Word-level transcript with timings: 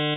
This 0.00 0.16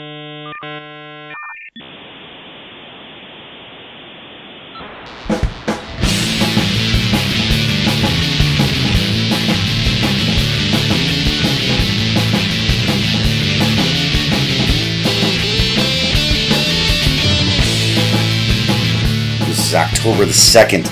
is 19.67 19.75
October 19.75 20.23
the 20.25 20.31
2nd, 20.31 20.85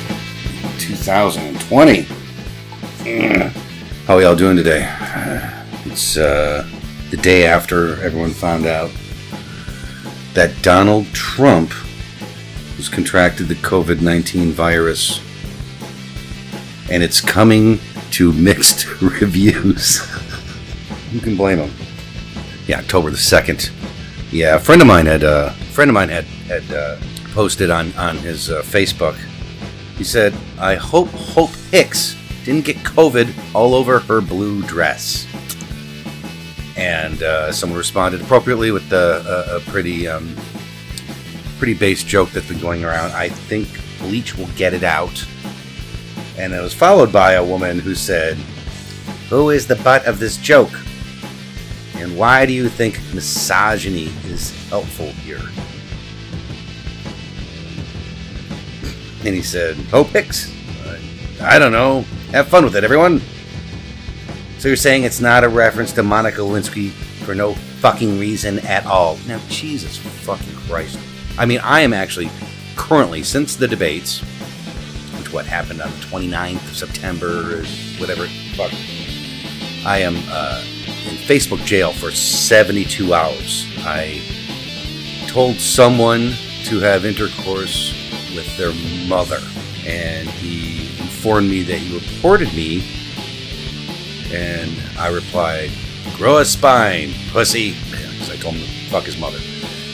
2020. 0.79 2.03
Mm. 3.03 3.49
How 4.05 4.17
y'all 4.17 4.35
doing 4.35 4.57
today? 4.57 4.83
It's 5.85 6.17
uh, 6.17 6.67
the 7.11 7.17
day 7.17 7.45
after 7.45 8.01
everyone 8.01 8.31
found 8.31 8.65
out 8.65 8.89
that 10.33 10.53
Donald 10.61 11.05
Trump 11.07 11.69
has 12.77 12.87
contracted 12.87 13.49
the 13.49 13.55
COVID 13.55 14.01
19 14.01 14.51
virus. 14.51 15.19
And 16.89 17.03
it's 17.03 17.19
coming 17.19 17.79
to 18.11 18.31
mixed 18.31 19.01
reviews. 19.01 19.99
Who 21.11 21.19
can 21.19 21.35
blame 21.35 21.59
him? 21.59 21.71
Yeah, 22.65 22.79
October 22.79 23.09
the 23.11 23.17
2nd. 23.17 23.71
Yeah, 24.31 24.55
a 24.55 24.59
friend 24.59 24.81
of 24.81 24.87
mine 24.87 25.05
had 25.05 25.25
uh, 25.25 25.51
a 25.51 25.63
friend 25.65 25.89
of 25.89 25.93
mine 25.93 26.07
had 26.07 26.23
had 26.23 26.71
uh, 26.71 26.97
posted 27.33 27.69
on 27.69 27.93
on 27.95 28.17
his 28.17 28.49
uh, 28.49 28.61
Facebook. 28.61 29.17
He 29.97 30.05
said, 30.05 30.33
"I 30.57 30.75
hope 30.75 31.09
Hope 31.09 31.53
Hicks 31.71 32.15
didn't 32.45 32.63
get 32.63 32.77
COVID 32.77 33.33
all 33.53 33.75
over 33.75 33.99
her 33.99 34.21
blue 34.21 34.61
dress." 34.63 35.27
And 36.81 37.21
uh, 37.21 37.51
someone 37.51 37.77
responded 37.77 38.21
appropriately 38.21 38.71
with 38.71 38.91
a, 38.91 39.45
a, 39.51 39.57
a 39.57 39.59
pretty 39.71 40.07
um, 40.07 40.35
pretty 41.59 41.75
base 41.75 42.03
joke 42.03 42.31
that's 42.31 42.47
been 42.47 42.59
going 42.59 42.83
around. 42.83 43.11
I 43.11 43.29
think 43.29 43.69
bleach 43.99 44.35
will 44.35 44.49
get 44.55 44.73
it 44.73 44.83
out. 44.83 45.23
And 46.39 46.53
it 46.53 46.59
was 46.59 46.73
followed 46.73 47.13
by 47.13 47.33
a 47.33 47.45
woman 47.45 47.77
who 47.77 47.93
said, 47.93 48.35
"Who 49.29 49.51
is 49.51 49.67
the 49.67 49.75
butt 49.75 50.07
of 50.07 50.17
this 50.17 50.37
joke?" 50.37 50.73
And 51.97 52.17
why 52.17 52.47
do 52.47 52.51
you 52.51 52.67
think 52.67 52.99
misogyny 53.13 54.09
is 54.25 54.49
helpful 54.69 55.11
here? 55.11 55.37
And 59.23 59.35
he 59.35 59.43
said, 59.43 59.75
Hicks. 59.75 60.51
Uh, 60.83 60.97
I 61.43 61.59
don't 61.59 61.71
know. 61.71 62.01
Have 62.31 62.47
fun 62.47 62.63
with 62.63 62.75
it, 62.75 62.83
everyone. 62.83 63.21
So 64.61 64.67
you're 64.67 64.77
saying 64.77 65.05
it's 65.05 65.19
not 65.19 65.43
a 65.43 65.49
reference 65.49 65.91
to 65.93 66.03
Monica 66.03 66.41
Lewinsky 66.41 66.91
for 67.25 67.33
no 67.33 67.55
fucking 67.79 68.19
reason 68.19 68.59
at 68.59 68.85
all? 68.85 69.17
Now, 69.27 69.41
Jesus 69.49 69.97
fucking 69.97 70.55
Christ. 70.67 70.99
I 71.39 71.47
mean, 71.47 71.59
I 71.63 71.79
am 71.79 71.93
actually 71.93 72.29
currently, 72.75 73.23
since 73.23 73.55
the 73.55 73.67
debates, 73.67 74.19
which 75.17 75.33
what 75.33 75.47
happened 75.47 75.81
on 75.81 75.89
the 75.89 75.97
29th 75.97 76.57
of 76.69 76.77
September, 76.77 77.61
or 77.61 77.63
whatever, 77.99 78.27
fuck, 78.55 78.71
I 79.83 79.97
am 79.97 80.15
uh, 80.29 80.63
in 81.09 81.15
Facebook 81.25 81.65
jail 81.65 81.91
for 81.91 82.11
72 82.11 83.15
hours. 83.15 83.65
I 83.79 84.21
told 85.25 85.55
someone 85.55 86.33
to 86.65 86.79
have 86.81 87.03
intercourse 87.03 87.95
with 88.35 88.55
their 88.57 88.73
mother, 89.09 89.39
and 89.87 90.29
he 90.29 90.81
informed 91.01 91.49
me 91.49 91.63
that 91.63 91.79
he 91.79 91.97
reported 91.97 92.53
me, 92.53 93.00
and 94.33 94.71
I 94.97 95.09
replied, 95.09 95.71
"Grow 96.17 96.37
a 96.37 96.45
spine, 96.45 97.11
pussy," 97.31 97.75
because 97.89 98.29
I 98.29 98.35
told 98.35 98.55
him 98.55 98.61
to 98.61 98.89
fuck 98.89 99.03
his 99.03 99.17
mother. 99.17 99.39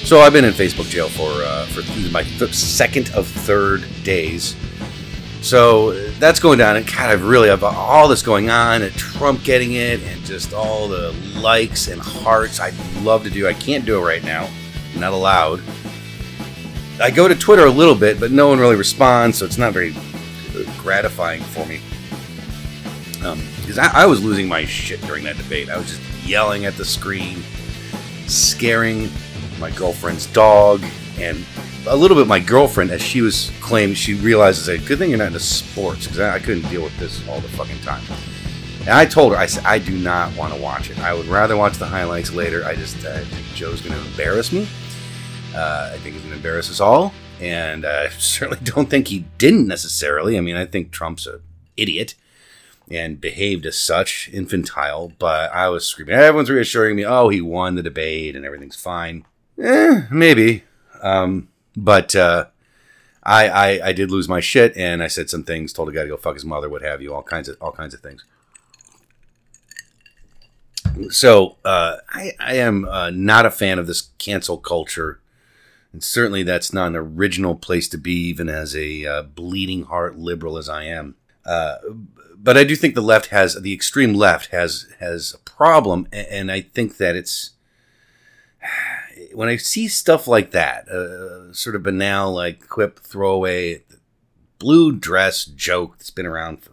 So 0.04 0.22
I've 0.22 0.34
been 0.34 0.46
in 0.46 0.54
Facebook 0.54 0.90
jail 0.90 1.10
for 1.10 1.30
uh, 1.30 1.66
for 1.68 1.82
my 2.12 2.24
th- 2.24 2.54
second 2.54 3.10
of 3.14 3.28
third 3.28 3.86
days. 4.04 4.56
So 5.42 5.94
that's 6.20 6.40
going 6.40 6.58
down, 6.58 6.78
and 6.78 6.86
God, 6.86 7.10
I've 7.10 7.24
really 7.24 7.50
have 7.50 7.64
all 7.64 8.08
this 8.08 8.22
going 8.22 8.50
on, 8.50 8.82
and 8.82 8.94
Trump 8.94 9.44
getting 9.44 9.74
it, 9.74 10.02
and 10.02 10.24
just 10.26 10.54
all 10.54 10.88
the 10.88 11.12
likes 11.36 11.88
and 11.88 12.02
hearts. 12.02 12.60
I'd 12.60 12.74
love 13.02 13.24
to 13.24 13.30
do. 13.30 13.48
I 13.48 13.54
can't 13.54 13.86
do 13.86 13.98
it 13.98 14.02
right 14.02 14.24
now. 14.24 14.50
I'm 14.94 15.00
not 15.00 15.14
allowed. 15.14 15.62
I 17.00 17.12
go 17.12 17.28
to 17.28 17.36
Twitter 17.36 17.66
a 17.66 17.72
little 17.72 17.94
bit, 17.94 18.20
but 18.20 18.32
no 18.32 18.48
one 18.48 18.60
really 18.60 18.76
responds, 18.76 19.38
so 19.38 19.46
it's 19.46 19.58
not 19.58 19.74
very 19.74 19.94
gratifying 20.80 21.44
for 21.44 21.66
me. 21.66 21.82
Because 23.68 23.80
I, 23.80 24.04
I 24.04 24.06
was 24.06 24.24
losing 24.24 24.48
my 24.48 24.64
shit 24.64 25.02
during 25.02 25.26
that 25.26 25.36
debate. 25.36 25.70
I 25.70 25.78
was 25.78 25.88
just 25.88 26.26
yelling 26.26 26.64
at 26.64 26.78
the 26.78 26.86
screen, 26.86 27.44
scaring 28.26 29.10
my 29.60 29.72
girlfriend's 29.72 30.26
dog, 30.28 30.82
and 31.20 31.46
a 31.86 31.94
little 31.94 32.16
bit 32.16 32.28
my 32.28 32.40
girlfriend, 32.40 32.92
as 32.92 33.02
she 33.02 33.20
was 33.20 33.52
claiming, 33.60 33.94
she 33.94 34.14
realizes 34.14 34.70
a 34.70 34.78
good 34.78 35.00
thing 35.00 35.10
you're 35.10 35.20
not 35.20 35.28
into 35.28 35.42
sports 35.42 36.06
because 36.06 36.22
I, 36.22 36.36
I 36.36 36.40
couldn't 36.40 36.70
deal 36.70 36.82
with 36.82 36.98
this 36.98 37.28
all 37.28 37.42
the 37.42 37.50
fucking 37.50 37.82
time. 37.82 38.02
And 38.82 38.92
I 38.92 39.06
told 39.06 39.34
her, 39.34 39.38
I 39.38 39.48
said, 39.48 39.66
I 39.66 39.80
do 39.80 39.98
not 39.98 40.34
want 40.38 40.54
to 40.54 40.62
watch 40.62 40.90
it. 40.90 40.98
I 41.00 41.14
would 41.14 41.26
rather 41.26 41.58
watch 41.58 41.78
the 41.78 41.88
highlights 41.88 42.32
later. 42.32 42.64
I 42.64 42.74
just 42.74 42.96
think 42.96 43.28
Joe's 43.54 43.82
going 43.82 44.02
to 44.02 44.08
embarrass 44.12 44.54
me. 44.54 44.66
Uh, 45.54 45.92
I 45.94 45.98
think 45.98 46.14
he's 46.16 46.22
going 46.22 46.32
to 46.32 46.38
embarrass 46.38 46.72
us 46.72 46.80
all. 46.80 47.12
And 47.42 47.86
I 47.86 48.08
certainly 48.18 48.64
don't 48.64 48.90
think 48.90 49.10
he 49.10 49.26
didn't 49.38 49.68
necessarily. 49.68 50.38
I 50.38 50.40
mean, 50.40 50.56
I 50.56 50.66
think 50.66 50.92
Trump's 50.92 51.28
an 51.28 51.42
idiot 51.76 52.16
and 52.90 53.20
behaved 53.20 53.66
as 53.66 53.78
such, 53.78 54.30
infantile. 54.32 55.12
But 55.20 55.52
I 55.54 55.70
was 55.70 55.86
screaming. 55.86 56.16
Everyone's 56.16 56.50
reassuring 56.50 56.96
me, 56.96 57.06
oh, 57.06 57.30
he 57.30 57.42
won 57.42 57.76
the 57.76 57.84
debate 57.84 58.36
and 58.36 58.46
everything's 58.46 58.76
fine. 58.76 59.26
Eh, 59.62 60.02
maybe. 60.12 60.64
Um, 61.02 61.50
but 61.76 62.16
uh, 62.16 62.46
I, 63.24 63.50
I 63.50 63.88
I 63.88 63.94
did 63.94 64.10
lose 64.10 64.30
my 64.30 64.40
shit, 64.40 64.76
and 64.78 65.04
I 65.04 65.08
said 65.08 65.30
some 65.30 65.44
things. 65.44 65.74
Told 65.74 65.90
a 65.90 65.92
guy 65.92 66.04
to 66.04 66.08
go 66.08 66.18
fuck 66.18 66.36
his 66.36 66.46
mother, 66.46 66.70
what 66.70 66.82
have 66.82 67.02
you, 67.02 67.14
all 67.14 67.24
kinds 67.24 67.50
of 67.50 67.58
all 67.62 67.72
kinds 67.72 67.94
of 67.94 68.00
things. 68.00 68.24
So 71.10 71.58
uh, 71.66 71.98
I 72.10 72.32
I 72.40 72.56
am 72.56 72.86
uh, 72.86 73.12
not 73.12 73.46
a 73.46 73.52
fan 73.52 73.80
of 73.80 73.88
this 73.88 74.10
cancel 74.18 74.58
culture, 74.58 75.20
and 75.92 76.04
certainly 76.04 76.44
that's 76.44 76.74
not 76.74 76.88
an 76.88 76.96
original 76.96 77.56
place 77.56 77.88
to 77.90 77.98
be, 77.98 78.14
even 78.14 78.50
as 78.50 78.76
a 78.76 79.06
uh, 79.06 79.24
bleeding 79.24 79.84
heart 79.84 80.18
liberal 80.18 80.58
as 80.58 80.70
I 80.70 80.86
am. 80.86 81.16
Uh, 81.46 81.76
but 82.42 82.58
I 82.58 82.64
do 82.64 82.76
think 82.76 82.96
the 82.96 83.02
left 83.02 83.28
has 83.28 83.56
the 83.56 83.74
extreme 83.74 84.14
left 84.14 84.52
has 84.52 84.88
has 85.00 85.34
a 85.34 85.40
problem, 85.40 86.08
and 86.12 86.52
I 86.52 86.62
think 86.62 86.98
that 86.98 87.16
it's 87.16 87.52
when 89.34 89.50
I 89.50 89.58
see 89.58 89.88
stuff 89.88 90.28
like 90.28 90.52
that, 90.52 90.88
uh, 90.90 91.54
sort 91.54 91.76
of 91.76 91.84
banal, 91.84 92.34
like 92.34 92.68
quip, 92.68 93.00
throwaway, 93.00 93.84
blue 94.60 94.92
dress 94.92 95.46
joke 95.46 95.98
that's 95.98 96.12
been 96.12 96.26
around 96.26 96.64
for 96.64 96.72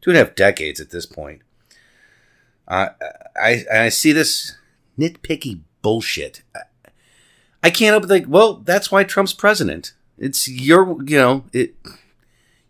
two 0.00 0.10
and 0.10 0.16
a 0.16 0.24
half 0.24 0.34
decades 0.34 0.80
at 0.80 0.90
this 0.90 1.06
point. 1.06 1.42
Uh, 2.68 2.88
I 3.40 3.64
I 3.72 3.88
see 3.88 4.12
this 4.12 4.56
nitpicky 4.98 5.60
bullshit. 5.82 6.42
I, 6.54 6.60
I 7.62 7.70
can't 7.70 7.92
help 7.92 8.02
but 8.02 8.08
think, 8.08 8.26
well, 8.28 8.54
that's 8.54 8.92
why 8.92 9.02
Trump's 9.04 9.32
president. 9.32 9.92
It's 10.18 10.48
your, 10.48 11.02
you 11.04 11.18
know, 11.18 11.44
it. 11.52 11.74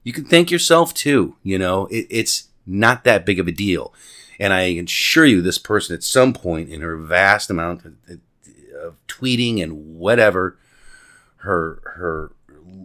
You 0.07 0.13
can 0.13 0.25
thank 0.25 0.53
yourself 0.53 0.95
too. 0.95 1.35
You 1.43 1.59
know, 1.59 1.87
it, 1.87 2.07
it's 2.09 2.47
not 2.65 3.03
that 3.03 3.27
big 3.27 3.41
of 3.41 3.49
a 3.49 3.53
deal. 3.53 3.93
And 4.39 4.53
I 4.53 4.61
assure 4.61 5.27
you, 5.27 5.43
this 5.43 5.59
person 5.59 5.97
at 5.97 6.05
some 6.05 6.33
point 6.33 6.69
in 6.71 6.81
her 6.81 6.97
vast 6.97 7.51
amount 7.51 7.85
of, 7.85 7.95
of 8.81 9.07
tweeting 9.09 9.61
and 9.61 9.99
whatever, 9.99 10.59
her 11.39 11.83
her 11.97 12.31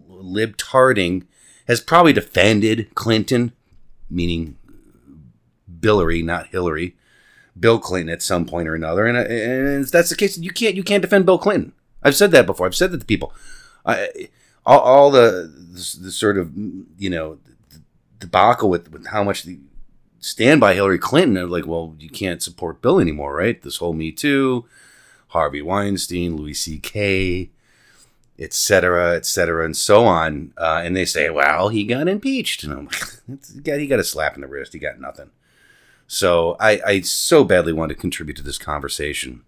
libtarding 0.09 1.27
has 1.67 1.79
probably 1.79 2.11
defended 2.11 2.95
Clinton, 2.95 3.51
meaning 4.09 4.57
Billary, 5.79 6.23
not 6.23 6.47
Hillary, 6.47 6.95
Bill 7.59 7.77
Clinton 7.77 8.11
at 8.11 8.23
some 8.23 8.47
point 8.47 8.67
or 8.67 8.73
another. 8.73 9.05
And, 9.05 9.15
and 9.15 9.85
that's 9.85 10.09
the 10.09 10.15
case, 10.15 10.39
you 10.39 10.49
can't 10.49 10.73
you 10.73 10.83
can't 10.83 11.03
defend 11.03 11.27
Bill 11.27 11.37
Clinton. 11.37 11.73
I've 12.01 12.15
said 12.15 12.31
that 12.31 12.47
before. 12.47 12.65
I've 12.65 12.73
said 12.73 12.91
that 12.91 13.01
to 13.01 13.05
people. 13.05 13.31
I, 13.85 14.29
all, 14.65 14.79
all 14.79 15.11
the, 15.11 15.51
the 15.53 15.97
the 16.03 16.11
sort 16.11 16.37
of 16.37 16.51
you 16.55 17.09
know 17.09 17.39
debacle 18.19 18.69
with 18.69 18.91
with 18.91 19.07
how 19.07 19.23
much 19.23 19.43
the 19.43 19.59
stand 20.21 20.61
by 20.61 20.73
Hillary 20.73 20.99
Clinton 20.99 21.37
are 21.37 21.47
like, 21.47 21.67
well, 21.67 21.95
you 21.99 22.09
can't 22.09 22.41
support 22.41 22.81
Bill 22.81 22.99
anymore, 22.99 23.35
right? 23.35 23.61
This 23.61 23.77
whole 23.77 23.93
Me 23.93 24.11
Too, 24.11 24.65
Harvey 25.29 25.61
Weinstein, 25.61 26.37
Louis 26.37 26.53
C.K., 26.53 27.49
et 28.39 28.53
cetera, 28.53 29.15
et 29.15 29.25
cetera, 29.25 29.65
and 29.65 29.77
so 29.77 30.05
on. 30.05 30.53
Uh, 30.57 30.81
and 30.83 30.95
they 30.95 31.05
say, 31.05 31.29
well, 31.29 31.69
he 31.69 31.83
got 31.83 32.07
impeached. 32.07 32.63
And 32.63 32.73
I'm 32.73 32.85
like, 32.85 33.75
he 33.79 33.87
got, 33.87 33.99
a 33.99 34.03
slap 34.03 34.35
in 34.35 34.41
the 34.41 34.47
wrist. 34.47 34.73
He 34.73 34.79
got 34.79 34.99
nothing. 34.99 35.29
So 36.07 36.55
I, 36.59 36.81
I 36.85 37.01
so 37.01 37.43
badly 37.43 37.71
want 37.71 37.89
to 37.89 37.95
contribute 37.95 38.37
to 38.37 38.43
this 38.43 38.57
conversation. 38.57 39.43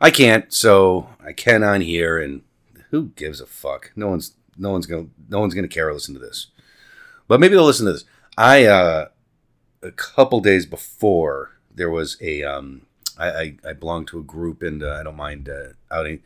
I 0.00 0.10
can't, 0.10 0.52
so 0.52 1.08
I 1.24 1.32
can 1.32 1.62
on 1.62 1.80
here, 1.80 2.18
and 2.18 2.42
who 2.90 3.08
gives 3.16 3.40
a 3.40 3.46
fuck? 3.46 3.92
No 3.96 4.08
one's 4.08 4.34
no 4.58 4.70
one's 4.70 4.86
gonna 4.86 5.06
no 5.28 5.40
one's 5.40 5.54
gonna 5.54 5.68
care 5.68 5.88
or 5.88 5.94
listen 5.94 6.14
to 6.14 6.20
this. 6.20 6.48
But 7.28 7.40
maybe 7.40 7.54
they'll 7.54 7.64
listen 7.64 7.86
to 7.86 7.92
this. 7.92 8.04
I 8.36 8.66
uh 8.66 9.08
a 9.82 9.92
couple 9.92 10.40
days 10.40 10.66
before 10.66 11.52
there 11.74 11.90
was 11.90 12.16
a 12.20 12.42
um 12.42 12.86
I, 13.18 13.30
I, 13.30 13.56
I 13.68 13.72
belong 13.72 14.06
to 14.06 14.18
a 14.18 14.22
group, 14.22 14.62
and 14.62 14.82
uh, 14.82 14.96
I 15.00 15.02
don't 15.02 15.16
mind 15.16 15.48
uh, 15.48 15.72
outing. 15.90 16.20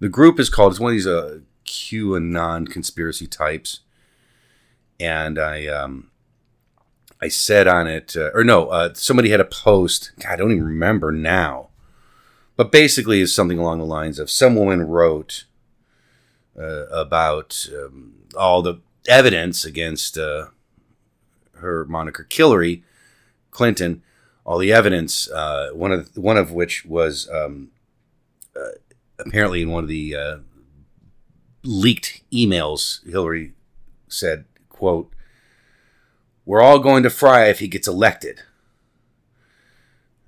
The 0.00 0.08
group 0.08 0.40
is 0.40 0.50
called. 0.50 0.72
It's 0.72 0.80
one 0.80 0.90
of 0.90 0.96
these 0.96 1.06
uh, 1.06 1.40
QAnon 1.64 2.68
conspiracy 2.68 3.26
types, 3.26 3.80
and 4.98 5.38
I 5.38 5.66
um, 5.66 6.10
I 7.20 7.28
said 7.28 7.68
on 7.68 7.86
it, 7.86 8.16
uh, 8.16 8.30
or 8.34 8.44
no, 8.44 8.66
uh, 8.68 8.94
somebody 8.94 9.30
had 9.30 9.40
a 9.40 9.44
post. 9.44 10.12
God, 10.18 10.32
I 10.32 10.36
don't 10.36 10.52
even 10.52 10.64
remember 10.64 11.12
now, 11.12 11.68
but 12.56 12.72
basically, 12.72 13.20
is 13.20 13.34
something 13.34 13.58
along 13.58 13.78
the 13.78 13.84
lines 13.84 14.18
of 14.18 14.30
some 14.30 14.56
woman 14.56 14.82
wrote 14.82 15.44
uh, 16.58 16.86
about 16.86 17.68
um, 17.74 18.14
all 18.36 18.62
the 18.62 18.80
evidence 19.08 19.64
against 19.64 20.16
uh, 20.16 20.46
her 21.56 21.84
moniker 21.84 22.26
Hillary 22.30 22.82
Clinton, 23.50 24.02
all 24.44 24.58
the 24.58 24.72
evidence. 24.72 25.30
Uh, 25.30 25.70
one 25.72 25.92
of 25.92 26.16
one 26.16 26.36
of 26.36 26.52
which 26.52 26.84
was 26.84 27.28
um, 27.30 27.70
uh, 28.56 28.78
apparently 29.18 29.62
in 29.62 29.70
one 29.70 29.84
of 29.84 29.88
the 29.88 30.14
uh, 30.14 30.36
leaked 31.62 32.22
emails. 32.32 33.04
Hillary 33.08 33.52
said, 34.08 34.44
"quote 34.68 35.12
We're 36.44 36.62
all 36.62 36.78
going 36.78 37.02
to 37.02 37.10
fry 37.10 37.46
if 37.46 37.60
he 37.60 37.68
gets 37.68 37.88
elected." 37.88 38.42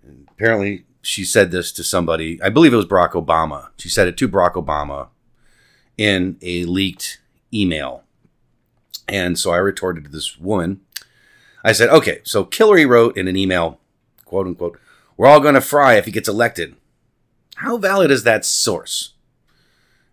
And 0.02 0.28
apparently, 0.30 0.84
she 1.02 1.24
said 1.24 1.50
this 1.50 1.72
to 1.72 1.84
somebody. 1.84 2.40
I 2.42 2.48
believe 2.48 2.72
it 2.72 2.76
was 2.76 2.86
Barack 2.86 3.12
Obama. 3.12 3.68
She 3.76 3.88
said 3.88 4.08
it 4.08 4.16
to 4.18 4.28
Barack 4.28 4.54
Obama 4.54 5.08
in 5.96 6.36
a 6.42 6.64
leaked 6.64 7.20
email. 7.52 8.02
And 9.08 9.38
so 9.38 9.50
I 9.50 9.58
retorted 9.58 10.04
to 10.04 10.10
this 10.10 10.38
woman. 10.38 10.80
I 11.64 11.72
said, 11.72 11.88
okay, 11.90 12.20
so 12.24 12.48
Hillary 12.52 12.86
wrote 12.86 13.16
in 13.16 13.28
an 13.28 13.36
email, 13.36 13.80
quote 14.24 14.46
unquote, 14.46 14.78
we're 15.16 15.26
all 15.26 15.40
going 15.40 15.54
to 15.54 15.60
fry 15.60 15.94
if 15.94 16.04
he 16.04 16.10
gets 16.10 16.28
elected. 16.28 16.76
How 17.56 17.76
valid 17.76 18.10
is 18.10 18.24
that 18.24 18.44
source? 18.44 19.14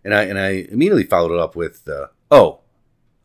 And 0.02 0.14
I, 0.14 0.22
and 0.24 0.38
I 0.38 0.66
immediately 0.70 1.04
followed 1.04 1.34
it 1.34 1.40
up 1.40 1.56
with, 1.56 1.88
uh, 1.88 2.08
oh, 2.30 2.60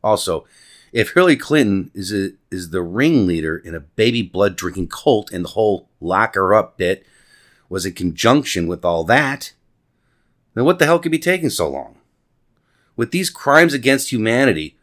also, 0.04 0.46
if 0.92 1.14
Hillary 1.14 1.36
Clinton 1.36 1.92
is 1.94 2.14
a, 2.14 2.32
is 2.52 2.72
the 2.72 2.82
ringleader 2.82 3.58
in 3.58 3.76
a 3.76 3.80
baby 3.80 4.22
blood 4.22 4.56
drinking 4.56 4.88
cult 4.88 5.32
and 5.32 5.46
the 5.46 5.50
whole 5.50 5.90
lock 6.00 6.36
her 6.36 6.54
up 6.54 6.78
bit 6.78 7.06
was 7.70 7.86
in 7.86 7.94
conjunction 7.94 8.68
with 8.68 8.84
all 8.84 9.04
that, 9.04 9.54
then 10.54 10.66
what 10.66 10.80
the 10.80 10.86
hell 10.86 11.00
could 11.00 11.12
be 11.12 11.20
taking 11.20 11.50
so 11.50 11.70
long? 11.70 11.99
With 13.00 13.12
these 13.12 13.30
crimes 13.30 13.74
against 13.74 14.12
humanity, 14.12 14.76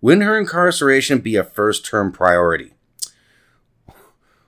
wouldn't 0.00 0.26
her 0.26 0.36
incarceration 0.36 1.20
be 1.20 1.36
a 1.36 1.44
first 1.44 1.86
term 1.86 2.10
priority? 2.10 2.72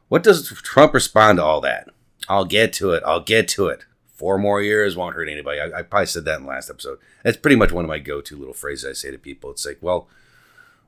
What 0.08 0.24
does 0.24 0.48
Trump 0.48 0.92
respond 0.92 1.38
to 1.38 1.44
all 1.44 1.60
that? 1.60 1.88
I'll 2.28 2.44
get 2.44 2.72
to 2.72 2.90
it. 2.90 3.04
I'll 3.06 3.20
get 3.20 3.46
to 3.50 3.68
it. 3.68 3.84
Four 4.12 4.38
more 4.38 4.60
years 4.60 4.96
won't 4.96 5.14
hurt 5.14 5.28
anybody. 5.28 5.60
I, 5.60 5.66
I 5.66 5.82
probably 5.82 6.06
said 6.06 6.24
that 6.24 6.38
in 6.38 6.46
the 6.46 6.48
last 6.48 6.68
episode. 6.68 6.98
That's 7.22 7.36
pretty 7.36 7.54
much 7.54 7.70
one 7.70 7.84
of 7.84 7.88
my 7.88 8.00
go 8.00 8.20
to 8.22 8.36
little 8.36 8.54
phrases 8.54 8.90
I 8.90 8.92
say 8.92 9.12
to 9.12 9.18
people. 9.18 9.52
It's 9.52 9.64
like, 9.64 9.78
well, 9.80 10.08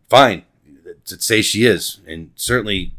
fine. 0.08 0.42
Say 1.04 1.40
she 1.40 1.66
is. 1.66 2.00
And 2.04 2.32
certainly 2.34 2.94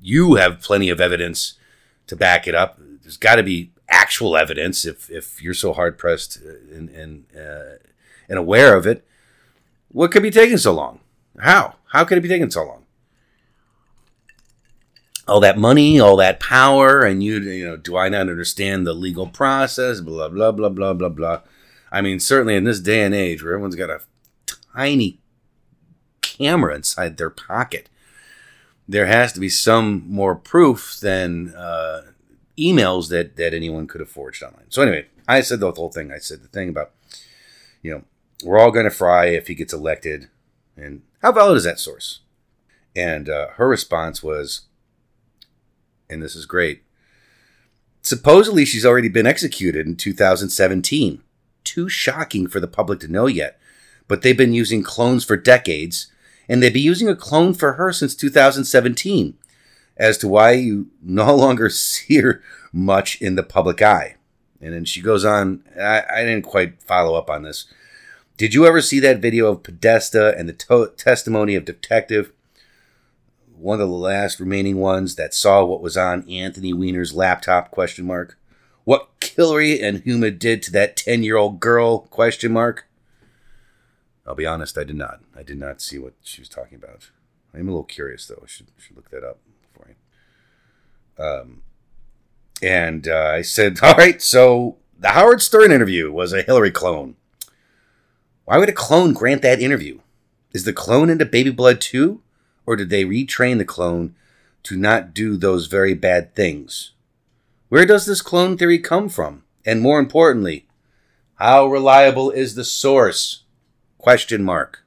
you 0.00 0.36
have 0.36 0.62
plenty 0.62 0.88
of 0.88 1.02
evidence 1.02 1.58
to 2.06 2.16
back 2.16 2.48
it 2.48 2.54
up. 2.54 2.80
There's 3.02 3.18
got 3.18 3.34
to 3.34 3.42
be 3.42 3.72
actual 3.90 4.38
evidence 4.38 4.86
if, 4.86 5.10
if 5.10 5.42
you're 5.42 5.52
so 5.52 5.74
hard 5.74 5.98
pressed 5.98 6.38
and, 6.40 6.88
and, 6.88 7.26
uh, 7.38 7.76
and 8.28 8.38
aware 8.38 8.76
of 8.76 8.86
it. 8.86 9.06
What 9.88 10.10
could 10.10 10.22
be 10.22 10.30
taking 10.30 10.58
so 10.58 10.72
long? 10.72 11.00
How? 11.38 11.76
How 11.92 12.04
could 12.04 12.18
it 12.18 12.22
be 12.22 12.28
taking 12.28 12.50
so 12.50 12.64
long? 12.64 12.84
All 15.26 15.40
that 15.40 15.56
money, 15.56 15.98
all 15.98 16.16
that 16.16 16.40
power, 16.40 17.02
and 17.02 17.22
you, 17.22 17.40
you 17.40 17.66
know, 17.66 17.76
do 17.76 17.96
I 17.96 18.08
not 18.08 18.28
understand 18.28 18.86
the 18.86 18.92
legal 18.92 19.26
process? 19.26 20.00
Blah, 20.00 20.28
blah, 20.28 20.52
blah, 20.52 20.68
blah, 20.68 20.92
blah, 20.92 21.08
blah. 21.08 21.40
I 21.90 22.02
mean, 22.02 22.20
certainly 22.20 22.56
in 22.56 22.64
this 22.64 22.80
day 22.80 23.02
and 23.02 23.14
age 23.14 23.42
where 23.42 23.52
everyone's 23.52 23.76
got 23.76 23.88
a 23.88 24.00
tiny 24.74 25.20
camera 26.20 26.74
inside 26.74 27.16
their 27.16 27.30
pocket, 27.30 27.88
there 28.86 29.06
has 29.06 29.32
to 29.32 29.40
be 29.40 29.48
some 29.48 30.04
more 30.08 30.34
proof 30.34 30.98
than 31.00 31.54
uh, 31.54 32.02
emails 32.58 33.08
that, 33.08 33.36
that 33.36 33.54
anyone 33.54 33.86
could 33.86 34.00
have 34.00 34.10
forged 34.10 34.42
online. 34.42 34.70
So, 34.70 34.82
anyway, 34.82 35.06
I 35.26 35.40
said 35.40 35.60
the 35.60 35.72
whole 35.72 35.90
thing. 35.90 36.12
I 36.12 36.18
said 36.18 36.42
the 36.42 36.48
thing 36.48 36.68
about, 36.68 36.90
you 37.80 37.92
know, 37.92 38.02
we're 38.44 38.58
all 38.58 38.70
going 38.70 38.84
to 38.84 38.90
fry 38.90 39.26
if 39.26 39.48
he 39.48 39.54
gets 39.54 39.72
elected. 39.72 40.28
And 40.76 41.02
how 41.22 41.32
valid 41.32 41.56
is 41.56 41.64
that 41.64 41.80
source? 41.80 42.20
And 42.94 43.28
uh, 43.28 43.48
her 43.56 43.68
response 43.68 44.22
was, 44.22 44.62
and 46.08 46.22
this 46.22 46.36
is 46.36 46.46
great. 46.46 46.82
Supposedly, 48.02 48.64
she's 48.64 48.84
already 48.84 49.08
been 49.08 49.26
executed 49.26 49.86
in 49.86 49.96
2017. 49.96 51.22
Too 51.64 51.88
shocking 51.88 52.46
for 52.46 52.60
the 52.60 52.68
public 52.68 53.00
to 53.00 53.08
know 53.08 53.26
yet. 53.26 53.58
But 54.06 54.22
they've 54.22 54.36
been 54.36 54.52
using 54.52 54.82
clones 54.82 55.24
for 55.24 55.36
decades, 55.36 56.12
and 56.46 56.62
they've 56.62 56.72
been 56.72 56.82
using 56.82 57.08
a 57.08 57.16
clone 57.16 57.54
for 57.54 57.72
her 57.72 57.92
since 57.92 58.14
2017. 58.14 59.38
As 59.96 60.18
to 60.18 60.28
why 60.28 60.52
you 60.52 60.90
no 61.02 61.34
longer 61.34 61.70
see 61.70 62.18
her 62.18 62.42
much 62.72 63.20
in 63.22 63.36
the 63.36 63.42
public 63.42 63.80
eye. 63.80 64.16
And 64.60 64.72
then 64.72 64.84
she 64.84 65.00
goes 65.00 65.24
on, 65.24 65.64
I, 65.78 66.02
I 66.10 66.24
didn't 66.24 66.42
quite 66.42 66.82
follow 66.82 67.14
up 67.14 67.30
on 67.30 67.42
this. 67.42 67.66
Did 68.36 68.52
you 68.52 68.66
ever 68.66 68.82
see 68.82 68.98
that 69.00 69.20
video 69.20 69.46
of 69.46 69.62
Podesta 69.62 70.36
and 70.36 70.48
the 70.48 70.52
to- 70.54 70.92
testimony 70.96 71.54
of 71.54 71.64
Detective, 71.64 72.32
one 73.56 73.80
of 73.80 73.88
the 73.88 73.94
last 73.94 74.40
remaining 74.40 74.78
ones 74.78 75.14
that 75.14 75.32
saw 75.32 75.64
what 75.64 75.80
was 75.80 75.96
on 75.96 76.28
Anthony 76.28 76.72
Weiner's 76.72 77.14
laptop? 77.14 77.70
Question 77.70 78.06
mark. 78.06 78.36
What 78.82 79.08
Hillary 79.22 79.80
and 79.80 80.02
Huma 80.04 80.36
did 80.36 80.62
to 80.64 80.72
that 80.72 80.96
ten-year-old 80.96 81.60
girl? 81.60 82.00
Question 82.00 82.52
mark. 82.52 82.88
I'll 84.26 84.34
be 84.34 84.46
honest, 84.46 84.76
I 84.76 84.84
did 84.84 84.96
not. 84.96 85.20
I 85.36 85.44
did 85.44 85.58
not 85.58 85.80
see 85.80 85.98
what 85.98 86.14
she 86.22 86.40
was 86.40 86.48
talking 86.48 86.76
about. 86.76 87.10
I'm 87.54 87.68
a 87.68 87.70
little 87.70 87.84
curious 87.84 88.26
though. 88.26 88.40
I 88.42 88.46
should 88.46 88.66
should 88.76 88.96
look 88.96 89.10
that 89.10 89.22
up 89.22 89.38
for 89.72 89.88
you. 89.88 91.24
Um, 91.24 91.62
and 92.60 93.06
uh, 93.06 93.32
I 93.36 93.42
said, 93.42 93.78
all 93.82 93.94
right, 93.94 94.20
so 94.20 94.78
the 94.98 95.10
Howard 95.10 95.40
Stern 95.40 95.70
interview 95.70 96.10
was 96.10 96.32
a 96.32 96.42
Hillary 96.42 96.72
clone. 96.72 97.14
Why 98.44 98.58
would 98.58 98.68
a 98.68 98.72
clone 98.72 99.12
grant 99.12 99.42
that 99.42 99.60
interview? 99.60 100.00
Is 100.52 100.64
the 100.64 100.72
clone 100.72 101.10
into 101.10 101.24
baby 101.24 101.50
blood 101.50 101.80
too? 101.80 102.20
Or 102.66 102.76
did 102.76 102.90
they 102.90 103.04
retrain 103.04 103.58
the 103.58 103.64
clone 103.64 104.14
to 104.64 104.76
not 104.76 105.14
do 105.14 105.36
those 105.36 105.66
very 105.66 105.94
bad 105.94 106.34
things? 106.34 106.92
Where 107.68 107.86
does 107.86 108.06
this 108.06 108.22
clone 108.22 108.56
theory 108.56 108.78
come 108.78 109.08
from? 109.08 109.44
And 109.66 109.80
more 109.80 109.98
importantly, 109.98 110.66
how 111.36 111.66
reliable 111.66 112.30
is 112.30 112.54
the 112.54 112.64
source? 112.64 113.42
Question 113.98 114.44
mark. 114.44 114.84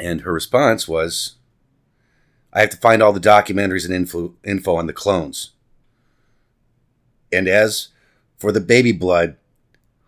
And 0.00 0.20
her 0.20 0.32
response 0.32 0.86
was, 0.86 1.34
I 2.52 2.60
have 2.60 2.70
to 2.70 2.76
find 2.76 3.02
all 3.02 3.12
the 3.12 3.20
documentaries 3.20 3.84
and 3.84 3.92
info, 3.92 4.34
info 4.44 4.76
on 4.76 4.86
the 4.86 4.92
clones. 4.92 5.50
And 7.32 7.48
as 7.48 7.88
for 8.36 8.52
the 8.52 8.60
baby 8.60 8.92
blood, 8.92 9.36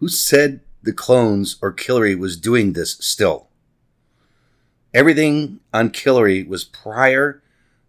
who 0.01 0.09
said 0.09 0.61
the 0.83 0.93
clones 0.93 1.57
or 1.63 1.75
Hillary 1.79 2.15
was 2.15 2.37
doing 2.37 2.73
this 2.73 2.93
still? 3.01 3.49
Everything 4.93 5.61
on 5.73 5.93
Hillary 5.95 6.43
was 6.43 6.65
prior 6.65 7.43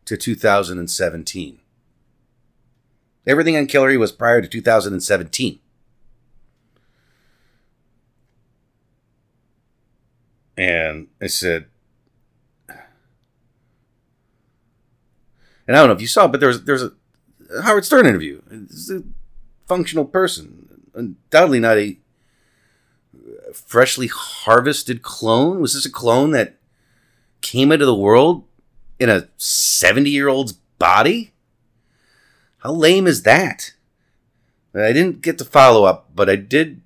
to 0.06 0.18
2017. 0.18 1.60
Everything 3.26 3.56
on 3.56 3.68
Hillary 3.68 3.98
was 3.98 4.12
prior 4.12 4.42
to 4.42 4.48
2017. 4.48 5.60
And 10.58 11.08
I 11.22 11.28
said, 11.28 11.66
and 12.68 12.78
I 15.76 15.80
don't 15.80 15.88
know 15.88 15.94
if 15.94 16.02
you 16.02 16.08
saw, 16.08 16.28
but 16.28 16.40
there 16.40 16.56
there's 16.56 16.82
there's 16.82 16.84
a 16.84 17.62
Howard 17.64 17.86
Stern 17.86 18.06
interview. 18.06 18.42
It's 18.52 18.92
a 18.92 19.04
functional 19.68 20.06
person, 20.06 20.68
undoubtedly 20.94 21.60
not 21.60 21.78
a 21.78 21.98
freshly 23.54 24.08
harvested 24.08 25.02
clone? 25.02 25.60
Was 25.60 25.74
this 25.74 25.86
a 25.86 25.92
clone 25.92 26.32
that 26.32 26.58
came 27.42 27.72
into 27.72 27.86
the 27.86 27.96
world 27.96 28.46
in 29.00 29.10
a 29.10 29.28
70 29.38 30.10
year 30.10 30.28
old's 30.28 30.54
body? 30.54 31.32
How 32.60 32.72
lame 32.72 33.08
is 33.08 33.24
that? 33.24 33.74
I 34.74 34.94
didn't 34.94 35.22
get 35.22 35.38
to 35.40 35.46
follow 35.46 35.84
up, 35.84 36.12
but 36.16 36.30
I 36.30 36.36
did 36.36 36.82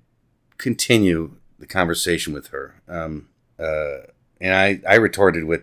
continue 0.58 1.36
the 1.58 1.66
conversation 1.66 2.32
with 2.32 2.48
her. 2.48 2.80
Um, 2.88 3.28
uh, 3.58 4.08
and 4.40 4.54
I, 4.54 4.80
I 4.88 4.96
retorted 4.96 5.44
with, 5.44 5.62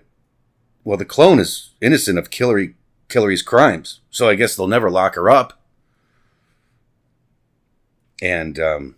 well, 0.84 0.98
the 0.98 1.06
clone 1.06 1.40
is 1.40 1.72
innocent 1.82 2.18
of 2.18 2.32
Hillary, 2.32 2.76
Hillary's 3.12 3.42
crimes, 3.42 4.00
so 4.10 4.30
I 4.30 4.36
guess 4.36 4.56
they'll 4.56 4.68
never 4.68 4.90
lock 4.90 5.16
her 5.16 5.30
up. 5.30 5.60
And 8.22 8.60
um, 8.60 8.96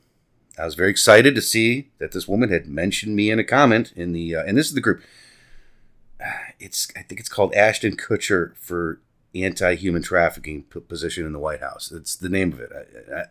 I 0.57 0.65
was 0.65 0.75
very 0.75 0.89
excited 0.89 1.35
to 1.35 1.41
see 1.41 1.89
that 1.99 2.11
this 2.11 2.27
woman 2.27 2.49
had 2.49 2.67
mentioned 2.67 3.15
me 3.15 3.29
in 3.29 3.39
a 3.39 3.43
comment 3.43 3.91
in 3.95 4.13
the 4.13 4.35
uh, 4.35 4.43
and 4.43 4.57
this 4.57 4.67
is 4.67 4.73
the 4.73 4.81
group. 4.81 5.01
It's 6.59 6.87
I 6.95 7.01
think 7.01 7.19
it's 7.19 7.29
called 7.29 7.53
Ashton 7.53 7.97
Kutcher 7.97 8.55
for 8.57 9.01
anti-human 9.33 10.01
trafficking 10.01 10.63
p- 10.63 10.79
position 10.79 11.25
in 11.25 11.33
the 11.33 11.39
White 11.39 11.59
House. 11.59 11.91
It's 11.91 12.15
the 12.15 12.29
name 12.29 12.53
of 12.53 12.59
it. 12.61 12.71
I, 13.13 13.23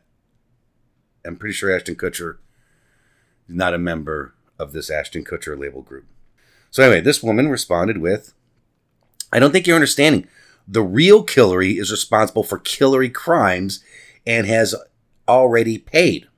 I'm 1.26 1.36
pretty 1.36 1.54
sure 1.54 1.74
Ashton 1.74 1.96
Kutcher 1.96 2.36
is 3.48 3.54
not 3.54 3.72
a 3.72 3.78
member 3.78 4.34
of 4.58 4.72
this 4.72 4.90
Ashton 4.90 5.24
Kutcher 5.24 5.58
label 5.58 5.80
group. 5.80 6.04
So 6.70 6.82
anyway, 6.82 7.00
this 7.00 7.22
woman 7.22 7.48
responded 7.48 7.98
with, 7.98 8.34
"I 9.32 9.38
don't 9.38 9.52
think 9.52 9.66
you're 9.66 9.76
understanding. 9.76 10.28
The 10.68 10.82
real 10.82 11.24
Killary 11.24 11.78
is 11.78 11.90
responsible 11.90 12.42
for 12.42 12.58
Killary 12.58 13.12
crimes 13.12 13.82
and 14.26 14.46
has 14.46 14.74
already 15.28 15.78
paid. 15.78 16.28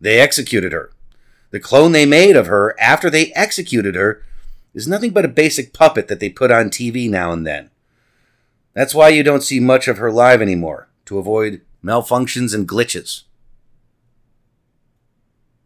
They 0.00 0.18
executed 0.20 0.72
her. 0.72 0.92
The 1.50 1.60
clone 1.60 1.92
they 1.92 2.06
made 2.06 2.36
of 2.36 2.46
her 2.46 2.74
after 2.80 3.10
they 3.10 3.32
executed 3.32 3.94
her 3.94 4.24
is 4.74 4.88
nothing 4.88 5.10
but 5.10 5.24
a 5.24 5.28
basic 5.28 5.72
puppet 5.72 6.08
that 6.08 6.18
they 6.18 6.30
put 6.30 6.50
on 6.50 6.70
TV 6.70 7.08
now 7.08 7.32
and 7.32 7.46
then. 7.46 7.70
That's 8.74 8.94
why 8.94 9.10
you 9.10 9.22
don't 9.22 9.42
see 9.42 9.60
much 9.60 9.86
of 9.86 9.98
her 9.98 10.10
live 10.10 10.40
anymore, 10.40 10.88
to 11.04 11.18
avoid 11.18 11.60
malfunctions 11.84 12.54
and 12.54 12.66
glitches. 12.66 13.24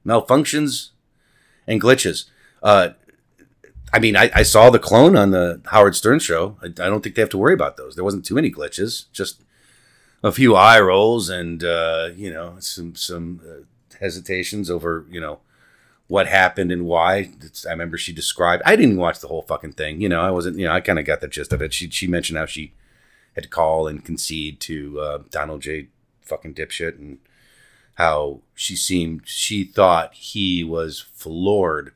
Malfunctions 0.04 0.90
and 1.66 1.80
glitches. 1.80 2.25
Uh, 2.62 2.90
I 3.92 3.99
mean, 4.00 4.16
I, 4.16 4.30
I, 4.35 4.42
saw 4.42 4.71
the 4.71 4.78
clone 4.78 5.16
on 5.16 5.30
the 5.30 5.61
Howard 5.66 5.95
Stern 5.95 6.18
show. 6.18 6.56
I, 6.61 6.66
I, 6.66 6.88
don't 6.88 7.02
think 7.02 7.14
they 7.14 7.23
have 7.23 7.28
to 7.30 7.38
worry 7.38 7.54
about 7.54 7.76
those. 7.76 7.95
There 7.95 8.04
wasn't 8.04 8.25
too 8.25 8.35
many 8.35 8.50
glitches, 8.50 9.04
just 9.12 9.42
a 10.26 10.33
few 10.33 10.56
eye 10.56 10.80
rolls 10.80 11.28
and 11.28 11.62
uh, 11.62 12.11
you 12.16 12.33
know 12.33 12.56
some 12.59 12.97
some 12.97 13.40
uh, 13.49 13.97
hesitations 14.00 14.68
over 14.71 15.06
you 15.09 15.21
know 15.21 15.38
what 16.09 16.26
happened 16.26 16.73
and 16.73 16.85
why. 16.85 17.30
It's, 17.40 17.64
I 17.64 17.71
remember 17.71 17.97
she 17.97 18.12
described. 18.12 18.62
I 18.66 18.76
didn't 18.76 18.97
watch 18.97 19.21
the 19.21 19.28
whole 19.28 19.42
fucking 19.42 19.73
thing. 19.73 20.00
You 20.00 20.09
know, 20.09 20.21
I 20.21 20.30
wasn't. 20.30 20.59
You 20.59 20.66
know, 20.66 20.73
I 20.73 20.80
kind 20.80 20.99
of 20.99 21.04
got 21.04 21.21
the 21.21 21.28
gist 21.28 21.52
of 21.52 21.62
it. 21.62 21.73
She 21.73 21.88
she 21.90 22.09
mentioned 22.09 22.38
how 22.38 22.47
she 22.47 22.75
had 23.35 23.45
to 23.45 23.50
call 23.50 23.87
and 23.87 24.04
concede 24.04 24.61
to 24.61 25.00
uh, 25.00 25.18
Donald 25.30 25.62
J. 25.62 25.88
fucking 26.23 26.54
dipshit 26.54 26.99
and 26.99 27.18
how 27.95 28.40
she 28.54 28.75
seemed. 28.75 29.23
She 29.26 29.62
thought 29.62 30.12
he 30.14 30.64
was 30.64 31.00
floored. 31.00 31.92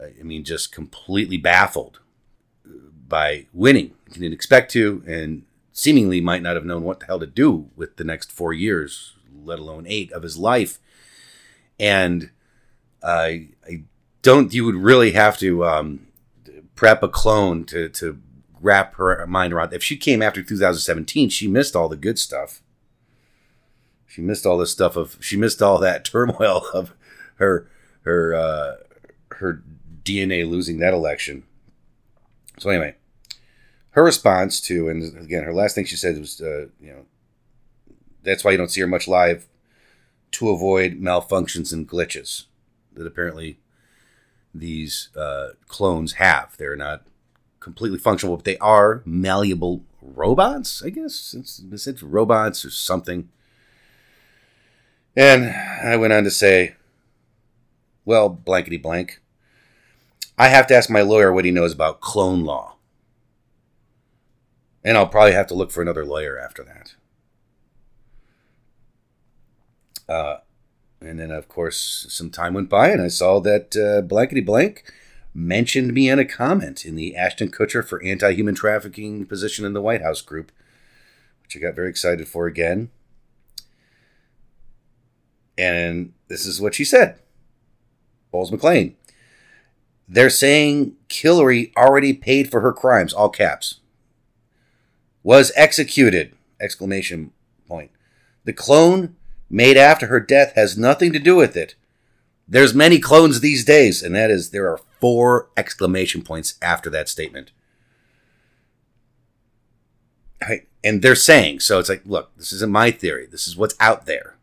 I 0.00 0.24
mean, 0.24 0.42
just 0.42 0.72
completely 0.72 1.36
baffled 1.36 2.00
by 3.06 3.46
winning. 3.52 3.94
He 4.12 4.18
didn't 4.18 4.32
expect 4.32 4.72
to, 4.72 5.04
and 5.06 5.44
seemingly 5.72 6.20
might 6.20 6.42
not 6.42 6.54
have 6.54 6.64
known 6.64 6.84
what 6.84 7.00
the 7.00 7.06
hell 7.06 7.20
to 7.20 7.26
do 7.26 7.70
with 7.74 7.96
the 7.96 8.04
next 8.04 8.30
four 8.30 8.52
years, 8.52 9.14
let 9.42 9.58
alone 9.58 9.86
eight 9.88 10.12
of 10.12 10.22
his 10.22 10.36
life. 10.36 10.78
And 11.80 12.30
I, 13.02 13.48
I 13.66 13.84
don't. 14.20 14.52
You 14.52 14.64
would 14.64 14.76
really 14.76 15.12
have 15.12 15.38
to 15.38 15.64
um, 15.64 16.06
prep 16.74 17.02
a 17.02 17.08
clone 17.08 17.64
to 17.64 17.88
to 17.88 18.20
wrap 18.60 18.94
her 18.94 19.26
mind 19.26 19.52
around. 19.52 19.72
If 19.72 19.82
she 19.82 19.96
came 19.96 20.22
after 20.22 20.42
2017, 20.42 21.28
she 21.30 21.48
missed 21.48 21.74
all 21.74 21.88
the 21.88 21.96
good 21.96 22.18
stuff. 22.18 22.62
She 24.06 24.20
missed 24.20 24.46
all 24.46 24.58
this 24.58 24.70
stuff 24.70 24.96
of. 24.96 25.16
She 25.20 25.36
missed 25.36 25.62
all 25.62 25.78
that 25.78 26.04
turmoil 26.04 26.64
of 26.72 26.94
her 27.36 27.68
her 28.02 28.34
uh, 28.34 28.74
her 29.36 29.62
DNA 30.04 30.48
losing 30.48 30.78
that 30.78 30.94
election. 30.94 31.44
So 32.58 32.70
anyway, 32.70 32.94
her 33.92 34.02
response 34.02 34.60
to, 34.62 34.88
and 34.88 35.16
again, 35.18 35.44
her 35.44 35.54
last 35.54 35.74
thing 35.74 35.84
she 35.84 35.96
said 35.96 36.18
was, 36.18 36.40
uh, 36.40 36.66
you 36.80 36.92
know, 36.92 37.04
that's 38.22 38.44
why 38.44 38.50
you 38.50 38.56
don't 38.56 38.70
see 38.70 38.80
her 38.80 38.86
much 38.86 39.08
live 39.08 39.46
to 40.32 40.48
avoid 40.48 41.00
malfunctions 41.00 41.72
and 41.72 41.88
glitches 41.88 42.44
that 42.94 43.06
apparently 43.06 43.58
these 44.54 45.10
uh, 45.16 45.50
clones 45.68 46.14
have. 46.14 46.56
They're 46.56 46.76
not 46.76 47.02
completely 47.60 47.98
functional, 47.98 48.36
but 48.36 48.44
they 48.44 48.58
are 48.58 49.02
malleable 49.04 49.82
robots, 50.00 50.82
I 50.84 50.90
guess. 50.90 51.34
It's, 51.38 51.86
it's 51.86 52.02
robots 52.02 52.64
or 52.64 52.70
something. 52.70 53.28
And 55.14 55.54
I 55.84 55.96
went 55.96 56.12
on 56.12 56.24
to 56.24 56.30
say, 56.30 56.76
well, 58.04 58.28
blankety 58.28 58.78
blank. 58.78 59.20
I 60.38 60.48
have 60.48 60.66
to 60.68 60.74
ask 60.74 60.88
my 60.88 61.02
lawyer 61.02 61.32
what 61.32 61.44
he 61.44 61.50
knows 61.50 61.72
about 61.72 62.00
clone 62.00 62.44
law. 62.44 62.76
And 64.84 64.96
I'll 64.96 65.06
probably 65.06 65.32
have 65.32 65.46
to 65.48 65.54
look 65.54 65.70
for 65.70 65.82
another 65.82 66.04
lawyer 66.04 66.38
after 66.38 66.64
that. 66.64 66.94
Uh, 70.08 70.38
and 71.00 71.18
then, 71.18 71.30
of 71.30 71.48
course, 71.48 72.06
some 72.08 72.30
time 72.30 72.54
went 72.54 72.68
by, 72.68 72.90
and 72.90 73.00
I 73.00 73.08
saw 73.08 73.40
that 73.40 73.76
uh, 73.76 74.02
Blankety 74.06 74.40
Blank 74.40 74.84
mentioned 75.34 75.94
me 75.94 76.08
in 76.08 76.18
a 76.18 76.24
comment 76.24 76.84
in 76.84 76.96
the 76.96 77.16
Ashton 77.16 77.50
Kutcher 77.50 77.84
for 77.84 78.02
anti 78.02 78.32
human 78.32 78.54
trafficking 78.54 79.26
position 79.26 79.64
in 79.64 79.72
the 79.72 79.80
White 79.82 80.02
House 80.02 80.20
group, 80.20 80.52
which 81.42 81.56
I 81.56 81.60
got 81.60 81.74
very 81.74 81.88
excited 81.88 82.28
for 82.28 82.46
again. 82.46 82.90
And 85.56 86.12
this 86.28 86.46
is 86.46 86.60
what 86.60 86.74
she 86.74 86.84
said 86.84 87.18
Bowles 88.30 88.50
McLean. 88.50 88.96
They're 90.08 90.30
saying 90.30 90.96
Hillary 91.08 91.72
already 91.76 92.12
paid 92.12 92.50
for 92.50 92.60
her 92.60 92.72
crimes, 92.72 93.12
all 93.12 93.28
caps. 93.28 93.80
Was 95.22 95.52
executed! 95.54 96.34
Exclamation 96.60 97.32
point. 97.68 97.90
The 98.44 98.52
clone 98.52 99.16
made 99.48 99.76
after 99.76 100.06
her 100.06 100.20
death 100.20 100.54
has 100.54 100.76
nothing 100.78 101.12
to 101.12 101.18
do 101.18 101.36
with 101.36 101.56
it. 101.56 101.74
There's 102.48 102.74
many 102.74 102.98
clones 102.98 103.40
these 103.40 103.64
days, 103.64 104.02
and 104.02 104.14
that 104.14 104.30
is 104.30 104.50
there 104.50 104.68
are 104.68 104.80
four 105.00 105.48
exclamation 105.56 106.22
points 106.22 106.54
after 106.60 106.90
that 106.90 107.08
statement. 107.08 107.52
Right. 110.40 110.68
And 110.82 111.02
they're 111.02 111.14
saying, 111.14 111.60
so 111.60 111.78
it's 111.78 111.88
like, 111.88 112.02
look, 112.04 112.36
this 112.36 112.52
isn't 112.52 112.72
my 112.72 112.90
theory. 112.90 113.26
This 113.26 113.46
is 113.46 113.56
what's 113.56 113.76
out 113.78 114.06
there. 114.06 114.36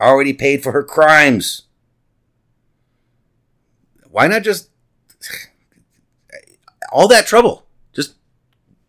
Already 0.00 0.32
paid 0.32 0.62
for 0.62 0.72
her 0.72 0.84
crimes. 0.84 1.62
Why 4.08 4.28
not 4.28 4.42
just 4.42 4.70
all 6.92 7.08
that 7.08 7.26
trouble? 7.26 7.65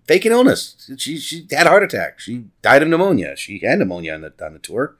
An 0.10 0.32
illness. 0.32 0.90
She 0.98 1.18
she 1.18 1.46
had 1.52 1.68
a 1.68 1.70
heart 1.70 1.84
attack. 1.84 2.20
She 2.20 2.46
died 2.62 2.82
of 2.82 2.88
pneumonia. 2.88 3.36
She 3.36 3.60
had 3.60 3.80
pneumonia 3.80 4.14
on 4.14 4.22
the 4.22 4.34
on 4.42 4.54
the 4.54 4.60
tour. 4.60 4.96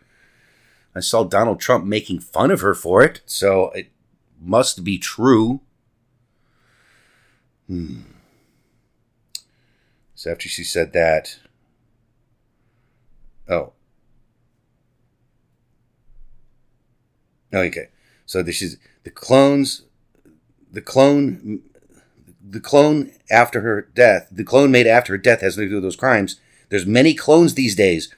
I 0.94 1.00
saw 1.00 1.24
Donald 1.24 1.60
Trump 1.60 1.86
making 1.86 2.20
fun 2.22 2.52
of 2.52 2.62
her 2.62 2.74
for 2.74 3.04
it, 3.04 3.22
so 3.26 3.70
it 3.70 3.92
must 4.40 4.84
be 4.84 4.98
true. 4.98 5.62
Hmm. 7.68 8.02
So 10.16 10.32
after 10.32 10.50
she 10.50 10.64
said 10.64 10.94
that, 10.94 11.38
oh, 13.48 13.74
oh 17.54 17.60
okay. 17.60 17.90
So 18.26 18.42
this 18.42 18.62
is 18.62 18.78
the 19.04 19.12
clones, 19.12 19.84
the 20.72 20.82
clone, 20.82 21.62
the 22.50 22.60
clone 22.60 23.12
after 23.30 23.62
her 23.62 23.82
death, 23.94 24.28
the 24.32 24.44
clone 24.44 24.72
made 24.72 24.88
after 24.88 25.14
her 25.14 25.18
death 25.18 25.42
has 25.42 25.58
nothing 25.58 25.68
to 25.68 25.72
do 25.72 25.76
with 25.76 25.84
those 25.84 25.96
crimes. 25.96 26.40
There's 26.70 26.86
many 26.86 27.14
clones 27.14 27.54
these 27.54 27.76
days 27.76 28.14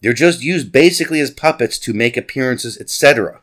they're 0.00 0.12
just 0.12 0.42
used 0.42 0.72
basically 0.72 1.20
as 1.20 1.30
puppets 1.30 1.78
to 1.80 1.92
make 1.92 2.16
appearances, 2.16 2.78
etc. 2.78 3.40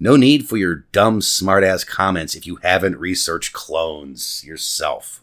No 0.00 0.16
need 0.16 0.48
for 0.48 0.56
your 0.56 0.86
dumb 0.92 1.20
smartass 1.20 1.86
comments 1.86 2.34
if 2.34 2.46
you 2.46 2.56
haven't 2.56 2.98
researched 2.98 3.52
clones 3.52 4.42
yourself. 4.44 5.22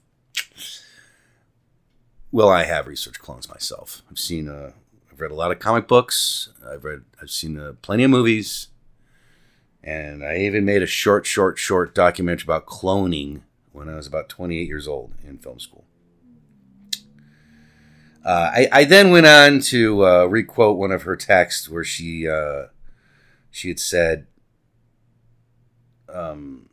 Well, 2.32 2.48
I 2.48 2.64
have 2.64 2.88
researched 2.88 3.20
clones 3.20 3.50
myself. 3.50 4.04
I've 4.10 4.20
seen, 4.20 4.48
uh, 4.48 4.72
I've 5.12 5.20
read 5.20 5.32
a 5.32 5.36
lot 5.36 5.52
of 5.52 5.60
comic 5.60 5.88
books. 5.88 6.50
I've 6.66 6.86
read, 6.86 7.04
I've 7.22 7.30
seen 7.30 7.60
uh, 7.60 7.74
plenty 7.82 8.06
of 8.06 8.12
movies, 8.12 8.68
and 9.84 10.24
I 10.24 10.38
even 10.38 10.64
made 10.64 10.82
a 10.82 10.88
short, 10.88 11.26
short, 11.26 11.60
short 11.60 11.94
documentary 11.94 12.46
about 12.46 12.68
cloning 12.68 13.42
when 13.72 13.90
I 13.90 13.96
was 13.96 14.08
about 14.08 14.30
28 14.30 14.68
years 14.68 14.88
old 14.88 15.14
in 15.24 15.38
film 15.38 15.60
school. 15.60 15.86
Uh, 18.24 18.52
I, 18.54 18.70
I, 18.72 18.84
then 18.84 19.10
went 19.10 19.26
on 19.26 19.62
to 19.62 20.06
uh, 20.06 20.26
requote 20.26 20.78
one 20.78 20.92
of 20.92 21.04
her 21.04 21.16
texts 21.16 21.68
where 21.68 21.84
she 21.84 22.28
uh, 22.28 22.66
she 23.50 23.70
had 23.70 23.80
said, 23.80 24.28
um, 26.08 26.70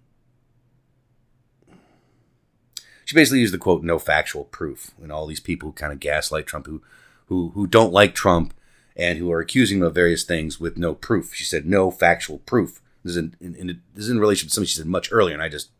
she 3.06 3.14
basically 3.14 3.40
used 3.40 3.54
the 3.54 3.58
quote 3.58 3.82
"no 3.82 3.98
factual 3.98 4.44
proof," 4.44 4.90
and 5.02 5.10
all 5.10 5.26
these 5.26 5.40
people 5.40 5.70
who 5.70 5.72
kind 5.72 5.90
of 5.90 6.00
gaslight 6.00 6.46
Trump, 6.46 6.66
who 6.66 6.82
who 7.26 7.52
who 7.54 7.66
don't 7.66 7.94
like 7.94 8.14
Trump 8.14 8.52
and 8.94 9.18
who 9.18 9.32
are 9.32 9.40
accusing 9.40 9.78
him 9.78 9.84
of 9.84 9.94
various 9.94 10.24
things 10.24 10.60
with 10.60 10.76
no 10.76 10.94
proof. 10.94 11.32
She 11.32 11.44
said 11.44 11.64
no 11.64 11.90
factual 11.90 12.38
proof. 12.40 12.82
This 13.02 13.12
is 13.12 13.16
in, 13.16 13.36
in, 13.40 13.54
in 13.54 13.66
this 13.94 14.04
is 14.04 14.10
in 14.10 14.20
relation 14.20 14.48
to 14.48 14.54
something 14.54 14.66
she 14.66 14.76
said 14.76 14.86
much 14.86 15.10
earlier, 15.10 15.32
and 15.32 15.42
I 15.42 15.48
just 15.48 15.70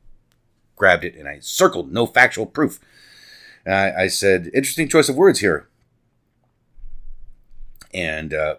grabbed 0.78 1.04
it 1.04 1.14
and 1.16 1.28
I 1.28 1.38
circled 1.40 1.92
no 1.92 2.06
factual 2.06 2.46
proof. 2.46 2.80
I, 3.66 3.92
I, 3.92 4.06
said, 4.06 4.50
interesting 4.54 4.88
choice 4.88 5.08
of 5.08 5.16
words 5.16 5.40
here. 5.40 5.68
And 7.92 8.32
uh, 8.32 8.56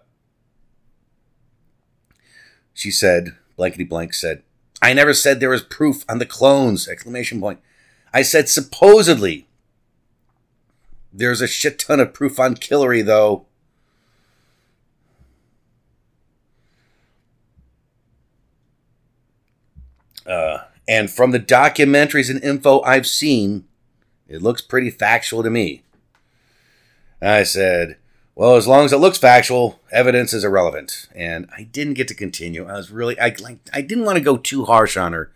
she 2.73 2.91
said, 2.91 3.35
blankety 3.55 3.83
blank 3.85 4.13
said, 4.13 4.43
I 4.81 4.93
never 4.93 5.13
said 5.13 5.39
there 5.39 5.49
was 5.49 5.63
proof 5.63 6.05
on 6.07 6.19
the 6.19 6.25
clones! 6.25 6.87
Exclamation 6.87 7.39
point. 7.39 7.59
I 8.13 8.21
said 8.21 8.49
supposedly. 8.49 9.47
There's 11.11 11.41
a 11.41 11.47
shit 11.47 11.79
ton 11.79 11.99
of 11.99 12.13
proof 12.13 12.39
on 12.39 12.55
Killary, 12.55 13.03
though. 13.03 13.45
Uh, 20.25 20.58
and 20.89 21.11
from 21.11 21.29
the 21.29 21.39
documentaries 21.39 22.31
and 22.31 22.43
info 22.43 22.81
I've 22.81 23.05
seen, 23.05 23.65
it 24.27 24.41
looks 24.41 24.63
pretty 24.63 24.89
factual 24.89 25.43
to 25.43 25.49
me. 25.51 25.83
I 27.21 27.43
said, 27.43 27.97
well, 28.33 28.55
as 28.55 28.67
long 28.67 28.85
as 28.85 28.91
it 28.91 28.97
looks 28.97 29.19
factual, 29.19 29.79
evidence 29.91 30.33
is 30.33 30.43
irrelevant. 30.43 31.07
And 31.13 31.47
I 31.55 31.63
didn't 31.63 31.93
get 31.93 32.07
to 32.07 32.15
continue. 32.15 32.65
I 32.65 32.73
was 32.73 32.89
really, 32.89 33.19
I 33.19 33.35
like, 33.39 33.59
I 33.71 33.81
didn't 33.81 34.05
want 34.05 34.17
to 34.17 34.23
go 34.23 34.35
too 34.35 34.65
harsh 34.65 34.97
on 34.97 35.13
her. 35.13 35.31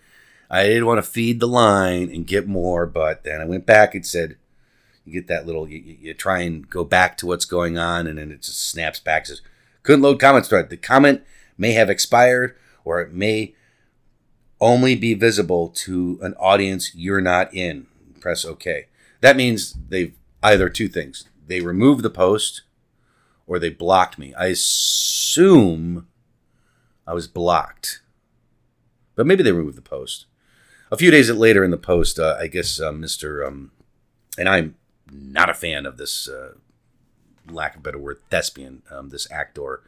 I 0.49 0.63
didn't 0.63 0.87
want 0.87 0.97
to 0.97 1.11
feed 1.11 1.39
the 1.39 1.47
line 1.47 2.09
and 2.09 2.25
get 2.25 2.47
more, 2.47 2.87
but 2.87 3.23
then 3.23 3.39
I 3.39 3.45
went 3.45 3.67
back 3.67 3.93
and 3.93 4.03
said, 4.03 4.37
you 5.05 5.13
get 5.13 5.27
that 5.27 5.45
little, 5.45 5.67
you, 5.67 5.97
you 5.99 6.13
try 6.15 6.39
and 6.39 6.67
go 6.67 6.83
back 6.83 7.15
to 7.17 7.27
what's 7.27 7.45
going 7.45 7.77
on, 7.77 8.07
and 8.07 8.17
then 8.17 8.31
it 8.31 8.41
just 8.41 8.69
snaps 8.69 8.99
back. 8.99 9.27
Says, 9.27 9.41
couldn't 9.83 10.01
load 10.01 10.19
comments 10.19 10.49
thread. 10.49 10.69
The 10.69 10.77
comment 10.77 11.21
may 11.59 11.73
have 11.73 11.89
expired, 11.91 12.55
or 12.85 13.01
it 13.01 13.13
may 13.13 13.53
only 14.63 14.95
be 14.95 15.13
visible 15.13 15.67
to 15.67 16.17
an 16.21 16.33
audience 16.35 16.95
you're 16.95 17.21
not 17.21 17.53
in. 17.53 17.87
Press 18.21 18.45
OK. 18.45 18.87
That 19.19 19.35
means 19.35 19.73
they've 19.89 20.15
either 20.41 20.69
two 20.69 20.87
things. 20.87 21.25
They 21.47 21.59
removed 21.59 22.03
the 22.03 22.09
post 22.09 22.61
or 23.45 23.59
they 23.59 23.69
blocked 23.69 24.17
me. 24.17 24.33
I 24.35 24.47
assume 24.47 26.07
I 27.05 27.13
was 27.13 27.27
blocked. 27.27 28.01
But 29.15 29.27
maybe 29.27 29.43
they 29.43 29.51
removed 29.51 29.77
the 29.77 29.81
post. 29.81 30.25
A 30.91 30.97
few 30.97 31.11
days 31.11 31.29
later 31.29 31.63
in 31.63 31.71
the 31.71 31.77
post, 31.77 32.17
uh, 32.17 32.37
I 32.39 32.47
guess 32.47 32.79
uh, 32.79 32.91
Mr. 32.91 33.45
Um, 33.45 33.71
and 34.37 34.47
I'm 34.47 34.75
not 35.11 35.49
a 35.49 35.53
fan 35.53 35.85
of 35.85 35.97
this, 35.97 36.29
uh, 36.29 36.53
lack 37.49 37.75
of 37.75 37.83
better 37.83 37.97
word, 37.97 38.19
thespian, 38.29 38.83
um, 38.89 39.09
this 39.09 39.29
actor 39.29 39.83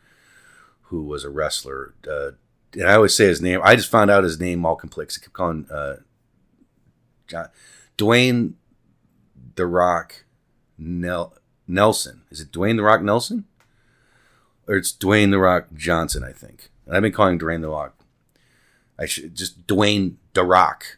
who 0.84 1.04
was 1.04 1.24
a 1.24 1.30
wrestler, 1.30 1.94
uh, 2.10 2.32
and 2.76 2.88
I 2.88 2.96
always 2.96 3.14
say 3.14 3.26
his 3.26 3.42
name. 3.42 3.60
I 3.64 3.76
just 3.76 3.90
found 3.90 4.12
out 4.12 4.24
his 4.24 4.40
name 4.40 4.66
all 4.66 4.76
complex. 4.76 5.18
I 5.18 5.24
kept 5.24 5.34
calling 5.34 5.68
uh, 5.72 5.98
John, 7.28 7.50
Dwayne 7.98 8.54
the 9.56 9.66
Rock 9.66 10.26
Nel, 10.78 11.36
Nelson. 11.68 12.24
Is 12.30 12.42
it 12.42 12.52
Dwayne 12.52 12.78
the 12.78 12.84
Rock 12.84 13.02
Nelson? 13.02 13.46
Or 14.68 14.76
it's 14.76 14.92
Dwayne 14.92 15.32
the 15.32 15.40
Rock 15.40 15.68
Johnson, 15.74 16.24
I 16.24 16.32
think. 16.32 16.70
I've 16.92 17.02
been 17.02 17.12
calling 17.12 17.40
Dwayne 17.40 17.62
the 17.62 17.70
Rock. 17.70 17.96
I 18.98 19.06
should 19.06 19.36
just 19.36 19.68
Dwayne 19.68 20.16
the 20.34 20.44
Rock 20.44 20.98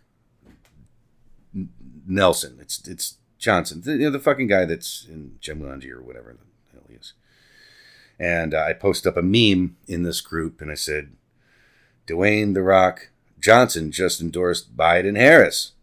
Nelson. 2.06 2.58
It's 2.62 2.86
it's 2.88 3.18
Johnson, 3.38 3.82
the, 3.84 3.92
you 3.94 3.98
know, 4.00 4.10
the 4.10 4.20
fucking 4.20 4.48
guy 4.48 4.66
that's 4.66 5.06
in 5.08 5.38
Jumanji 5.42 5.92
or 5.92 6.02
whatever 6.02 6.34
the 6.34 6.74
hell 6.74 6.86
he 6.90 6.96
is. 6.96 7.14
And 8.20 8.54
uh, 8.54 8.66
I 8.68 8.74
posted 8.74 9.12
up 9.12 9.18
a 9.18 9.22
meme 9.22 9.78
in 9.88 10.04
this 10.04 10.22
group, 10.22 10.60
and 10.60 10.72
I 10.72 10.76
said, 10.76 11.12
Dwayne 12.08 12.54
The 12.54 12.62
Rock 12.62 13.10
Johnson 13.40 13.92
just 13.92 14.22
endorsed 14.22 14.76
Biden 14.76 15.18
Harris. 15.18 15.74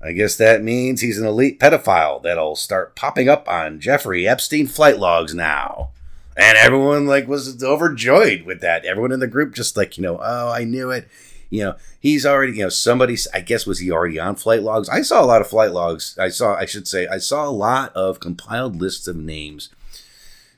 I 0.00 0.12
guess 0.12 0.36
that 0.36 0.62
means 0.62 1.00
he's 1.00 1.18
an 1.18 1.26
elite 1.26 1.58
pedophile 1.58 2.22
that'll 2.22 2.54
start 2.54 2.94
popping 2.94 3.28
up 3.28 3.48
on 3.48 3.80
Jeffrey 3.80 4.28
Epstein 4.28 4.68
flight 4.68 4.98
logs 4.98 5.34
now. 5.34 5.90
And 6.36 6.56
everyone 6.56 7.06
like 7.06 7.26
was 7.26 7.62
overjoyed 7.64 8.42
with 8.42 8.60
that. 8.60 8.84
Everyone 8.84 9.10
in 9.10 9.18
the 9.18 9.26
group 9.26 9.54
just 9.54 9.76
like, 9.76 9.98
you 9.98 10.02
know, 10.02 10.20
oh, 10.22 10.50
I 10.50 10.62
knew 10.62 10.90
it. 10.90 11.08
You 11.50 11.64
know, 11.64 11.76
he's 11.98 12.24
already, 12.24 12.52
you 12.52 12.62
know, 12.62 12.68
somebody, 12.68 13.16
I 13.34 13.40
guess, 13.40 13.66
was 13.66 13.80
he 13.80 13.90
already 13.90 14.20
on 14.20 14.36
flight 14.36 14.62
logs? 14.62 14.88
I 14.88 15.02
saw 15.02 15.24
a 15.24 15.26
lot 15.26 15.40
of 15.40 15.48
flight 15.48 15.72
logs. 15.72 16.16
I 16.16 16.28
saw, 16.28 16.54
I 16.54 16.66
should 16.66 16.86
say, 16.86 17.08
I 17.08 17.18
saw 17.18 17.48
a 17.48 17.50
lot 17.50 17.92
of 17.96 18.20
compiled 18.20 18.76
lists 18.76 19.08
of 19.08 19.16
names 19.16 19.70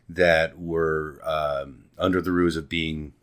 that 0.07 0.59
were 0.59 1.19
um, 1.25 1.85
under 1.97 2.21
the 2.21 2.33
ruse 2.33 2.57
of 2.57 2.69
being 2.69 3.15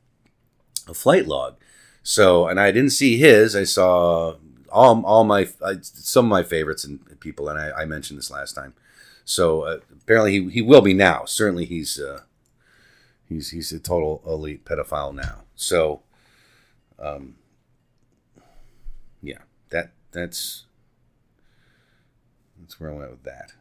a 0.89 0.93
flight 0.93 1.27
log. 1.27 1.55
So, 2.03 2.47
and 2.47 2.59
I 2.59 2.71
didn't 2.71 2.91
see 2.91 3.17
his. 3.17 3.55
I 3.55 3.63
saw 3.63 4.35
all 4.71 5.05
all 5.05 5.23
my 5.23 5.47
some 5.81 6.25
of 6.25 6.29
my 6.29 6.43
favorites 6.43 6.83
and 6.83 7.19
people, 7.19 7.49
and 7.49 7.59
I, 7.59 7.81
I 7.81 7.85
mentioned 7.85 8.17
this 8.17 8.31
last 8.31 8.53
time. 8.53 8.73
So 9.25 9.63
uh, 9.63 9.79
apparently 9.91 10.39
he, 10.39 10.49
he 10.49 10.61
will 10.61 10.81
be 10.81 10.93
now. 10.93 11.25
Certainly 11.25 11.65
he's 11.65 11.99
uh, 11.99 12.21
he's 13.27 13.49
he's 13.49 13.71
a 13.71 13.79
total 13.79 14.21
elite 14.25 14.63
pedophile 14.63 15.13
now. 15.13 15.43
So, 15.55 16.01
um, 16.97 17.35
yeah, 19.21 19.39
that 19.69 19.91
that's 20.11 20.65
that's 22.59 22.79
where 22.79 22.91
I 22.91 22.93
went 22.93 23.11
with 23.11 23.23
that. 23.23 23.51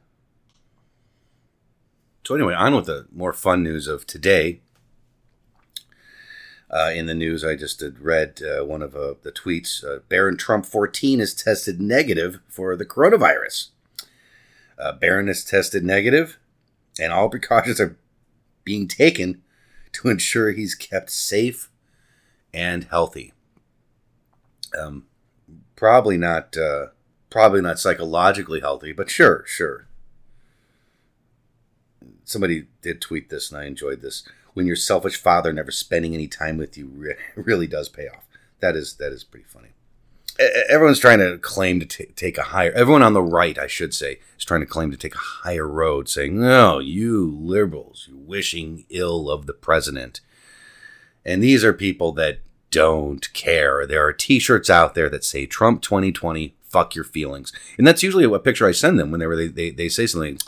So 2.25 2.35
anyway, 2.35 2.55
on 2.55 2.75
with 2.75 2.87
the 2.87 3.07
more 3.13 3.33
fun 3.33 3.63
news 3.63 3.87
of 3.87 4.07
today. 4.07 4.61
Uh, 6.71 6.91
in 6.95 7.07
the 7.07 7.15
news, 7.15 7.45
I 7.45 7.55
just 7.55 7.83
read 8.01 8.41
uh, 8.43 8.65
one 8.65 8.83
of 8.83 8.97
uh, 8.97 9.15
the 9.23 9.31
tweets. 9.31 9.85
Uh, 9.85 10.01
Barron 10.09 10.37
Trump 10.37 10.67
14 10.67 11.21
is 11.21 11.35
tested 11.35 11.81
negative 11.81 12.41
for 12.49 12.77
the 12.77 12.85
coronavirus. 12.85 13.69
Uh, 14.79 14.93
Barron 14.93 15.29
is 15.29 15.45
tested 15.45 15.85
negative, 15.85 16.39
and 16.99 17.13
all 17.13 17.31
precautions 17.31 17.81
are 17.81 17.97
being 18.65 18.89
taken 18.89 19.43
to 19.93 20.09
ensure 20.09 20.51
he's 20.51 20.75
kept 20.75 21.11
safe 21.11 21.71
and 22.53 22.85
healthy. 22.85 23.33
Um, 24.79 25.07
probably 25.77 26.17
not, 26.17 26.57
uh, 26.57 26.87
probably 27.31 27.61
not 27.61 27.79
psychologically 27.79 28.61
healthy, 28.61 28.93
but 28.93 29.09
sure, 29.09 29.45
sure. 29.47 29.87
Somebody 32.25 32.67
did 32.83 33.01
tweet 33.01 33.31
this, 33.31 33.53
and 33.53 33.61
I 33.61 33.67
enjoyed 33.67 34.03
this 34.03 34.29
when 34.57 34.67
your 34.67 34.75
selfish 34.75 35.21
father 35.21 35.53
never 35.53 35.71
spending 35.71 36.15
any 36.15 36.27
time 36.27 36.57
with 36.57 36.79
you 36.79 36.87
re- 36.87 37.15
really 37.37 37.67
does 37.67 37.91
pay 37.91 38.09
off. 38.09 38.27
That 38.61 38.75
is 38.75 38.95
that 38.95 39.13
is 39.13 39.23
pretty 39.23 39.45
funny. 39.45 39.69
Everyone's 40.69 40.99
trying 40.99 41.19
to 41.19 41.39
claim 41.39 41.79
to 41.81 41.87
t- 41.87 42.07
take 42.17 42.39
a 42.39 42.43
higher. 42.43 42.73
Everyone 42.73 43.03
on 43.03 43.13
the 43.13 43.23
right, 43.23 43.59
I 43.59 43.67
should 43.67 43.93
say, 43.93 44.19
is 44.39 44.45
trying 44.45 44.61
to 44.61 44.67
claim 44.67 44.91
to 44.91 44.97
take 44.97 45.15
a 45.15 45.19
higher 45.19 45.69
road, 45.69 46.09
saying, 46.09 46.41
"No, 46.41 46.79
you 46.79 47.39
liberals, 47.39 48.07
you're 48.09 48.17
wishing 48.17 48.87
ill 48.89 49.31
of 49.31 49.45
the 49.45 49.53
president." 49.53 50.21
And 51.23 51.43
these 51.43 51.63
are 51.63 51.75
people 51.75 52.13
that 52.13 52.39
don't 52.71 53.31
care. 53.35 53.87
There 53.87 54.07
are 54.07 54.13
T-shirts 54.13 54.71
out 54.71 54.95
there 54.95 55.11
that 55.11 55.25
say 55.25 55.45
"Trump 55.45 55.83
2020." 55.83 56.55
Fuck 56.63 56.95
your 56.95 57.05
feelings, 57.05 57.53
and 57.79 57.87
that's 57.87 58.03
usually 58.03 58.25
a 58.25 58.39
picture 58.39 58.67
I 58.67 58.73
send 58.73 58.99
them 58.99 59.11
whenever 59.11 59.37
they, 59.37 59.47
they, 59.47 59.71
they 59.71 59.89
say 59.89 60.07
something 60.07 60.39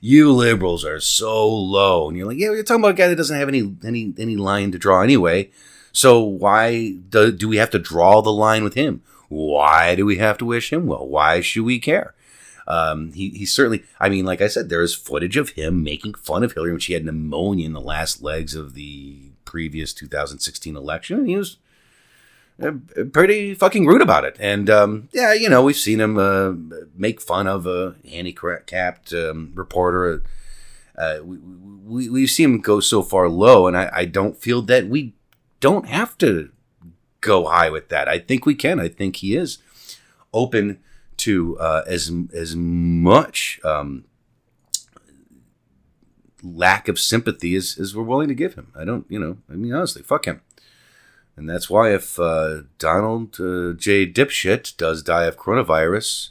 you 0.00 0.32
liberals 0.32 0.84
are 0.84 1.00
so 1.00 1.48
low. 1.48 2.08
And 2.08 2.16
you're 2.16 2.26
like, 2.26 2.38
yeah, 2.38 2.52
you're 2.52 2.62
talking 2.62 2.82
about 2.82 2.94
a 2.94 2.94
guy 2.94 3.08
that 3.08 3.16
doesn't 3.16 3.38
have 3.38 3.48
any 3.48 3.76
any 3.84 4.14
any 4.18 4.36
line 4.36 4.72
to 4.72 4.78
draw 4.78 5.02
anyway. 5.02 5.50
So 5.92 6.20
why 6.20 6.92
do, 7.08 7.32
do 7.32 7.48
we 7.48 7.56
have 7.56 7.70
to 7.70 7.78
draw 7.78 8.20
the 8.20 8.32
line 8.32 8.62
with 8.62 8.74
him? 8.74 9.02
Why 9.28 9.94
do 9.94 10.06
we 10.06 10.18
have 10.18 10.38
to 10.38 10.44
wish 10.44 10.72
him 10.72 10.86
well? 10.86 11.06
Why 11.06 11.40
should 11.40 11.64
we 11.64 11.78
care? 11.78 12.14
Um, 12.66 13.12
he, 13.12 13.30
he 13.30 13.46
certainly, 13.46 13.82
I 13.98 14.08
mean, 14.08 14.26
like 14.26 14.42
I 14.42 14.46
said, 14.46 14.68
there 14.68 14.82
is 14.82 14.94
footage 14.94 15.36
of 15.36 15.50
him 15.50 15.82
making 15.82 16.14
fun 16.14 16.44
of 16.44 16.52
Hillary 16.52 16.72
when 16.72 16.80
she 16.80 16.92
had 16.92 17.04
pneumonia 17.04 17.64
in 17.64 17.72
the 17.72 17.80
last 17.80 18.22
legs 18.22 18.54
of 18.54 18.74
the 18.74 19.30
previous 19.46 19.94
2016 19.94 20.76
election. 20.76 21.20
And 21.20 21.28
he 21.28 21.36
was 21.36 21.56
pretty 23.12 23.54
fucking 23.54 23.86
rude 23.86 24.02
about 24.02 24.24
it. 24.24 24.36
And 24.40 24.68
um, 24.68 25.08
yeah, 25.12 25.32
you 25.32 25.48
know, 25.48 25.62
we've 25.62 25.76
seen 25.76 26.00
him 26.00 26.18
uh, 26.18 26.52
make 26.94 27.20
fun 27.20 27.46
of 27.46 27.66
a 27.66 27.94
handicapped 28.08 29.12
um, 29.12 29.52
reporter. 29.54 30.22
Uh, 30.96 31.18
we, 31.22 31.38
we, 31.38 32.08
we've 32.08 32.30
seen 32.30 32.50
him 32.50 32.60
go 32.60 32.80
so 32.80 33.02
far 33.02 33.28
low, 33.28 33.66
and 33.66 33.76
I, 33.76 33.90
I 33.92 34.04
don't 34.04 34.36
feel 34.36 34.62
that 34.62 34.88
we 34.88 35.14
don't 35.60 35.86
have 35.86 36.18
to 36.18 36.50
go 37.20 37.46
high 37.46 37.70
with 37.70 37.88
that. 37.88 38.08
I 38.08 38.18
think 38.18 38.44
we 38.44 38.54
can. 38.54 38.80
I 38.80 38.88
think 38.88 39.16
he 39.16 39.36
is 39.36 39.58
open 40.32 40.80
to 41.18 41.58
uh, 41.58 41.82
as 41.86 42.12
as 42.32 42.56
much 42.56 43.60
um, 43.64 44.04
lack 46.42 46.88
of 46.88 46.98
sympathy 46.98 47.54
as, 47.54 47.78
as 47.78 47.94
we're 47.94 48.02
willing 48.02 48.28
to 48.28 48.34
give 48.34 48.54
him. 48.54 48.72
I 48.76 48.84
don't, 48.84 49.06
you 49.08 49.18
know, 49.18 49.38
I 49.50 49.54
mean, 49.54 49.72
honestly, 49.72 50.02
fuck 50.02 50.26
him. 50.26 50.40
And 51.38 51.48
that's 51.48 51.70
why 51.70 51.94
if 51.94 52.18
uh, 52.18 52.62
Donald 52.80 53.38
uh, 53.38 53.72
J. 53.74 54.10
Dipshit 54.10 54.76
does 54.76 55.04
die 55.04 55.22
of 55.26 55.36
coronavirus, 55.36 56.30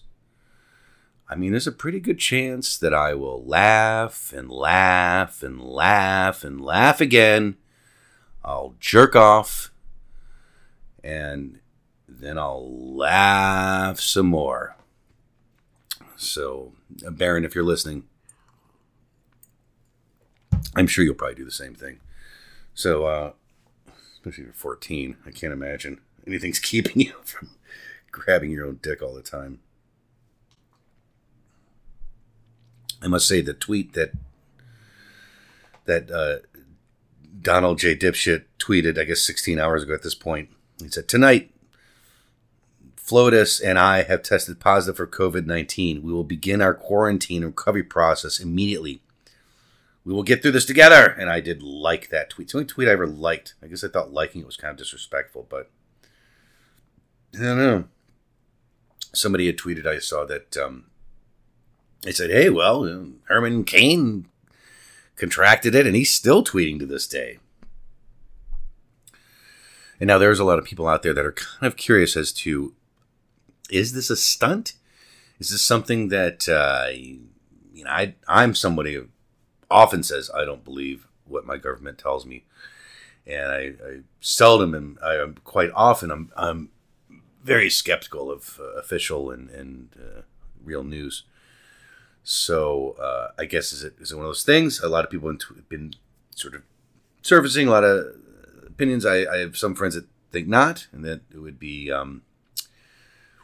I 1.30 1.36
mean, 1.36 1.52
there's 1.52 1.66
a 1.66 1.72
pretty 1.72 2.02
good 2.02 2.20
chance 2.20 2.78
that 2.78 2.94
I 2.94 3.14
will 3.14 3.42
laugh 3.42 4.34
and 4.36 4.52
laugh 4.52 5.44
and 5.44 5.62
laugh 5.62 6.44
and 6.44 6.60
laugh 6.60 7.00
again. 7.00 7.56
I'll 8.44 8.76
jerk 8.82 9.16
off 9.16 9.72
and 11.02 11.62
then 12.06 12.38
I'll 12.38 12.70
laugh 12.70 14.02
some 14.02 14.28
more. 14.28 14.76
So, 16.18 16.74
uh, 17.06 17.12
Barron, 17.12 17.46
if 17.46 17.56
you're 17.56 17.64
listening, 17.64 18.04
I'm 20.76 20.88
sure 20.88 21.06
you'll 21.06 21.16
probably 21.16 21.36
do 21.36 21.46
the 21.46 21.52
same 21.52 21.76
thing. 21.76 22.02
So, 22.74 23.06
uh, 23.06 23.32
especially 24.28 24.44
if 24.44 24.48
you're 24.48 24.54
14. 24.54 25.18
I 25.26 25.32
can't 25.32 25.54
imagine 25.54 26.00
anything's 26.26 26.60
keeping 26.72 27.02
you 27.02 27.14
from 27.24 27.50
grabbing 28.12 28.52
your 28.52 28.66
own 28.66 28.80
dick 28.82 29.02
all 29.02 29.14
the 29.14 29.22
time. 29.22 29.60
I 33.02 33.08
must 33.08 33.28
say 33.28 33.42
the 33.42 33.54
tweet 33.54 33.94
that 33.94 34.12
that 35.86 36.12
uh, 36.12 36.40
Donald 37.42 37.80
J. 37.80 37.96
Dipshit 37.96 38.44
tweeted, 38.60 39.00
I 39.00 39.06
guess 39.06 39.22
16 39.22 39.58
hours 39.58 39.84
ago 39.84 39.94
at 39.94 40.04
this 40.04 40.16
point. 40.16 40.50
He 40.82 40.90
said, 40.90 41.08
Tonight, 41.08 41.52
Flotus 42.98 43.62
and 43.64 43.80
I 43.80 44.04
have 44.04 44.22
tested 44.22 44.60
positive 44.60 44.98
for 44.98 45.08
COVID 45.08 45.46
19. 45.46 46.02
We 46.02 46.12
will 46.12 46.26
begin 46.26 46.62
our 46.62 46.74
quarantine 46.74 47.46
recovery 47.46 47.84
process 47.84 48.40
immediately. 48.40 49.02
We 50.08 50.14
will 50.14 50.24
get 50.24 50.42
through 50.42 50.54
this 50.54 50.64
together. 50.64 51.06
And 51.20 51.30
I 51.30 51.42
did 51.42 51.62
like 51.62 52.08
that 52.12 52.30
tweet. 52.30 52.46
It's 52.46 52.54
the 52.54 52.60
only 52.60 52.68
tweet 52.68 52.88
I 52.88 52.94
ever 52.94 53.06
liked. 53.06 53.56
I 53.62 53.68
guess 53.68 53.84
I 53.84 53.90
thought 53.90 54.14
liking 54.14 54.40
it 54.40 54.48
was 54.48 54.56
kind 54.56 54.72
of 54.72 54.78
disrespectful, 54.78 55.46
but 55.50 55.70
I 57.36 57.44
don't 57.44 57.58
know. 57.58 57.84
Somebody 59.14 59.48
had 59.48 59.58
tweeted, 59.58 59.86
I 59.86 60.00
saw 60.00 60.24
that 60.24 60.56
um, 60.56 60.86
they 62.04 62.14
said, 62.14 62.30
hey, 62.30 62.50
well, 62.50 62.86
Herman 63.26 63.66
Cain 63.66 64.30
contracted 65.18 65.76
it 65.76 65.86
and 65.86 65.94
he's 65.94 66.14
still 66.14 66.42
tweeting 66.42 66.80
to 66.80 66.86
this 66.86 67.06
day. 67.06 67.40
And 70.00 70.08
now 70.08 70.18
there's 70.18 70.40
a 70.40 70.46
lot 70.46 70.58
of 70.58 70.64
people 70.64 70.88
out 70.88 71.04
there 71.04 71.14
that 71.14 71.26
are 71.26 71.34
kind 71.34 71.68
of 71.70 71.76
curious 71.76 72.16
as 72.16 72.32
to 72.32 72.74
is 73.70 73.92
this 73.92 74.10
a 74.10 74.16
stunt? 74.16 74.76
Is 75.38 75.50
this 75.50 75.62
something 75.62 76.08
that 76.08 76.48
uh, 76.48 76.92
you 76.94 77.84
know? 77.84 77.90
I 77.90 78.16
I'm 78.26 78.56
somebody 78.56 79.06
often 79.70 80.04
says 80.04 80.30
I 80.34 80.46
don't 80.46 80.64
believe 80.64 81.08
what 81.26 81.46
my 81.46 81.58
government 81.58 81.98
tells 81.98 82.26
me, 82.26 82.46
and 83.26 83.52
I, 83.52 83.74
I 83.86 84.00
seldom 84.22 84.74
and 84.74 84.98
I 85.04 85.16
am 85.16 85.36
quite 85.44 85.72
often 85.76 86.12
I'm 86.12 86.32
I'm 86.36 86.70
very 87.44 87.70
skeptical 87.70 88.32
of 88.32 88.60
uh, 88.60 88.80
official 88.80 89.32
and 89.32 89.50
and 89.50 89.90
uh, 89.98 90.22
real 90.64 90.84
news. 90.84 91.24
So 92.24 92.92
uh, 93.00 93.30
I 93.40 93.46
guess 93.46 93.72
is 93.72 93.84
it 93.84 93.96
is 94.00 94.12
it 94.12 94.16
one 94.16 94.26
of 94.26 94.30
those 94.30 94.44
things? 94.44 94.82
A 94.82 94.90
lot 94.90 95.06
of 95.06 95.10
people 95.10 95.30
have 95.30 95.70
been 95.70 95.94
sort 96.36 96.56
of 96.56 96.64
surfacing 97.22 97.68
a 97.68 97.72
lot 97.72 97.84
of 97.84 98.16
opinions. 98.66 99.06
I, 99.06 99.26
I 99.26 99.38
have 99.38 99.58
some 99.58 99.76
friends 99.76 99.96
that 99.96 100.06
think 100.32 100.48
not, 100.48 100.88
and 100.92 101.04
that 101.06 101.22
it 101.34 101.40
would 101.40 101.60
be 101.60 101.92
um, 101.92 102.24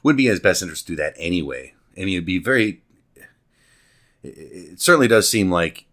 would 0.03 0.17
be 0.17 0.27
in 0.27 0.31
his 0.31 0.39
best 0.39 0.61
interest 0.61 0.85
to 0.87 0.93
do 0.93 0.95
that 0.97 1.15
anyway. 1.17 1.73
I 1.97 2.01
mean, 2.01 2.15
it'd 2.15 2.25
be 2.25 2.39
very. 2.39 2.81
It 4.21 4.79
certainly 4.79 5.07
does 5.07 5.29
seem 5.29 5.51
like 5.51 5.85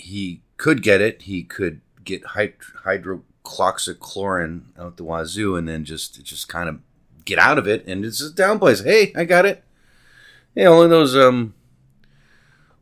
he 0.00 0.42
could 0.56 0.82
get 0.82 1.00
it. 1.00 1.22
He 1.22 1.42
could 1.42 1.80
get 2.04 2.22
hydroxychloroquine 2.24 4.62
out 4.78 4.96
the 4.96 5.04
wazoo, 5.04 5.56
and 5.56 5.68
then 5.68 5.84
just 5.84 6.22
just 6.24 6.48
kind 6.48 6.68
of 6.68 6.80
get 7.24 7.38
out 7.38 7.58
of 7.58 7.68
it, 7.68 7.86
and 7.86 8.04
it's 8.04 8.18
just 8.18 8.36
downplays. 8.36 8.84
Hey, 8.84 9.12
I 9.14 9.24
got 9.24 9.46
it. 9.46 9.64
Hey, 10.54 10.66
only 10.66 10.88
those 10.88 11.16
um, 11.16 11.54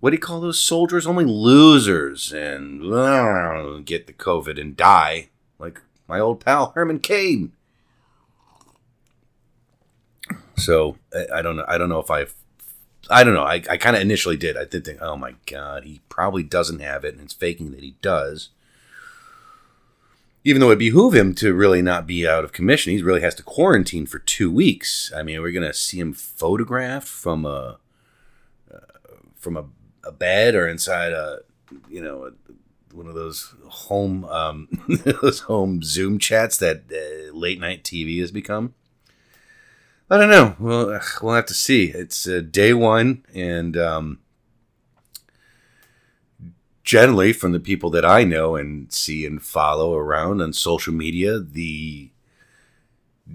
what 0.00 0.10
do 0.10 0.14
you 0.14 0.20
call 0.20 0.40
those 0.40 0.60
soldiers? 0.60 1.06
Only 1.06 1.24
losers 1.24 2.32
and 2.32 2.82
get 3.86 4.06
the 4.06 4.12
COVID 4.12 4.60
and 4.60 4.76
die, 4.76 5.30
like 5.58 5.80
my 6.06 6.20
old 6.20 6.44
pal 6.44 6.72
Herman 6.74 7.00
Cain. 7.00 7.52
So 10.56 10.96
I, 11.14 11.38
I 11.38 11.42
don't 11.42 11.56
know. 11.56 11.64
I 11.68 11.78
don't 11.78 11.88
know 11.88 12.00
if 12.00 12.10
I've. 12.10 12.34
I 13.10 13.24
don't 13.24 13.34
know. 13.34 13.44
I, 13.44 13.62
I 13.70 13.76
kind 13.76 13.96
of 13.96 14.02
initially 14.02 14.36
did. 14.36 14.56
I 14.56 14.64
did 14.64 14.84
think, 14.84 15.00
oh 15.00 15.16
my 15.16 15.34
god, 15.46 15.84
he 15.84 16.00
probably 16.08 16.42
doesn't 16.42 16.80
have 16.80 17.04
it, 17.04 17.14
and 17.14 17.22
it's 17.22 17.32
faking 17.32 17.70
that 17.72 17.82
he 17.82 17.96
does. 18.02 18.50
Even 20.44 20.60
though 20.60 20.70
it 20.70 20.78
behoove 20.78 21.14
him 21.14 21.34
to 21.36 21.52
really 21.52 21.82
not 21.82 22.06
be 22.06 22.26
out 22.26 22.44
of 22.44 22.52
commission, 22.52 22.92
he 22.92 23.02
really 23.02 23.20
has 23.20 23.34
to 23.36 23.42
quarantine 23.42 24.06
for 24.06 24.18
two 24.18 24.50
weeks. 24.50 25.12
I 25.14 25.22
mean, 25.22 25.40
we're 25.40 25.52
gonna 25.52 25.74
see 25.74 25.98
him 25.98 26.12
photographed 26.12 27.08
from 27.08 27.44
a 27.44 27.78
uh, 28.72 28.78
from 29.36 29.56
a, 29.56 29.64
a 30.04 30.12
bed 30.12 30.54
or 30.54 30.68
inside 30.68 31.12
a 31.12 31.40
you 31.88 32.02
know 32.02 32.26
a, 32.26 32.30
one 32.94 33.06
of 33.06 33.14
those 33.14 33.54
home 33.68 34.24
um, 34.26 34.68
those 35.22 35.40
home 35.40 35.82
Zoom 35.82 36.18
chats 36.18 36.56
that 36.58 36.82
uh, 36.92 37.34
late 37.36 37.60
night 37.60 37.84
TV 37.84 38.20
has 38.20 38.30
become. 38.30 38.74
I 40.10 40.16
don't 40.16 40.30
know. 40.30 40.56
Well, 40.58 41.00
we'll 41.20 41.34
have 41.34 41.46
to 41.46 41.54
see. 41.54 41.90
It's 41.90 42.26
uh, 42.26 42.40
day 42.40 42.72
one, 42.72 43.26
and 43.34 43.76
um, 43.76 44.20
generally, 46.82 47.34
from 47.34 47.52
the 47.52 47.60
people 47.60 47.90
that 47.90 48.06
I 48.06 48.24
know 48.24 48.56
and 48.56 48.90
see 48.90 49.26
and 49.26 49.42
follow 49.42 49.94
around 49.94 50.40
on 50.40 50.54
social 50.54 50.94
media, 50.94 51.38
the 51.38 52.10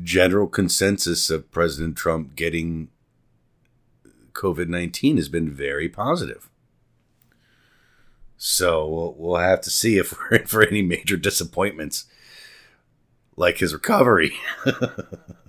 general 0.01 0.47
consensus 0.47 1.29
of 1.29 1.51
President 1.51 1.95
Trump 1.95 2.35
getting 2.35 2.87
COVID 4.33 4.67
19 4.67 5.17
has 5.17 5.29
been 5.29 5.51
very 5.51 5.87
positive. 5.87 6.49
So 8.35 8.87
we'll, 8.87 9.13
we'll 9.15 9.37
have 9.37 9.61
to 9.61 9.69
see 9.69 9.99
if 9.99 10.11
we're 10.17 10.37
in 10.37 10.47
for 10.47 10.65
any 10.65 10.81
major 10.81 11.17
disappointments, 11.17 12.05
like 13.37 13.59
his 13.59 13.75
recovery. 13.75 14.33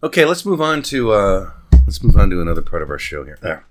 Okay, 0.00 0.24
let's 0.24 0.46
move 0.46 0.60
on 0.60 0.82
to 0.82 1.10
uh, 1.10 1.50
let's 1.84 2.04
move 2.04 2.16
on 2.16 2.30
to 2.30 2.40
another 2.40 2.62
part 2.62 2.82
of 2.82 2.90
our 2.90 3.00
show 3.00 3.24
here. 3.24 3.36
There. 3.42 3.64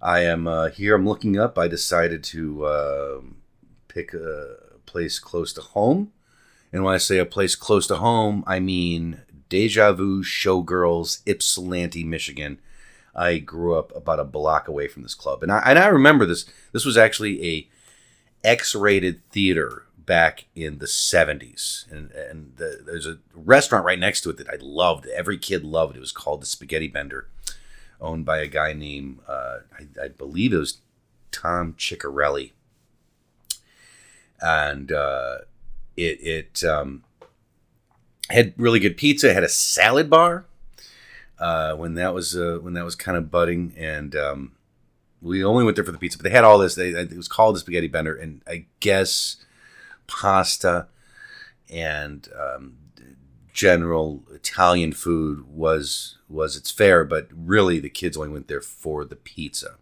I 0.00 0.20
am 0.20 0.46
uh, 0.46 0.68
here. 0.68 0.94
I'm 0.94 1.08
looking 1.08 1.36
up. 1.36 1.58
I 1.58 1.66
decided 1.66 2.22
to 2.24 2.64
uh, 2.64 3.20
pick 3.88 4.14
a 4.14 4.58
place 4.86 5.18
close 5.18 5.52
to 5.54 5.60
home, 5.60 6.12
and 6.72 6.84
when 6.84 6.94
I 6.94 6.98
say 6.98 7.18
a 7.18 7.24
place 7.26 7.56
close 7.56 7.88
to 7.88 7.96
home, 7.96 8.44
I 8.46 8.60
mean 8.60 9.22
Deja 9.48 9.92
Vu 9.92 10.22
Showgirls, 10.22 11.22
Ypsilanti, 11.26 12.04
Michigan. 12.04 12.60
I 13.12 13.38
grew 13.38 13.76
up 13.76 13.94
about 13.96 14.20
a 14.20 14.24
block 14.24 14.68
away 14.68 14.86
from 14.86 15.02
this 15.02 15.14
club, 15.16 15.42
and 15.42 15.50
I 15.50 15.58
and 15.66 15.80
I 15.80 15.88
remember 15.88 16.26
this. 16.26 16.46
This 16.70 16.84
was 16.84 16.96
actually 16.96 17.44
a 17.44 17.68
X-rated 18.44 19.28
theater 19.30 19.86
back 20.06 20.46
in 20.54 20.78
the 20.78 20.86
70s. 20.86 21.90
And, 21.90 22.10
and 22.12 22.56
the, 22.56 22.82
there's 22.84 23.06
a 23.06 23.18
restaurant 23.34 23.84
right 23.84 23.98
next 23.98 24.22
to 24.22 24.30
it 24.30 24.36
that 24.38 24.48
I 24.48 24.56
loved. 24.60 25.06
Every 25.06 25.38
kid 25.38 25.64
loved. 25.64 25.96
It 25.96 26.00
was 26.00 26.12
called 26.12 26.42
the 26.42 26.46
Spaghetti 26.46 26.88
Bender, 26.88 27.28
owned 28.00 28.24
by 28.24 28.38
a 28.38 28.46
guy 28.46 28.72
named, 28.72 29.18
uh, 29.28 29.58
I, 29.78 30.04
I, 30.04 30.08
believe 30.08 30.52
it 30.52 30.58
was 30.58 30.78
Tom 31.30 31.74
Ciccarelli. 31.78 32.52
And 34.40 34.90
uh, 34.90 35.38
it, 35.96 36.18
it 36.20 36.64
um, 36.64 37.04
had 38.30 38.54
really 38.56 38.80
good 38.80 38.96
pizza. 38.96 39.30
It 39.30 39.34
had 39.34 39.44
a 39.44 39.48
salad 39.48 40.10
bar 40.10 40.46
uh, 41.38 41.74
when 41.74 41.94
that 41.94 42.12
was 42.12 42.36
uh, 42.36 42.58
when 42.60 42.74
that 42.74 42.84
was 42.84 42.96
kind 42.96 43.16
of 43.16 43.30
budding. 43.30 43.72
And 43.76 44.16
um, 44.16 44.52
we 45.20 45.44
only 45.44 45.64
went 45.64 45.76
there 45.76 45.84
for 45.84 45.92
the 45.92 45.98
pizza, 45.98 46.18
but 46.18 46.24
they 46.24 46.30
had 46.30 46.44
all 46.44 46.58
this. 46.58 46.74
They, 46.74 46.88
it 46.88 47.16
was 47.16 47.28
called 47.28 47.54
the 47.54 47.60
Spaghetti 47.60 47.88
Bender. 47.88 48.16
And 48.16 48.42
I 48.48 48.66
guess 48.80 49.36
pasta 50.12 50.88
and 51.70 52.28
um, 52.38 52.76
general 53.52 54.24
Italian 54.32 54.92
food 54.92 55.46
was 55.48 56.18
was 56.28 56.56
its 56.56 56.70
fare, 56.70 57.04
but 57.04 57.28
really 57.34 57.78
the 57.78 57.90
kids 57.90 58.16
only 58.16 58.30
went 58.30 58.48
there 58.48 58.60
for 58.60 59.04
the 59.04 59.16
pizza. 59.16 59.76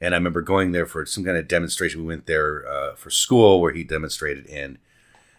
And 0.00 0.14
I 0.14 0.18
remember 0.18 0.42
going 0.42 0.72
there 0.72 0.86
for 0.86 1.04
some 1.04 1.24
kind 1.24 1.36
of 1.36 1.46
demonstration. 1.46 2.00
We 2.00 2.06
went 2.06 2.26
there 2.26 2.66
uh, 2.66 2.94
for 2.94 3.10
school 3.10 3.60
where 3.60 3.72
he 3.72 3.84
demonstrated, 3.84 4.46
and 4.46 4.78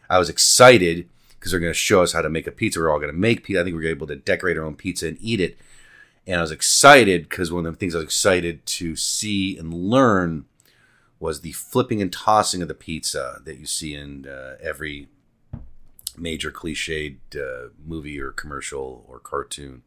I 0.10 0.20
was 0.20 0.30
excited 0.30 1.10
because 1.32 1.52
they're 1.52 1.60
going 1.60 1.74
to 1.74 1.78
show 1.78 2.04
us 2.04 2.14
how 2.14 2.22
to 2.22 2.30
make 2.30 2.48
a 2.48 2.52
pizza. 2.52 2.80
We're 2.80 2.92
all 2.92 3.00
going 3.00 3.12
to 3.12 3.18
make 3.18 3.44
pizza. 3.44 3.62
I 3.62 3.64
think 3.64 3.76
we 3.76 3.86
are 3.86 3.90
able 3.90 4.08
to 4.08 4.16
decorate 4.16 4.58
our 4.58 4.64
own 4.64 4.76
pizza 4.76 5.08
and 5.08 5.18
eat 5.20 5.40
it. 5.40 5.58
And 6.28 6.38
I 6.38 6.42
was 6.42 6.52
excited 6.52 7.28
because 7.28 7.52
one 7.52 7.66
of 7.66 7.74
the 7.74 7.80
things 7.80 7.96
I 7.96 7.98
was 7.98 8.06
excited 8.06 8.64
to 8.68 8.96
see 8.96 9.58
and 9.58 9.74
learn 9.74 10.46
was 11.22 11.42
the 11.42 11.52
flipping 11.52 12.02
and 12.02 12.12
tossing 12.12 12.64
of 12.64 12.68
the 12.68 12.74
pizza 12.74 13.40
that 13.46 13.60
you 13.60 13.66
see 13.66 13.94
in 13.94 14.28
uh, 14.28 14.56
every 14.62 15.08
major 16.18 16.52
cliched 16.52 17.18
uh, 17.36 17.70
movie 17.86 18.20
or 18.20 18.32
commercial 18.32 19.06
or 19.08 19.20
cartoon. 19.20 19.84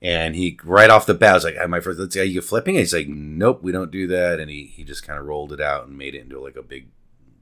And 0.00 0.34
he 0.34 0.58
right 0.64 0.90
off 0.90 1.06
the 1.06 1.14
bat 1.14 1.34
was 1.34 1.44
like, 1.44 1.68
"My 1.68 1.80
first, 1.80 1.98
let's 1.98 2.16
are 2.16 2.24
you 2.24 2.40
flipping?" 2.40 2.76
And 2.76 2.80
he's 2.80 2.94
like, 2.94 3.08
"Nope, 3.08 3.62
we 3.62 3.72
don't 3.72 3.90
do 3.90 4.06
that." 4.06 4.40
And 4.40 4.48
he 4.48 4.64
he 4.64 4.84
just 4.84 5.06
kind 5.06 5.18
of 5.18 5.26
rolled 5.26 5.52
it 5.52 5.60
out 5.60 5.86
and 5.86 5.98
made 5.98 6.14
it 6.14 6.22
into 6.22 6.40
like 6.40 6.56
a 6.56 6.62
big 6.62 6.88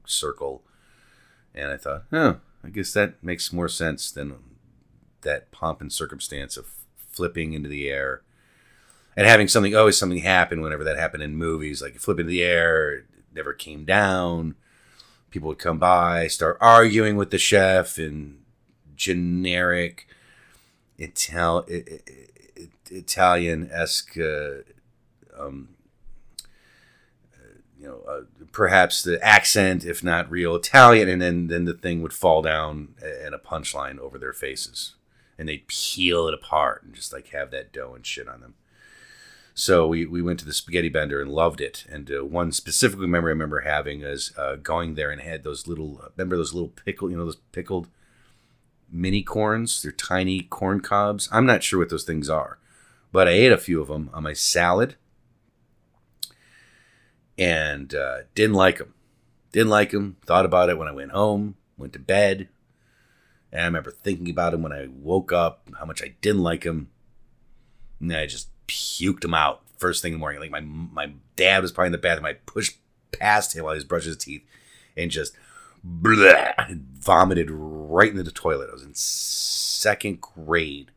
circle. 0.05 0.63
And 1.53 1.71
I 1.71 1.77
thought, 1.77 2.03
oh, 2.11 2.37
I 2.63 2.69
guess 2.69 2.91
that 2.93 3.23
makes 3.23 3.53
more 3.53 3.69
sense 3.69 4.11
than 4.11 4.35
that 5.21 5.51
pomp 5.51 5.81
and 5.81 5.93
circumstance 5.93 6.57
of 6.57 6.67
flipping 6.97 7.53
into 7.53 7.69
the 7.69 7.89
air 7.89 8.23
and 9.17 9.25
having 9.25 9.47
something 9.47 9.75
always 9.75 9.97
something 9.97 10.19
happen 10.19 10.61
whenever 10.61 10.83
that 10.83 10.97
happened 10.97 11.23
in 11.23 11.35
movies 11.35 11.81
like 11.81 11.95
flip 11.95 12.19
into 12.19 12.29
the 12.29 12.43
air 12.43 12.93
it 12.93 13.05
never 13.33 13.51
came 13.51 13.83
down. 13.83 14.55
People 15.31 15.49
would 15.49 15.59
come 15.59 15.79
by 15.79 16.27
start 16.27 16.57
arguing 16.61 17.17
with 17.17 17.31
the 17.31 17.37
chef 17.37 17.97
and 17.97 18.43
generic 18.95 20.07
Ital- 20.99 21.65
italian-esque 22.89 24.17
uh, 24.17 24.51
um, 25.37 25.69
you 27.79 27.87
know 27.87 28.01
uh, 28.07 28.21
perhaps 28.51 29.03
the 29.03 29.23
accent 29.23 29.85
if 29.85 30.03
not 30.03 30.31
real 30.31 30.55
italian 30.55 31.07
and 31.07 31.21
then 31.21 31.47
then 31.47 31.65
the 31.65 31.75
thing 31.75 32.01
would 32.01 32.13
fall 32.13 32.41
down 32.41 32.95
and 33.23 33.35
a 33.35 33.37
punchline 33.37 33.99
over 33.99 34.17
their 34.17 34.33
faces. 34.33 34.93
And 35.39 35.47
they'd 35.47 35.67
peel 35.67 36.27
it 36.27 36.33
apart 36.33 36.81
and 36.81 36.95
just 36.95 37.13
like 37.13 37.27
have 37.27 37.51
that 37.51 37.71
dough 37.71 37.93
and 37.93 38.03
shit 38.03 38.27
on 38.27 38.41
them 38.41 38.55
So 39.59 39.87
we, 39.87 40.05
we 40.05 40.21
went 40.21 40.37
to 40.41 40.45
the 40.45 40.53
spaghetti 40.53 40.87
bender 40.87 41.19
and 41.19 41.31
loved 41.31 41.61
it. 41.61 41.83
And 41.89 42.11
uh, 42.11 42.23
one 42.23 42.51
specific 42.51 42.99
memory 42.99 43.31
I 43.31 43.33
remember 43.33 43.61
having 43.61 44.03
is 44.03 44.31
uh, 44.37 44.57
going 44.57 44.93
there 44.93 45.09
and 45.09 45.19
had 45.19 45.43
those 45.43 45.65
little 45.65 45.99
remember 46.15 46.37
those 46.37 46.53
little 46.53 46.69
pickle 46.69 47.09
you 47.09 47.17
know 47.17 47.25
those 47.25 47.39
pickled 47.51 47.87
mini 48.87 49.23
corns. 49.23 49.81
They're 49.81 49.91
tiny 49.91 50.43
corn 50.43 50.81
cobs. 50.81 51.27
I'm 51.31 51.47
not 51.47 51.63
sure 51.63 51.79
what 51.79 51.89
those 51.89 52.03
things 52.03 52.29
are, 52.29 52.59
but 53.11 53.27
I 53.27 53.31
ate 53.31 53.51
a 53.51 53.57
few 53.57 53.81
of 53.81 53.87
them 53.87 54.11
on 54.13 54.21
my 54.21 54.33
salad 54.33 54.95
and 57.35 57.95
uh, 57.95 58.17
didn't 58.35 58.57
like 58.57 58.77
them. 58.77 58.93
Didn't 59.51 59.69
like 59.69 59.89
them. 59.89 60.17
Thought 60.27 60.45
about 60.45 60.69
it 60.69 60.77
when 60.77 60.87
I 60.87 60.91
went 60.91 61.13
home. 61.13 61.55
Went 61.77 61.93
to 61.93 61.99
bed. 61.99 62.47
And 63.51 63.61
I 63.61 63.65
remember 63.65 63.89
thinking 63.89 64.29
about 64.29 64.51
them 64.51 64.61
when 64.61 64.71
I 64.71 64.87
woke 64.87 65.31
up. 65.31 65.67
How 65.79 65.85
much 65.85 66.03
I 66.03 66.13
didn't 66.21 66.43
like 66.43 66.63
them. 66.63 66.91
And 67.99 68.13
I 68.13 68.27
just 68.27 68.49
puked 68.67 69.21
them 69.21 69.33
out 69.33 69.61
first 69.77 70.01
thing 70.01 70.13
in 70.13 70.19
the 70.19 70.19
morning. 70.19 70.41
Like 70.41 70.51
my 70.51 70.61
my 70.61 71.13
dad 71.35 71.61
was 71.61 71.71
probably 71.71 71.87
in 71.87 71.91
the 71.93 71.97
bathroom. 71.97 72.25
I 72.25 72.33
pushed 72.33 72.77
past 73.11 73.55
him 73.55 73.63
while 73.63 73.73
he 73.73 73.77
was 73.77 73.83
brushing 73.83 74.09
his 74.09 74.17
teeth, 74.17 74.43
and 74.95 75.11
just 75.11 75.35
blah, 75.83 76.53
vomited 76.69 77.49
right 77.49 78.11
into 78.11 78.23
the 78.23 78.31
toilet. 78.31 78.69
I 78.69 78.73
was 78.73 78.83
in 78.83 78.93
second 78.93 80.21
grade, 80.21 80.91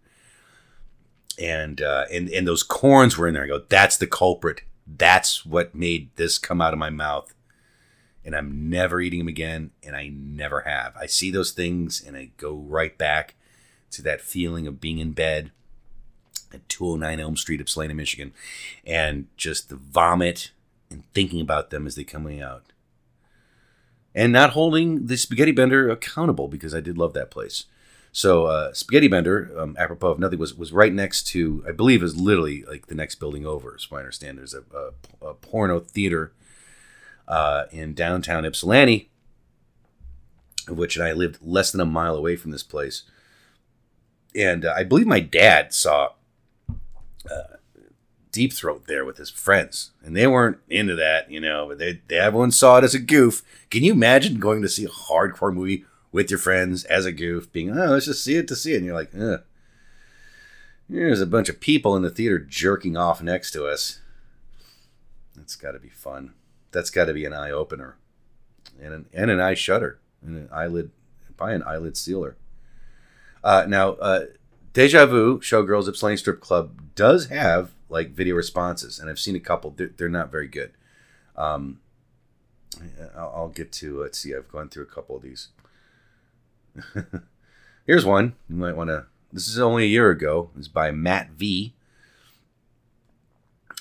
and 1.38 1.80
uh, 1.80 2.06
and 2.12 2.28
and 2.28 2.46
those 2.46 2.62
corns 2.62 3.16
were 3.16 3.28
in 3.28 3.35
there. 3.35 3.44
I 3.44 3.48
go, 3.48 3.62
that's 3.68 3.96
the 3.96 4.06
culprit. 4.06 4.62
That's 4.87 5.46
what 5.46 5.74
made 5.74 6.14
this 6.16 6.38
come 6.38 6.61
out 6.61 6.72
of 6.72 6.78
my 6.78 6.90
mouth. 6.90 7.33
And 8.22 8.37
I'm 8.37 8.68
never 8.68 9.00
eating 9.00 9.20
them 9.20 9.28
again, 9.28 9.70
and 9.83 9.96
I 9.96 10.09
never 10.09 10.61
have. 10.61 10.94
I 10.94 11.06
see 11.06 11.30
those 11.30 11.52
things, 11.52 12.02
and 12.04 12.16
I 12.16 12.30
go 12.37 12.54
right 12.54 12.96
back 12.98 13.35
to 13.92 14.02
that 14.02 14.20
feeling 14.20 14.66
of 14.66 14.80
being 14.80 14.98
in 14.98 15.12
bed 15.12 15.52
at 16.53 16.69
209 16.69 17.21
Elm 17.21 17.37
Street, 17.37 17.61
Ypsilanti, 17.61 17.95
Michigan, 17.95 18.33
and 18.85 19.27
just 19.37 19.69
the 19.69 19.77
vomit 19.77 20.51
and 20.91 21.05
thinking 21.15 21.41
about 21.41 21.71
them 21.71 21.87
as 21.87 21.95
they 21.95 22.05
coming 22.05 22.41
out 22.41 22.71
and 24.15 24.33
not 24.33 24.51
holding 24.51 25.07
the 25.07 25.17
spaghetti 25.17 25.53
bender 25.53 25.89
accountable 25.89 26.49
because 26.49 26.75
I 26.75 26.81
did 26.81 26.99
love 26.99 27.13
that 27.15 27.31
place. 27.31 27.65
So 28.13 28.47
uh, 28.47 28.73
spaghetti 28.73 29.07
bender, 29.07 29.53
um, 29.57 29.77
apropos 29.79 30.11
of 30.11 30.19
nothing, 30.19 30.39
was 30.39 30.55
was 30.55 30.73
right 30.73 30.93
next 30.93 31.29
to 31.29 31.65
I 31.67 31.71
believe 31.71 32.03
is 32.03 32.17
literally 32.17 32.65
like 32.65 32.87
the 32.87 32.95
next 32.95 33.17
building 33.17 33.47
over. 33.47 33.75
As 33.75 33.87
I 33.93 33.97
understand, 33.97 34.39
there's 34.39 34.55
a, 34.55 34.65
a, 34.75 35.27
a 35.29 35.35
porno 35.35 35.79
theater 35.79 36.33
uh, 37.29 37.65
in 37.71 37.95
downtown 37.95 38.45
Ypsilanti, 38.45 39.11
of 40.67 40.77
which 40.77 40.99
I 40.99 41.13
lived 41.13 41.39
less 41.41 41.71
than 41.71 41.81
a 41.81 41.87
mile 41.87 42.17
away 42.17 42.35
from 42.35 42.51
this 42.51 42.65
place, 42.65 43.05
and 44.35 44.65
uh, 44.65 44.75
I 44.77 44.83
believe 44.83 45.07
my 45.07 45.21
dad 45.21 45.73
saw 45.73 46.11
uh, 47.28 47.56
Deep 48.33 48.52
Throat 48.52 48.85
there 48.87 49.04
with 49.04 49.16
his 49.16 49.30
friends, 49.30 49.90
and 50.04 50.16
they 50.16 50.26
weren't 50.26 50.59
into 50.68 50.94
that, 50.94 51.30
you 51.30 51.40
know. 51.40 51.66
But 51.68 51.78
they, 51.78 52.00
they 52.06 52.18
everyone 52.18 52.52
saw 52.52 52.78
it 52.78 52.85
as 52.85 52.94
a 52.94 53.00
goof. 53.00 53.42
Can 53.70 53.83
you 53.83 53.92
imagine 53.92 54.38
going 54.38 54.62
to 54.62 54.68
see 54.68 54.85
a 54.85 54.88
hardcore 54.88 55.52
movie 55.52 55.85
with 56.12 56.30
your 56.30 56.38
friends 56.38 56.85
as 56.85 57.06
a 57.06 57.12
goof, 57.12 57.52
being 57.52 57.70
oh 57.70 57.87
let's 57.87 58.06
just 58.06 58.24
see 58.24 58.37
it 58.37 58.48
to 58.48 58.56
see 58.56 58.74
it, 58.74 58.78
and 58.78 58.87
you're 58.87 58.94
like, 58.94 59.11
Ugh. 59.18 59.42
there's 60.88 61.20
a 61.20 61.26
bunch 61.26 61.48
of 61.48 61.61
people 61.61 61.96
in 61.96 62.02
the 62.02 62.11
theater 62.11 62.38
jerking 62.38 62.96
off 62.96 63.22
next 63.22 63.50
to 63.52 63.66
us. 63.66 64.00
That's 65.37 65.56
got 65.56 65.72
to 65.72 65.78
be 65.78 65.88
fun. 65.88 66.35
That's 66.72 66.90
got 66.90 67.06
to 67.06 67.12
be 67.12 67.24
an 67.24 67.33
eye 67.33 67.50
opener, 67.50 67.96
and 68.80 68.94
an 68.94 69.06
and 69.12 69.30
an 69.30 69.40
eye 69.40 69.54
shutter, 69.54 69.98
and 70.22 70.37
an 70.37 70.48
eyelid, 70.52 70.90
by 71.37 71.52
an 71.52 71.62
eyelid 71.64 71.96
sealer. 71.96 72.37
Uh, 73.42 73.64
now, 73.66 73.92
uh, 73.92 74.24
Deja 74.72 75.04
Vu 75.06 75.40
Showgirls 75.40 75.88
Ypsilanti 75.88 76.18
Strip 76.18 76.40
Club 76.40 76.94
does 76.94 77.26
have 77.26 77.72
like 77.88 78.11
video 78.11 78.37
responses, 78.37 78.98
and 78.98 79.11
I've 79.11 79.18
seen 79.18 79.35
a 79.35 79.40
couple. 79.40 79.70
They're, 79.70 79.90
they're 79.96 80.09
not 80.09 80.30
very 80.30 80.46
good. 80.46 80.72
Um, 81.37 81.80
I'll, 83.16 83.33
I'll, 83.35 83.48
get 83.48 83.72
to 83.72 84.00
let's 84.00 84.18
see. 84.18 84.35
I've 84.35 84.50
gone 84.50 84.68
through 84.68 84.85
a 84.85 84.87
couple 84.87 85.16
of 85.16 85.22
these. 85.22 85.48
Here's 87.87 88.04
one 88.04 88.35
you 88.48 88.56
might 88.56 88.76
want 88.76 88.88
to. 88.88 89.06
This 89.33 89.48
is 89.48 89.59
only 89.59 89.85
a 89.85 89.88
year 89.88 90.11
ago. 90.11 90.50
It's 90.56 90.68
by 90.68 90.90
Matt 90.90 91.30
V. 91.30 91.74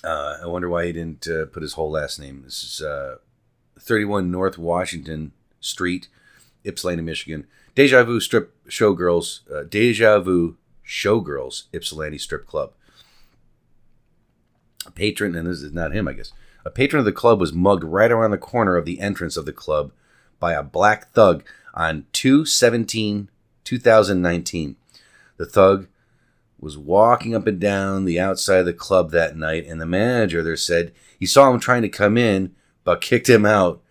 Uh, 0.04 0.38
I 0.42 0.46
wonder 0.48 0.70
why 0.70 0.86
he 0.86 0.94
didn't 0.94 1.28
uh, 1.28 1.46
put 1.46 1.62
his 1.62 1.74
whole 1.74 1.92
last 1.92 2.20
name. 2.20 2.44
This 2.44 2.64
is 2.64 2.82
uh, 2.82 3.18
31 3.80 4.32
North 4.32 4.58
Washington 4.58 5.34
Street, 5.60 6.08
Ypsilanti, 6.64 7.04
Michigan. 7.04 7.46
Deja 7.76 8.04
Vu 8.04 8.20
Strip 8.20 8.54
Showgirls. 8.68 9.42
Uh, 9.52 9.64
Deja 9.64 10.20
Vu 10.20 10.58
Showgirls 10.90 11.66
Ypsilanti 11.72 12.18
Strip 12.18 12.48
Club. 12.48 12.74
A 14.88 14.92
patron, 14.92 15.36
and 15.36 15.48
this 15.48 15.62
is 15.62 15.72
not 15.72 15.94
him, 15.94 16.08
I 16.08 16.14
guess. 16.14 16.34
A 16.66 16.72
patron 16.72 17.00
of 17.00 17.06
the 17.06 17.12
club 17.12 17.40
was 17.40 17.54
mugged 17.54 17.84
right 17.84 18.12
around 18.12 18.32
the 18.32 18.38
corner 18.38 18.76
of 18.76 18.86
the 18.86 19.00
entrance 19.00 19.38
of 19.38 19.46
the 19.46 19.54
club 19.54 19.92
by 20.40 20.54
a 20.54 20.64
black 20.64 21.12
thug 21.12 21.44
on 21.76 22.08
2 22.14 22.44
17 22.44 23.30
2019. 23.64 24.76
The 25.38 25.46
thug 25.46 25.88
was 26.60 26.78
walking 26.78 27.36
up 27.36 27.46
and 27.46 27.60
down 27.60 28.06
the 28.06 28.20
outside 28.20 28.62
of 28.62 28.66
the 28.66 28.74
club 28.74 29.12
that 29.12 29.38
night, 29.38 29.68
and 29.68 29.80
the 29.80 29.86
manager 29.86 30.42
there 30.42 30.58
said 30.58 30.92
he 31.20 31.26
saw 31.28 31.52
him 31.52 31.60
trying 31.60 31.84
to 31.84 31.90
come 31.90 32.18
in, 32.18 32.56
but 32.84 33.00
kicked 33.00 33.30
him 33.30 33.46
out, 33.46 33.82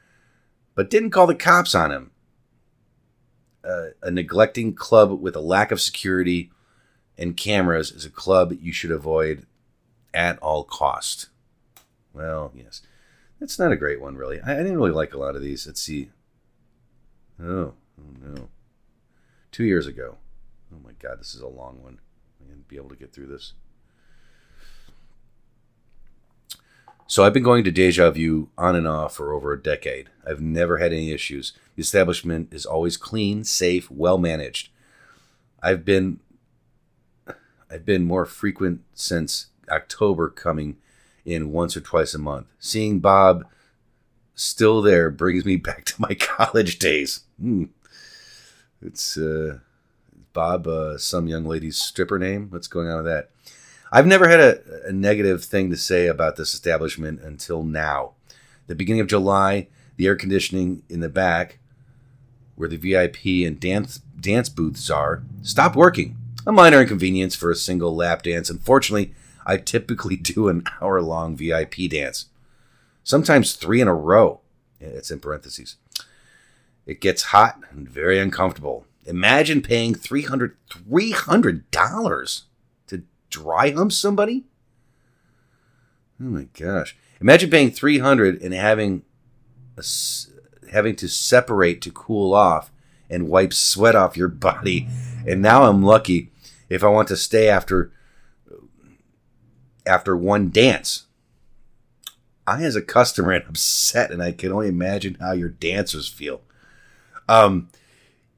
but 0.74 0.90
didn't 0.90 1.11
call 1.11 1.28
the 1.28 1.34
cops 1.34 1.76
on 1.76 1.92
him. 1.92 2.11
Uh, 3.62 3.90
a 4.02 4.11
neglecting 4.11 4.74
club 4.74 5.20
with 5.20 5.37
a 5.37 5.40
lack 5.40 5.70
of 5.70 5.80
security 5.80 6.50
and 7.18 7.37
cameras 7.37 7.90
is 7.90 8.04
a 8.04 8.11
club 8.11 8.52
you 8.61 8.72
should 8.72 8.92
avoid 8.92 9.44
at 10.14 10.38
all 10.38 10.64
cost. 10.64 11.28
Well, 12.12 12.52
yes. 12.54 12.81
That's 13.40 13.59
not 13.59 13.72
a 13.72 13.76
great 13.76 14.00
one, 14.00 14.16
really. 14.16 14.40
I, 14.40 14.54
I 14.54 14.57
didn't 14.59 14.76
really 14.76 14.92
like 14.92 15.14
a 15.14 15.18
lot 15.18 15.37
of 15.37 15.42
these. 15.42 15.66
Let's 15.66 15.83
see. 15.83 16.11
Oh, 17.42 17.74
oh 17.98 18.14
no. 18.20 18.48
Two 19.50 19.64
years 19.64 19.87
ago. 19.87 20.16
Oh 20.72 20.78
my 20.85 20.92
god, 21.00 21.20
this 21.20 21.35
is 21.35 21.40
a 21.40 21.48
long 21.48 21.83
one. 21.83 22.00
I'm 22.40 22.46
going 22.46 22.61
to 22.61 22.68
be 22.68 22.76
able 22.76 22.90
to 22.90 22.96
get 22.96 23.12
through 23.12 23.26
this. 23.26 23.52
So 27.07 27.24
I've 27.24 27.33
been 27.33 27.42
going 27.42 27.64
to 27.64 27.70
Deja 27.70 28.11
Vu 28.11 28.50
on 28.59 28.76
and 28.76 28.87
off 28.87 29.14
for 29.14 29.33
over 29.33 29.52
a 29.52 29.62
decade. 29.62 30.11
I've 30.26 30.42
never 30.42 30.76
had 30.76 30.92
any 30.92 31.11
issues. 31.11 31.54
The 31.74 31.81
establishment 31.81 32.52
is 32.52 32.66
always 32.66 32.98
clean, 32.98 33.44
safe, 33.44 33.90
well 33.90 34.18
managed. 34.18 34.68
I've 35.62 35.87
been 35.87 36.20
I've 37.70 37.85
been 37.85 38.04
more 38.04 38.24
frequent 38.24 38.83
since 38.94 39.46
October 39.70 40.28
coming 40.31 40.76
in 41.24 41.52
once 41.52 41.76
or 41.76 41.81
twice 41.81 42.14
a 42.14 42.18
month. 42.18 42.46
Seeing 42.59 43.00
Bob 43.00 43.46
still 44.35 44.81
there 44.81 45.11
brings 45.11 45.44
me 45.44 45.57
back 45.68 45.85
to 45.87 46.00
my 46.00 46.14
college 46.14 46.78
days. 46.78 47.20
Hmm. 47.40 47.64
It's 48.81 49.16
uh, 49.18 49.59
Bob, 50.33 50.66
uh, 50.66 50.98
some 50.98 51.26
young 51.26 51.44
lady's 51.44 51.76
stripper 51.76 52.18
name. 52.18 52.48
What's 52.50 52.68
going 52.68 52.88
on 52.88 52.98
with 52.98 53.07
that? 53.07 53.31
I've 53.90 54.07
never 54.07 54.28
had 54.28 54.40
a, 54.40 54.87
a 54.87 54.92
negative 54.92 55.44
thing 55.44 55.70
to 55.70 55.76
say 55.76 56.07
about 56.07 56.37
this 56.37 56.54
establishment 56.54 57.20
until 57.20 57.64
now. 57.64 58.12
The 58.66 58.74
beginning 58.74 59.00
of 59.00 59.07
July, 59.07 59.68
the 59.96 60.07
air 60.07 60.14
conditioning 60.14 60.83
in 60.88 61.00
the 61.00 61.09
back, 61.09 61.59
where 62.54 62.68
the 62.68 62.76
VIP 62.76 63.46
and 63.46 63.59
dance 63.59 63.98
dance 64.20 64.48
booths 64.48 64.90
are, 64.90 65.22
stopped 65.42 65.74
working. 65.74 66.17
A 66.48 66.52
minor 66.52 66.80
inconvenience 66.80 67.34
for 67.34 67.50
a 67.50 67.54
single 67.54 67.94
lap 67.94 68.22
dance. 68.22 68.48
Unfortunately, 68.48 69.12
I 69.44 69.58
typically 69.58 70.16
do 70.16 70.48
an 70.48 70.64
hour 70.80 71.02
long 71.02 71.37
VIP 71.37 71.90
dance, 71.90 72.30
sometimes 73.04 73.52
three 73.52 73.82
in 73.82 73.87
a 73.87 73.94
row. 73.94 74.40
It's 74.80 75.11
in 75.11 75.20
parentheses. 75.20 75.76
It 76.87 77.02
gets 77.02 77.24
hot 77.24 77.61
and 77.70 77.87
very 77.87 78.18
uncomfortable. 78.18 78.87
Imagine 79.04 79.61
paying 79.61 79.94
$300, 79.94 80.54
$300 80.70 82.42
to 82.87 83.02
dry 83.28 83.70
hump 83.72 83.92
somebody. 83.92 84.44
Oh 86.18 86.24
my 86.24 86.46
gosh. 86.58 86.96
Imagine 87.20 87.50
paying 87.50 87.70
300 87.70 88.40
and 88.40 88.54
having 88.54 89.02
a, 89.76 89.84
having 90.72 90.96
to 90.96 91.08
separate 91.08 91.82
to 91.82 91.90
cool 91.90 92.32
off 92.32 92.70
and 93.11 93.28
wipe 93.28 93.52
sweat 93.52 93.94
off 93.94 94.16
your 94.16 94.28
body. 94.28 94.88
And 95.26 95.42
now 95.42 95.64
I'm 95.64 95.82
lucky 95.82 96.30
if 96.68 96.85
I 96.85 96.88
want 96.88 97.09
to 97.09 97.16
stay 97.16 97.48
after 97.48 97.92
after 99.87 100.16
one 100.16 100.50
dance. 100.50 101.07
I, 102.46 102.62
as 102.62 102.76
a 102.76 102.83
customer, 102.83 103.33
am 103.33 103.42
upset, 103.48 104.11
and 104.11 104.22
I 104.22 104.33
can 104.33 104.52
only 104.52 104.68
imagine 104.68 105.16
how 105.20 105.33
your 105.33 105.50
dancers 105.50 106.09
feel. 106.09 106.40
Um, 107.28 107.68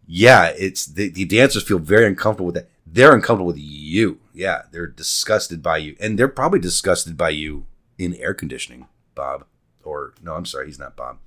yeah, 0.06 0.52
it's 0.58 0.86
the, 0.86 1.08
the 1.08 1.24
dancers 1.24 1.62
feel 1.62 1.78
very 1.78 2.06
uncomfortable 2.06 2.46
with 2.46 2.56
that. 2.56 2.70
They're 2.84 3.14
uncomfortable 3.14 3.46
with 3.46 3.58
you. 3.58 4.18
Yeah, 4.34 4.62
they're 4.72 4.88
disgusted 4.88 5.62
by 5.62 5.78
you, 5.78 5.96
and 6.00 6.18
they're 6.18 6.26
probably 6.26 6.58
disgusted 6.58 7.16
by 7.16 7.30
you 7.30 7.66
in 7.98 8.16
air 8.16 8.34
conditioning, 8.34 8.88
Bob. 9.14 9.44
Or 9.84 10.14
no, 10.20 10.34
I'm 10.34 10.46
sorry, 10.46 10.66
he's 10.66 10.78
not 10.78 10.96
Bob. 10.96 11.18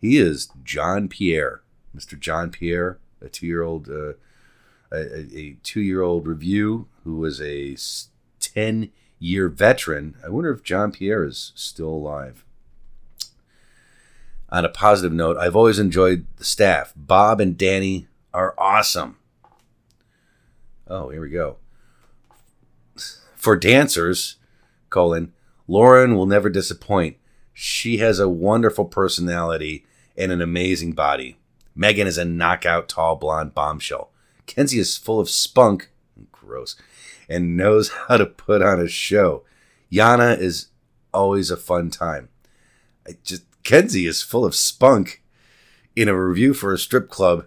He 0.00 0.16
is 0.16 0.48
John 0.64 1.08
Pierre, 1.08 1.62
Mr. 1.94 2.18
John 2.18 2.50
Pierre, 2.50 2.98
a 3.20 3.28
two-year-old, 3.28 3.88
uh, 3.88 4.12
a, 4.92 5.36
a 5.36 5.56
two-year-old 5.62 6.26
review 6.26 6.88
who 7.04 7.16
was 7.16 7.40
a 7.40 7.76
ten 8.40 8.90
year 9.18 9.48
veteran. 9.48 10.16
I 10.24 10.28
wonder 10.28 10.50
if 10.50 10.62
John 10.62 10.92
Pierre 10.92 11.24
is 11.24 11.52
still 11.54 11.88
alive. 11.88 12.44
On 14.50 14.64
a 14.64 14.68
positive 14.68 15.12
note, 15.12 15.36
I've 15.36 15.56
always 15.56 15.78
enjoyed 15.78 16.26
the 16.36 16.44
staff. 16.44 16.92
Bob 16.94 17.40
and 17.40 17.58
Danny 17.58 18.06
are 18.32 18.54
awesome. 18.56 19.18
Oh, 20.86 21.08
here 21.08 21.20
we 21.20 21.30
go. 21.30 21.56
For 23.34 23.56
dancers, 23.56 24.36
colon, 24.88 25.32
Lauren 25.66 26.14
will 26.14 26.26
never 26.26 26.48
disappoint. 26.48 27.16
She 27.52 27.98
has 27.98 28.20
a 28.20 28.28
wonderful 28.28 28.84
personality 28.84 29.84
and 30.16 30.30
an 30.30 30.40
amazing 30.40 30.92
body. 30.92 31.38
Megan 31.74 32.06
is 32.06 32.18
a 32.18 32.24
knockout, 32.24 32.88
tall, 32.88 33.16
blonde 33.16 33.54
bombshell. 33.54 34.10
Kenzie 34.46 34.78
is 34.78 34.96
full 34.96 35.20
of 35.20 35.30
spunk, 35.30 35.90
gross, 36.32 36.76
and 37.28 37.56
knows 37.56 37.90
how 38.08 38.16
to 38.16 38.26
put 38.26 38.62
on 38.62 38.80
a 38.80 38.88
show. 38.88 39.42
Yana 39.92 40.38
is 40.38 40.68
always 41.12 41.50
a 41.50 41.56
fun 41.56 41.90
time. 41.90 42.28
I 43.06 43.12
just 43.24 43.44
Kenzie 43.64 44.06
is 44.06 44.22
full 44.22 44.44
of 44.44 44.54
spunk 44.54 45.22
in 45.96 46.08
a 46.08 46.14
review 46.14 46.54
for 46.54 46.72
a 46.72 46.78
strip 46.78 47.08
club. 47.08 47.46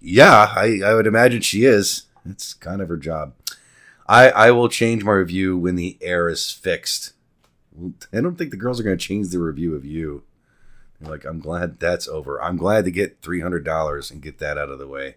Yeah, 0.00 0.52
I, 0.54 0.80
I 0.84 0.94
would 0.94 1.06
imagine 1.06 1.40
she 1.40 1.64
is. 1.64 2.04
It's 2.28 2.52
kind 2.52 2.82
of 2.82 2.88
her 2.88 2.96
job. 2.96 3.32
I, 4.06 4.28
I 4.30 4.50
will 4.50 4.68
change 4.68 5.02
my 5.02 5.12
review 5.12 5.56
when 5.56 5.76
the 5.76 5.96
air 6.02 6.28
is 6.28 6.50
fixed. 6.50 7.14
I 8.12 8.20
don't 8.20 8.36
think 8.36 8.50
the 8.50 8.58
girls 8.58 8.78
are 8.78 8.82
going 8.82 8.98
to 8.98 9.02
change 9.02 9.28
the 9.28 9.38
review 9.38 9.74
of 9.74 9.84
you. 9.84 10.24
Like, 11.00 11.24
I'm 11.24 11.40
glad 11.40 11.80
that's 11.80 12.06
over. 12.06 12.42
I'm 12.42 12.56
glad 12.56 12.84
to 12.84 12.90
get 12.90 13.22
$300 13.22 14.10
and 14.10 14.22
get 14.22 14.38
that 14.38 14.58
out 14.58 14.68
of 14.68 14.78
the 14.78 14.86
way. 14.86 15.16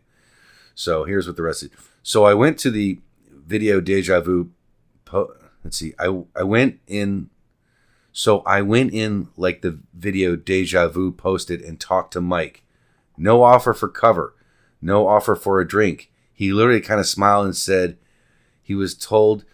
So 0.78 1.06
here's 1.06 1.26
what 1.26 1.36
the 1.36 1.42
rest 1.42 1.63
is. 1.63 1.70
So 2.04 2.24
I 2.24 2.36
went 2.36 2.60
to 2.60 2.70
the 2.70 3.00
video 3.32 3.82
deja 3.82 4.22
vu. 4.22 4.52
Po- 5.06 5.34
Let's 5.63 5.78
see. 5.78 5.94
I, 6.00 6.24
I 6.36 6.44
went 6.44 6.80
in 6.86 7.32
so 8.12 8.40
I 8.48 8.62
went 8.62 8.94
in 8.94 9.30
like 9.38 9.62
the 9.62 9.80
video 9.94 10.36
Deja 10.36 10.88
Vu 10.88 11.12
posted 11.12 11.62
and 11.62 11.80
talked 11.80 12.13
to 12.13 12.22
Mike. 12.22 12.63
No 13.16 13.44
offer 13.44 13.74
for 13.74 13.88
cover, 13.88 14.34
no 14.82 15.08
offer 15.08 15.36
for 15.36 15.60
a 15.60 15.68
drink. 15.68 16.12
He 16.34 16.52
literally 16.52 16.82
kind 16.82 17.00
of 17.00 17.06
smiled 17.06 17.46
and 17.46 17.56
said 17.56 17.98
he 18.63 18.74
was 18.74 18.96
told 18.96 19.46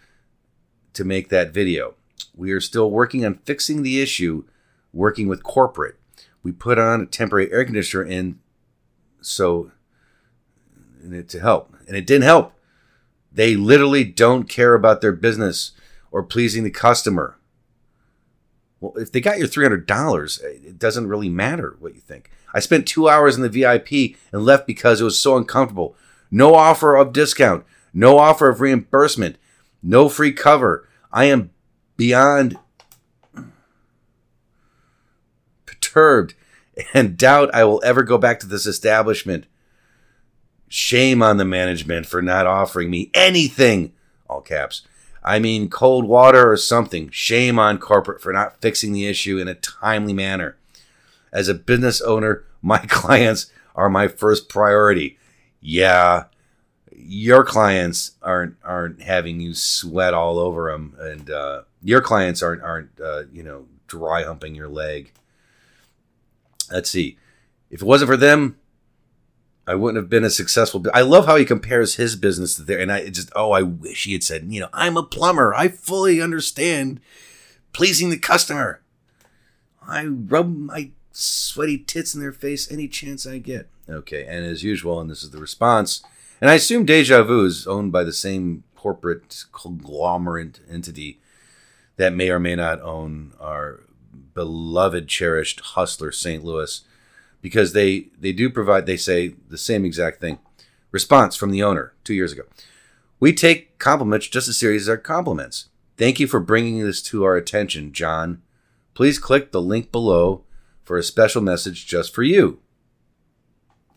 to 0.94 1.04
make 1.04 1.28
that 1.28 1.52
video. 1.52 1.94
We 2.34 2.52
are 2.52 2.60
still 2.60 2.90
working 2.90 3.24
on 3.24 3.40
fixing 3.44 3.82
the 3.82 4.00
issue, 4.00 4.44
working 4.92 5.28
with 5.28 5.42
corporate. 5.42 5.96
We 6.42 6.52
put 6.52 6.78
on 6.78 7.02
a 7.02 7.06
temporary 7.06 7.52
air 7.52 7.64
conditioner 7.64 8.04
in 8.04 8.38
so 9.20 9.72
to 11.28 11.40
help, 11.40 11.74
and 11.86 11.96
it 11.96 12.06
didn't 12.06 12.24
help. 12.24 12.52
They 13.32 13.56
literally 13.56 14.04
don't 14.04 14.48
care 14.48 14.74
about 14.74 15.00
their 15.00 15.12
business 15.12 15.72
or 16.10 16.22
pleasing 16.22 16.62
the 16.64 16.70
customer. 16.70 17.36
Well, 18.80 18.92
if 18.96 19.10
they 19.10 19.20
got 19.20 19.38
your 19.38 19.48
$300, 19.48 20.42
it 20.44 20.78
doesn't 20.78 21.08
really 21.08 21.28
matter 21.28 21.76
what 21.80 21.94
you 21.94 22.00
think. 22.00 22.30
I 22.52 22.60
spent 22.60 22.86
two 22.86 23.08
hours 23.08 23.34
in 23.34 23.42
the 23.42 23.48
VIP 23.48 24.16
and 24.32 24.44
left 24.44 24.66
because 24.66 25.00
it 25.00 25.04
was 25.04 25.18
so 25.18 25.36
uncomfortable. 25.36 25.96
No 26.30 26.54
offer 26.54 26.94
of 26.94 27.12
discount, 27.12 27.64
no 27.92 28.18
offer 28.18 28.48
of 28.48 28.60
reimbursement, 28.60 29.36
no 29.82 30.08
free 30.08 30.32
cover. 30.32 30.88
I 31.12 31.24
am 31.24 31.50
beyond 31.96 32.58
perturbed 35.66 36.34
and 36.92 37.16
doubt 37.16 37.54
I 37.54 37.64
will 37.64 37.82
ever 37.84 38.02
go 38.02 38.18
back 38.18 38.40
to 38.40 38.46
this 38.46 38.66
establishment. 38.66 39.46
Shame 40.76 41.22
on 41.22 41.36
the 41.36 41.44
management 41.44 42.04
for 42.04 42.20
not 42.20 42.48
offering 42.48 42.90
me 42.90 43.08
anything, 43.14 43.92
all 44.28 44.40
caps, 44.40 44.82
I 45.22 45.38
mean, 45.38 45.70
cold 45.70 46.04
water 46.04 46.50
or 46.50 46.56
something. 46.56 47.10
Shame 47.10 47.60
on 47.60 47.78
corporate 47.78 48.20
for 48.20 48.32
not 48.32 48.60
fixing 48.60 48.92
the 48.92 49.06
issue 49.06 49.38
in 49.38 49.46
a 49.46 49.54
timely 49.54 50.12
manner. 50.12 50.56
As 51.32 51.46
a 51.46 51.54
business 51.54 52.00
owner, 52.00 52.42
my 52.62 52.78
clients 52.78 53.52
are 53.76 53.88
my 53.88 54.08
first 54.08 54.48
priority. 54.48 55.16
Yeah, 55.60 56.24
your 56.92 57.44
clients 57.44 58.16
aren't 58.20 58.56
aren't 58.64 59.00
having 59.00 59.38
you 59.38 59.54
sweat 59.54 60.12
all 60.12 60.40
over 60.40 60.72
them, 60.72 60.96
and 60.98 61.30
uh, 61.30 61.62
your 61.84 62.00
clients 62.00 62.42
aren't 62.42 62.64
aren't 62.64 63.00
uh, 63.00 63.22
you 63.32 63.44
know 63.44 63.66
dry 63.86 64.24
humping 64.24 64.56
your 64.56 64.68
leg. 64.68 65.12
Let's 66.72 66.90
see. 66.90 67.16
If 67.70 67.80
it 67.80 67.86
wasn't 67.86 68.08
for 68.08 68.16
them, 68.16 68.56
I 69.66 69.74
wouldn't 69.74 70.02
have 70.02 70.10
been 70.10 70.24
as 70.24 70.36
successful. 70.36 70.84
I 70.92 71.00
love 71.00 71.26
how 71.26 71.36
he 71.36 71.44
compares 71.44 71.94
his 71.94 72.16
business 72.16 72.54
to 72.56 72.62
there, 72.62 72.78
and 72.78 72.92
I 72.92 73.08
just 73.08 73.32
oh, 73.34 73.52
I 73.52 73.62
wish 73.62 74.04
he 74.04 74.12
had 74.12 74.22
said, 74.22 74.46
you 74.48 74.60
know, 74.60 74.68
I'm 74.72 74.96
a 74.96 75.02
plumber. 75.02 75.54
I 75.54 75.68
fully 75.68 76.20
understand 76.20 77.00
pleasing 77.72 78.10
the 78.10 78.18
customer. 78.18 78.82
I 79.86 80.04
rub 80.06 80.54
my 80.54 80.90
sweaty 81.12 81.78
tits 81.78 82.14
in 82.14 82.20
their 82.20 82.32
face 82.32 82.70
any 82.70 82.88
chance 82.88 83.26
I 83.26 83.38
get. 83.38 83.68
Okay, 83.88 84.24
and 84.24 84.44
as 84.44 84.62
usual, 84.62 85.00
and 85.00 85.10
this 85.10 85.22
is 85.22 85.30
the 85.30 85.40
response, 85.40 86.02
and 86.40 86.50
I 86.50 86.54
assume 86.54 86.84
Deja 86.84 87.22
Vu 87.22 87.44
is 87.44 87.66
owned 87.66 87.92
by 87.92 88.04
the 88.04 88.12
same 88.12 88.64
corporate 88.76 89.44
conglomerate 89.52 90.60
entity 90.70 91.20
that 91.96 92.12
may 92.12 92.28
or 92.30 92.38
may 92.38 92.54
not 92.54 92.80
own 92.82 93.32
our 93.40 93.80
beloved, 94.34 95.08
cherished 95.08 95.60
hustler, 95.60 96.12
St. 96.12 96.44
Louis 96.44 96.82
because 97.44 97.74
they 97.74 98.06
they 98.18 98.32
do 98.32 98.48
provide 98.48 98.86
they 98.86 98.96
say 98.96 99.34
the 99.50 99.58
same 99.58 99.84
exact 99.84 100.18
thing. 100.18 100.38
Response 100.92 101.36
from 101.36 101.50
the 101.50 101.62
owner 101.62 101.92
2 102.04 102.14
years 102.14 102.32
ago. 102.32 102.44
We 103.20 103.34
take 103.34 103.78
compliments 103.78 104.28
just 104.28 104.48
as 104.48 104.56
serious 104.56 104.84
as 104.84 104.88
our 104.88 104.96
compliments. 104.96 105.68
Thank 105.98 106.18
you 106.18 106.26
for 106.26 106.40
bringing 106.40 106.82
this 106.82 107.02
to 107.02 107.22
our 107.22 107.36
attention, 107.36 107.92
John. 107.92 108.40
Please 108.94 109.18
click 109.18 109.52
the 109.52 109.60
link 109.60 109.92
below 109.92 110.44
for 110.84 110.96
a 110.96 111.02
special 111.02 111.42
message 111.42 111.86
just 111.86 112.14
for 112.14 112.22
you. 112.22 112.60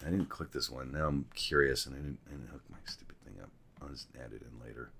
I 0.05 0.09
didn't 0.09 0.27
click 0.27 0.51
this 0.51 0.69
one. 0.69 0.91
Now 0.91 1.07
I'm 1.07 1.27
curious 1.33 1.85
and 1.85 1.95
I 1.95 1.99
didn't, 1.99 2.19
I 2.27 2.31
didn't 2.31 2.49
hook 2.49 2.63
my 2.69 2.79
stupid 2.83 3.15
thing 3.23 3.35
up. 3.41 3.49
I'll 3.81 3.87
just 3.87 4.09
add 4.19 4.33
it 4.33 4.41
in 4.41 4.59
later. 4.67 4.91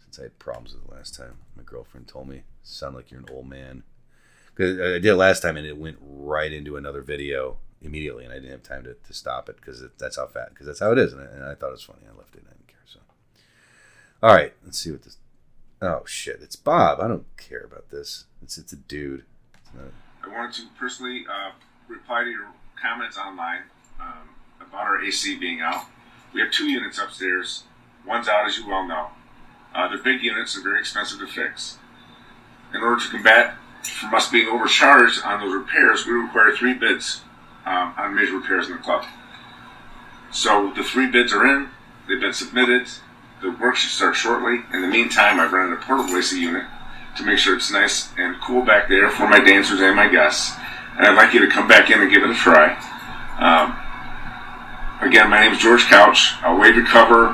Since 0.00 0.18
I 0.18 0.22
had 0.24 0.38
problems 0.40 0.74
with 0.74 0.84
it 0.84 0.92
last 0.92 1.14
time. 1.14 1.38
My 1.56 1.62
girlfriend 1.62 2.08
told 2.08 2.28
me, 2.28 2.42
sound 2.64 2.96
like 2.96 3.12
you're 3.12 3.20
an 3.20 3.30
old 3.30 3.48
man. 3.48 3.84
Cause 4.58 4.72
I 4.80 4.98
did 4.98 5.06
it 5.06 5.14
last 5.14 5.40
time 5.40 5.56
and 5.56 5.64
it 5.64 5.78
went 5.78 5.98
right 6.02 6.52
into 6.52 6.76
another 6.76 7.00
video 7.00 7.58
immediately, 7.80 8.24
and 8.24 8.32
I 8.32 8.36
didn't 8.36 8.50
have 8.50 8.62
time 8.64 8.82
to, 8.84 8.94
to 8.94 9.14
stop 9.14 9.48
it 9.48 9.56
because 9.56 9.84
that's 9.98 10.16
how 10.16 10.26
fat 10.26 10.50
because 10.50 10.66
that's 10.66 10.80
how 10.80 10.90
it 10.90 10.98
is, 10.98 11.12
and 11.12 11.22
I, 11.22 11.24
and 11.26 11.44
I, 11.44 11.54
thought 11.54 11.68
it 11.68 11.72
was 11.72 11.82
funny. 11.82 12.00
I 12.12 12.16
left 12.16 12.34
it. 12.34 12.42
I 12.44 12.52
didn't 12.52 12.66
care. 12.66 12.76
So, 12.86 12.98
all 14.22 14.34
right, 14.34 14.52
let's 14.64 14.78
see 14.78 14.90
what 14.90 15.02
this. 15.02 15.18
Oh 15.80 16.02
shit! 16.06 16.40
It's 16.42 16.56
Bob. 16.56 17.00
I 17.00 17.06
don't 17.06 17.24
care 17.36 17.60
about 17.60 17.90
this. 17.90 18.24
It's 18.42 18.58
it's 18.58 18.72
a 18.72 18.76
dude. 18.76 19.24
It's 19.54 19.70
I 20.24 20.28
wanted 20.28 20.54
to 20.54 20.62
personally 20.78 21.24
uh, 21.30 21.52
reply 21.86 22.24
to 22.24 22.30
your 22.30 22.48
comments 22.80 23.16
online 23.16 23.62
um, 24.00 24.30
about 24.60 24.80
our 24.80 25.04
AC 25.04 25.38
being 25.38 25.60
out. 25.60 25.84
We 26.34 26.40
have 26.40 26.50
two 26.50 26.66
units 26.66 26.98
upstairs. 26.98 27.62
One's 28.04 28.28
out, 28.28 28.46
as 28.46 28.58
you 28.58 28.66
well 28.66 28.86
know. 28.86 29.08
Uh, 29.74 29.88
they're 29.88 30.02
big 30.02 30.22
units 30.22 30.56
are 30.56 30.62
very 30.62 30.80
expensive 30.80 31.20
to 31.20 31.26
fix. 31.26 31.78
In 32.74 32.82
order 32.82 33.00
to 33.00 33.08
combat 33.08 33.54
from 33.88 34.14
us 34.14 34.30
being 34.30 34.48
overcharged 34.48 35.22
on 35.24 35.40
those 35.40 35.54
repairs, 35.54 36.06
we 36.06 36.12
require 36.12 36.52
three 36.52 36.74
bids 36.74 37.22
um, 37.66 37.94
on 37.96 38.14
major 38.14 38.36
repairs 38.36 38.66
in 38.66 38.72
the 38.72 38.78
club. 38.78 39.04
So 40.30 40.72
the 40.76 40.82
three 40.82 41.10
bids 41.10 41.32
are 41.32 41.46
in, 41.46 41.68
they've 42.06 42.20
been 42.20 42.32
submitted, 42.32 42.88
the 43.40 43.50
work 43.52 43.76
should 43.76 43.90
start 43.90 44.16
shortly. 44.16 44.60
In 44.72 44.82
the 44.82 44.88
meantime, 44.88 45.40
I've 45.40 45.52
rented 45.52 45.78
a 45.78 45.82
portable 45.82 46.16
AC 46.16 46.40
unit 46.40 46.64
to 47.16 47.24
make 47.24 47.38
sure 47.38 47.56
it's 47.56 47.70
nice 47.70 48.12
and 48.16 48.40
cool 48.40 48.64
back 48.64 48.88
there 48.88 49.10
for 49.10 49.28
my 49.28 49.40
dancers 49.40 49.80
and 49.80 49.96
my 49.96 50.08
guests. 50.08 50.56
And 50.96 51.06
I'd 51.06 51.16
like 51.16 51.32
you 51.32 51.40
to 51.40 51.48
come 51.48 51.68
back 51.68 51.90
in 51.90 52.00
and 52.00 52.10
give 52.10 52.22
it 52.22 52.30
a 52.30 52.34
try. 52.34 52.74
Um, 53.38 53.76
again, 55.08 55.30
my 55.30 55.40
name 55.40 55.52
is 55.52 55.58
George 55.58 55.84
Couch. 55.84 56.34
I'll 56.42 56.58
wave 56.58 56.74
your 56.74 56.86
cover, 56.86 57.28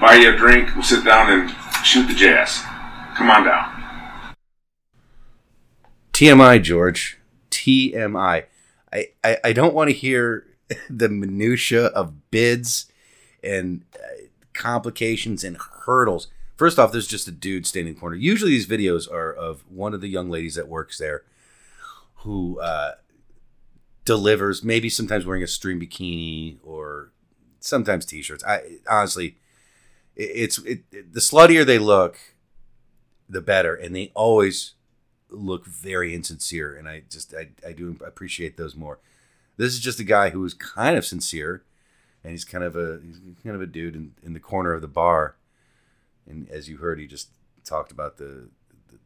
buy 0.00 0.16
you 0.16 0.32
a 0.32 0.36
drink, 0.36 0.74
we'll 0.74 0.84
sit 0.84 1.04
down 1.04 1.30
and 1.30 1.54
shoot 1.84 2.06
the 2.06 2.14
jazz. 2.14 2.62
Come 3.14 3.30
on 3.30 3.44
down. 3.44 3.77
TMI, 6.18 6.60
George. 6.60 7.16
TMI. 7.52 8.46
I, 8.92 9.06
I, 9.22 9.38
I 9.44 9.52
don't 9.52 9.72
want 9.72 9.88
to 9.88 9.94
hear 9.94 10.48
the 10.90 11.08
minutia 11.08 11.86
of 11.86 12.32
bids 12.32 12.90
and 13.40 13.84
uh, 13.94 14.24
complications 14.52 15.44
and 15.44 15.56
hurdles. 15.56 16.26
First 16.56 16.76
off, 16.76 16.90
there's 16.90 17.06
just 17.06 17.28
a 17.28 17.30
dude 17.30 17.68
standing 17.68 17.94
corner. 17.94 18.16
Usually, 18.16 18.50
these 18.50 18.66
videos 18.66 19.08
are 19.08 19.32
of 19.32 19.62
one 19.70 19.94
of 19.94 20.00
the 20.00 20.08
young 20.08 20.28
ladies 20.28 20.56
that 20.56 20.66
works 20.66 20.98
there 20.98 21.22
who 22.22 22.58
uh, 22.58 22.94
delivers, 24.04 24.64
maybe 24.64 24.88
sometimes 24.88 25.24
wearing 25.24 25.44
a 25.44 25.46
stream 25.46 25.80
bikini 25.80 26.56
or 26.64 27.12
sometimes 27.60 28.04
t-shirts. 28.04 28.42
I 28.42 28.78
honestly, 28.90 29.36
it, 30.16 30.22
it's 30.34 30.58
it, 30.64 30.82
it, 30.90 31.12
the 31.12 31.20
sluttier 31.20 31.64
they 31.64 31.78
look, 31.78 32.18
the 33.28 33.40
better, 33.40 33.72
and 33.72 33.94
they 33.94 34.10
always 34.16 34.74
look 35.30 35.66
very 35.66 36.14
insincere, 36.14 36.74
and 36.74 36.88
I 36.88 37.02
just 37.08 37.34
I, 37.34 37.48
I 37.66 37.72
do 37.72 37.96
appreciate 38.04 38.56
those 38.56 38.74
more. 38.74 38.98
This 39.56 39.72
is 39.72 39.80
just 39.80 40.00
a 40.00 40.04
guy 40.04 40.30
who 40.30 40.44
is 40.44 40.54
kind 40.54 40.96
of 40.96 41.04
sincere, 41.04 41.62
and 42.22 42.32
he's 42.32 42.44
kind 42.44 42.64
of 42.64 42.76
a 42.76 43.00
he's 43.04 43.20
kind 43.42 43.56
of 43.56 43.62
a 43.62 43.66
dude 43.66 43.96
in, 43.96 44.12
in 44.22 44.32
the 44.32 44.40
corner 44.40 44.72
of 44.72 44.80
the 44.80 44.88
bar, 44.88 45.36
and 46.26 46.48
as 46.50 46.68
you 46.68 46.78
heard, 46.78 46.98
he 46.98 47.06
just 47.06 47.30
talked 47.64 47.92
about 47.92 48.16
the, 48.16 48.48
the 48.88 48.98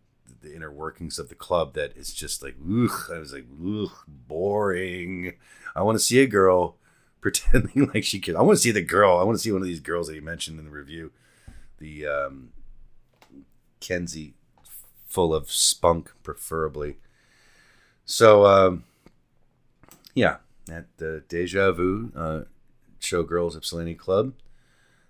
the 0.43 0.55
inner 0.55 0.71
workings 0.71 1.19
of 1.19 1.29
the 1.29 1.35
club 1.35 1.75
that 1.75 1.93
it's 1.97 2.13
just 2.13 2.43
like 2.43 2.57
ugh. 2.61 3.11
I 3.13 3.19
was 3.19 3.33
like 3.33 3.47
ugh, 3.65 3.93
boring. 4.07 5.35
I 5.75 5.83
want 5.83 5.97
to 5.97 6.05
see 6.05 6.21
a 6.21 6.27
girl 6.27 6.77
pretending 7.21 7.91
like 7.93 8.05
she 8.05 8.21
could. 8.21 8.37
I 8.37 8.43
want 8.43 8.59
to 8.59 8.63
see 8.63 8.73
the 8.73 8.83
girl. 8.83 9.19
I 9.19 9.25
want 9.25 9.37
to 9.37 9.43
see 9.43 9.53
one 9.53 9.63
of 9.63 9.69
these 9.69 9.81
girls 9.81 10.09
that 10.09 10.15
you 10.15 10.23
mentioned 10.23 10.59
in 10.59 10.65
the 10.65 10.71
review. 10.71 11.13
The 11.79 12.07
um, 12.07 12.51
Kenzie, 13.81 14.35
full 15.13 15.35
of 15.35 15.51
spunk, 15.51 16.13
preferably. 16.23 16.97
So, 18.05 18.47
um, 18.47 18.85
yeah, 20.15 20.37
at 20.71 20.87
the 20.97 21.23
Deja 21.29 21.73
Vu 21.73 22.13
uh, 22.17 22.41
Showgirls 23.01 23.57
Ypsilanti 23.57 23.95
Club. 23.95 24.33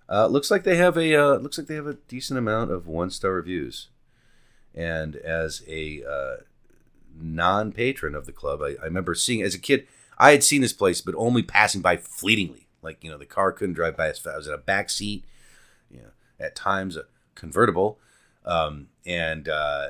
Uh, 0.09 0.27
looks 0.27 0.51
like 0.51 0.63
they 0.63 0.75
have 0.75 0.97
a 0.97 1.15
uh, 1.15 1.35
looks 1.37 1.57
like 1.57 1.67
they 1.67 1.75
have 1.75 1.87
a 1.87 1.97
decent 2.07 2.37
amount 2.37 2.71
of 2.71 2.87
one 2.87 3.09
star 3.09 3.31
reviews, 3.31 3.87
and 4.75 5.15
as 5.15 5.63
a 5.67 6.03
uh, 6.03 6.43
non 7.15 7.71
patron 7.71 8.13
of 8.13 8.25
the 8.25 8.33
club, 8.33 8.61
I, 8.61 8.75
I 8.81 8.85
remember 8.85 9.15
seeing 9.15 9.41
as 9.41 9.55
a 9.55 9.59
kid. 9.59 9.87
I 10.17 10.31
had 10.31 10.43
seen 10.43 10.61
this 10.61 10.73
place, 10.73 11.01
but 11.01 11.15
only 11.15 11.41
passing 11.41 11.81
by 11.81 11.97
fleetingly. 11.97 12.67
Like 12.81 13.03
you 13.03 13.09
know, 13.09 13.17
the 13.17 13.25
car 13.25 13.51
couldn't 13.51 13.75
drive 13.75 13.95
by 13.95 14.09
as 14.09 14.19
fast. 14.19 14.33
I 14.33 14.37
was 14.37 14.47
in 14.47 14.53
a 14.53 14.57
back 14.57 14.89
seat, 14.89 15.23
you 15.89 15.99
know, 15.99 16.11
at 16.39 16.55
times 16.55 16.97
a 16.97 17.05
convertible, 17.33 17.97
um, 18.45 18.87
and 19.05 19.47
uh, 19.47 19.89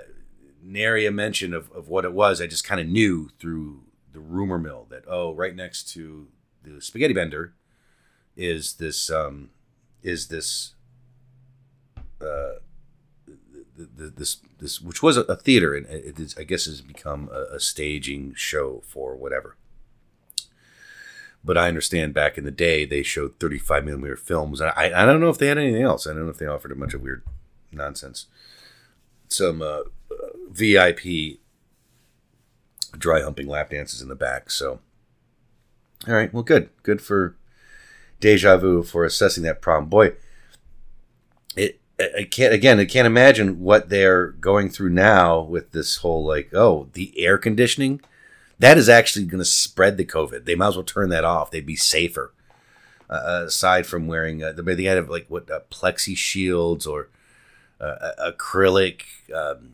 nary 0.61 1.05
a 1.05 1.11
mention 1.11 1.53
of, 1.53 1.71
of 1.71 1.87
what 1.87 2.05
it 2.05 2.13
was. 2.13 2.41
I 2.41 2.47
just 2.47 2.63
kind 2.63 2.81
of 2.81 2.87
knew 2.87 3.29
through 3.39 3.83
the 4.11 4.19
rumor 4.19 4.57
mill 4.57 4.87
that 4.89 5.03
oh, 5.07 5.33
right 5.33 5.55
next 5.55 5.89
to 5.93 6.27
the 6.63 6.81
spaghetti 6.81 7.13
bender 7.13 7.53
is 8.35 8.73
this 8.73 9.09
um, 9.09 9.49
is 10.01 10.27
this 10.27 10.75
uh, 12.21 12.59
the, 13.75 13.89
the, 13.95 14.09
this 14.09 14.37
this 14.59 14.81
which 14.81 15.03
was 15.03 15.17
a, 15.17 15.35
theater 15.35 15.75
and 15.75 15.85
it 15.87 16.19
is, 16.19 16.35
I 16.37 16.43
guess 16.43 16.65
has 16.65 16.81
become 16.81 17.29
a, 17.31 17.55
a 17.55 17.59
staging 17.59 18.33
show 18.35 18.81
for 18.87 19.15
whatever. 19.15 19.57
But 21.45 21.57
I 21.57 21.67
understand 21.67 22.13
back 22.13 22.37
in 22.37 22.45
the 22.45 22.51
day 22.51 22.85
they 22.85 23.03
showed 23.03 23.37
35 23.37 23.83
millimeter 23.83 24.15
films. 24.15 24.61
I, 24.61 24.73
I 24.77 25.05
don't 25.05 25.19
know 25.19 25.29
if 25.29 25.37
they 25.37 25.47
had 25.47 25.57
anything 25.57 25.81
else. 25.81 26.07
I 26.07 26.13
don't 26.13 26.23
know 26.23 26.29
if 26.29 26.37
they 26.37 26.45
offered 26.45 26.71
a 26.71 26.75
bunch 26.75 26.93
of 26.93 27.01
weird 27.01 27.23
nonsense. 27.73 28.27
Some 29.27 29.61
uh, 29.61 29.81
VIP 30.49 31.39
dry 32.97 33.21
humping 33.21 33.47
lap 33.47 33.71
dances 33.71 34.01
in 34.01 34.07
the 34.07 34.15
back. 34.15 34.49
So, 34.51 34.79
all 36.07 36.13
right, 36.13 36.33
well, 36.33 36.43
good, 36.43 36.69
good 36.83 37.01
for 37.01 37.35
Deja 38.19 38.57
Vu 38.57 38.83
for 38.83 39.03
assessing 39.03 39.43
that 39.43 39.61
problem. 39.61 39.89
Boy, 39.89 40.13
it 41.55 41.79
I 41.99 42.27
can't 42.29 42.53
again. 42.53 42.79
I 42.79 42.85
can't 42.85 43.05
imagine 43.05 43.59
what 43.59 43.89
they're 43.89 44.27
going 44.27 44.69
through 44.69 44.89
now 44.89 45.41
with 45.41 45.71
this 45.71 45.97
whole 45.97 46.25
like, 46.25 46.53
oh, 46.53 46.89
the 46.93 47.13
air 47.17 47.37
conditioning. 47.37 48.01
That 48.59 48.77
is 48.77 48.87
actually 48.87 49.25
going 49.25 49.39
to 49.39 49.45
spread 49.45 49.97
the 49.97 50.05
COVID. 50.05 50.45
They 50.45 50.55
might 50.55 50.69
as 50.69 50.75
well 50.75 50.85
turn 50.85 51.09
that 51.09 51.25
off. 51.25 51.51
They'd 51.51 51.65
be 51.65 51.75
safer. 51.75 52.33
Uh, 53.09 53.43
aside 53.47 53.85
from 53.85 54.07
wearing, 54.07 54.41
uh, 54.41 54.53
they 54.53 54.83
had 54.83 55.09
like 55.09 55.27
what 55.27 55.51
uh, 55.51 55.59
plexi 55.69 56.15
shields 56.15 56.87
or 56.87 57.09
uh, 57.83 58.31
acrylic 58.31 59.01
um, 59.33 59.73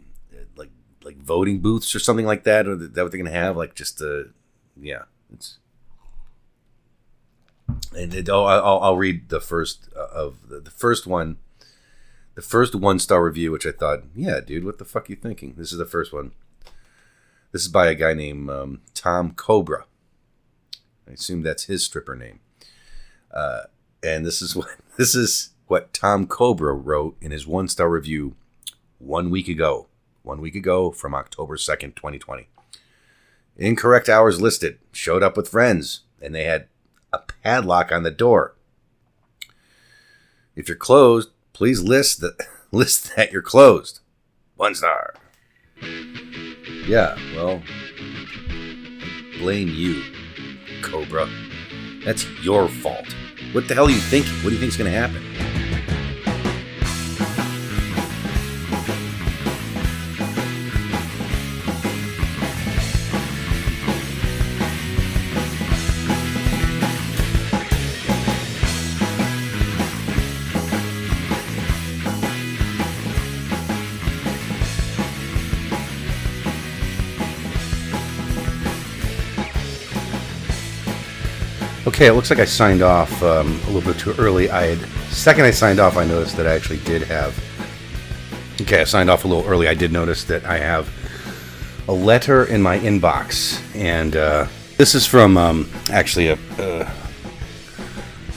like 0.55 0.72
like 1.03 1.18
voting 1.18 1.60
booths 1.60 1.93
or 1.93 1.99
something 1.99 2.26
like 2.26 2.43
that, 2.43 2.68
or 2.68 2.76
that 2.76 3.01
what 3.01 3.12
they're 3.12 3.22
gonna 3.22 3.32
have? 3.32 3.55
Like 3.57 3.76
just 3.76 4.01
uh, 4.01 4.24
yeah, 4.80 5.03
it's. 5.34 5.57
And 7.95 8.14
it, 8.16 8.28
oh, 8.30 8.45
I'll, 8.45 8.80
I'll 8.80 8.97
read 8.97 9.30
the 9.30 9.39
first 9.39 9.89
uh, 9.95 10.07
of 10.12 10.49
the, 10.49 10.60
the 10.60 10.72
first 10.72 11.05
one, 11.05 11.38
the 12.34 12.41
first 12.41 12.74
one 12.74 12.97
star 12.97 13.24
review, 13.24 13.51
which 13.51 13.66
I 13.66 13.72
thought, 13.72 14.03
yeah, 14.16 14.39
dude, 14.39 14.66
what 14.66 14.80
the 14.80 14.86
fuck 14.86 15.07
you 15.07 15.16
thinking? 15.16 15.53
This 15.55 15.72
is 15.72 15.78
the 15.78 15.86
first 15.86 16.12
one. 16.12 16.32
This 17.51 17.64
is 17.64 17.68
by 17.68 17.88
a 17.88 17.95
guy 17.95 18.14
named 18.14 18.49
um, 18.49 18.82
Tom 18.95 19.34
Cobra. 19.34 19.86
I 21.07 21.14
assume 21.14 21.43
that's 21.43 21.66
his 21.66 21.86
stripper 21.86 22.16
name. 22.16 22.39
Uh, 23.32 23.62
and 24.03 24.26
this 24.26 24.41
is 24.41 24.55
what 24.55 24.68
this 24.97 25.16
is 25.16 25.51
what 25.70 25.93
Tom 25.93 26.26
Cobra 26.26 26.74
wrote 26.74 27.15
in 27.22 27.30
his 27.30 27.45
one 27.45 27.67
star 27.67 27.89
review 27.89 28.36
one 28.97 29.30
week 29.30 29.47
ago. 29.47 29.88
One 30.24 30.41
week 30.41 30.55
ago 30.55 30.91
from 30.91 31.13
October 31.13 31.57
2nd, 31.57 31.95
2020. 31.95 32.49
Incorrect 33.55 34.09
hours 34.09 34.41
listed. 34.41 34.80
Showed 34.91 35.22
up 35.22 35.38
with 35.38 35.47
friends, 35.47 36.01
and 36.22 36.34
they 36.34 36.45
had 36.45 36.67
a 37.13 37.20
padlock 37.43 37.91
on 37.91 38.01
the 38.01 38.09
door. 38.09 38.55
If 40.55 40.67
you're 40.67 40.76
closed, 40.76 41.30
please 41.53 41.82
list 41.84 42.20
that 42.22 42.47
list 42.72 43.15
that 43.15 43.32
you're 43.32 43.43
closed. 43.43 43.99
One 44.55 44.74
star. 44.74 45.13
Yeah, 46.88 47.15
well, 47.36 47.61
blame 49.38 49.70
you, 49.70 50.01
Cobra. 50.82 51.30
That's 52.03 52.28
your 52.41 52.67
fault. 52.67 53.05
What 53.51 53.67
the 53.67 53.76
hell 53.76 53.86
are 53.86 53.91
you 53.91 53.97
thinking? 53.97 54.34
What 54.43 54.49
do 54.49 54.55
you 54.55 54.59
think's 54.59 54.78
going 54.78 54.91
to 54.91 54.97
happen? 54.97 55.49
Okay, 82.00 82.08
it 82.08 82.14
looks 82.14 82.30
like 82.30 82.39
I 82.39 82.45
signed 82.45 82.82
off 82.82 83.12
um, 83.22 83.60
a 83.68 83.72
little 83.72 83.82
bit 83.82 84.00
too 84.00 84.14
early. 84.18 84.50
I 84.50 84.68
had 84.68 85.12
second 85.12 85.43
I 85.43 85.52
signed 85.52 85.82
off, 85.82 85.97
I 85.97 86.06
noticed 86.06 86.38
that 86.38 86.47
I 86.47 86.56
actually 86.56 86.80
did 86.86 87.02
have. 87.02 87.38
Okay, 88.62 88.80
I 88.80 88.84
signed 88.86 89.10
off 89.10 89.26
a 89.26 89.28
little 89.28 89.43
early. 89.45 89.68
I 89.68 89.74
did 89.74 89.91
notice 89.91 90.24
that 90.24 90.45
I 90.45 90.60
have 90.60 90.89
a 91.89 91.91
letter 91.91 92.45
in 92.45 92.62
my 92.62 92.80
inbox, 92.80 93.62
and 93.76 94.16
uh, 94.16 94.47
this 94.78 94.95
is 94.95 95.06
from 95.06 95.36
um, 95.36 95.70
actually 95.91 96.30
a 96.30 96.38
uh, 96.58 96.89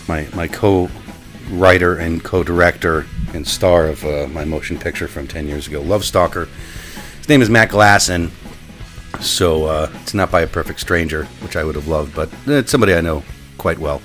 my 0.08 0.26
my 0.34 0.48
co-writer 0.48 1.98
and 1.98 2.24
co-director 2.24 3.06
and 3.32 3.46
star 3.46 3.86
of 3.86 4.04
uh, 4.04 4.26
my 4.26 4.44
motion 4.44 4.76
picture 4.76 5.06
from 5.06 5.28
ten 5.28 5.46
years 5.46 5.68
ago, 5.68 5.80
Love 5.80 6.04
Stalker. 6.04 6.48
His 7.18 7.28
name 7.28 7.40
is 7.42 7.48
Matt 7.48 7.70
Glasson. 7.70 8.32
So 9.20 9.66
uh, 9.66 9.90
it's 10.00 10.14
not 10.14 10.32
by 10.32 10.40
a 10.40 10.48
perfect 10.48 10.80
stranger, 10.80 11.26
which 11.42 11.54
I 11.54 11.62
would 11.62 11.76
have 11.76 11.86
loved, 11.86 12.12
but 12.16 12.28
it's 12.46 12.72
somebody 12.72 12.94
I 12.94 13.00
know 13.00 13.22
quite 13.62 13.78
well. 13.78 14.02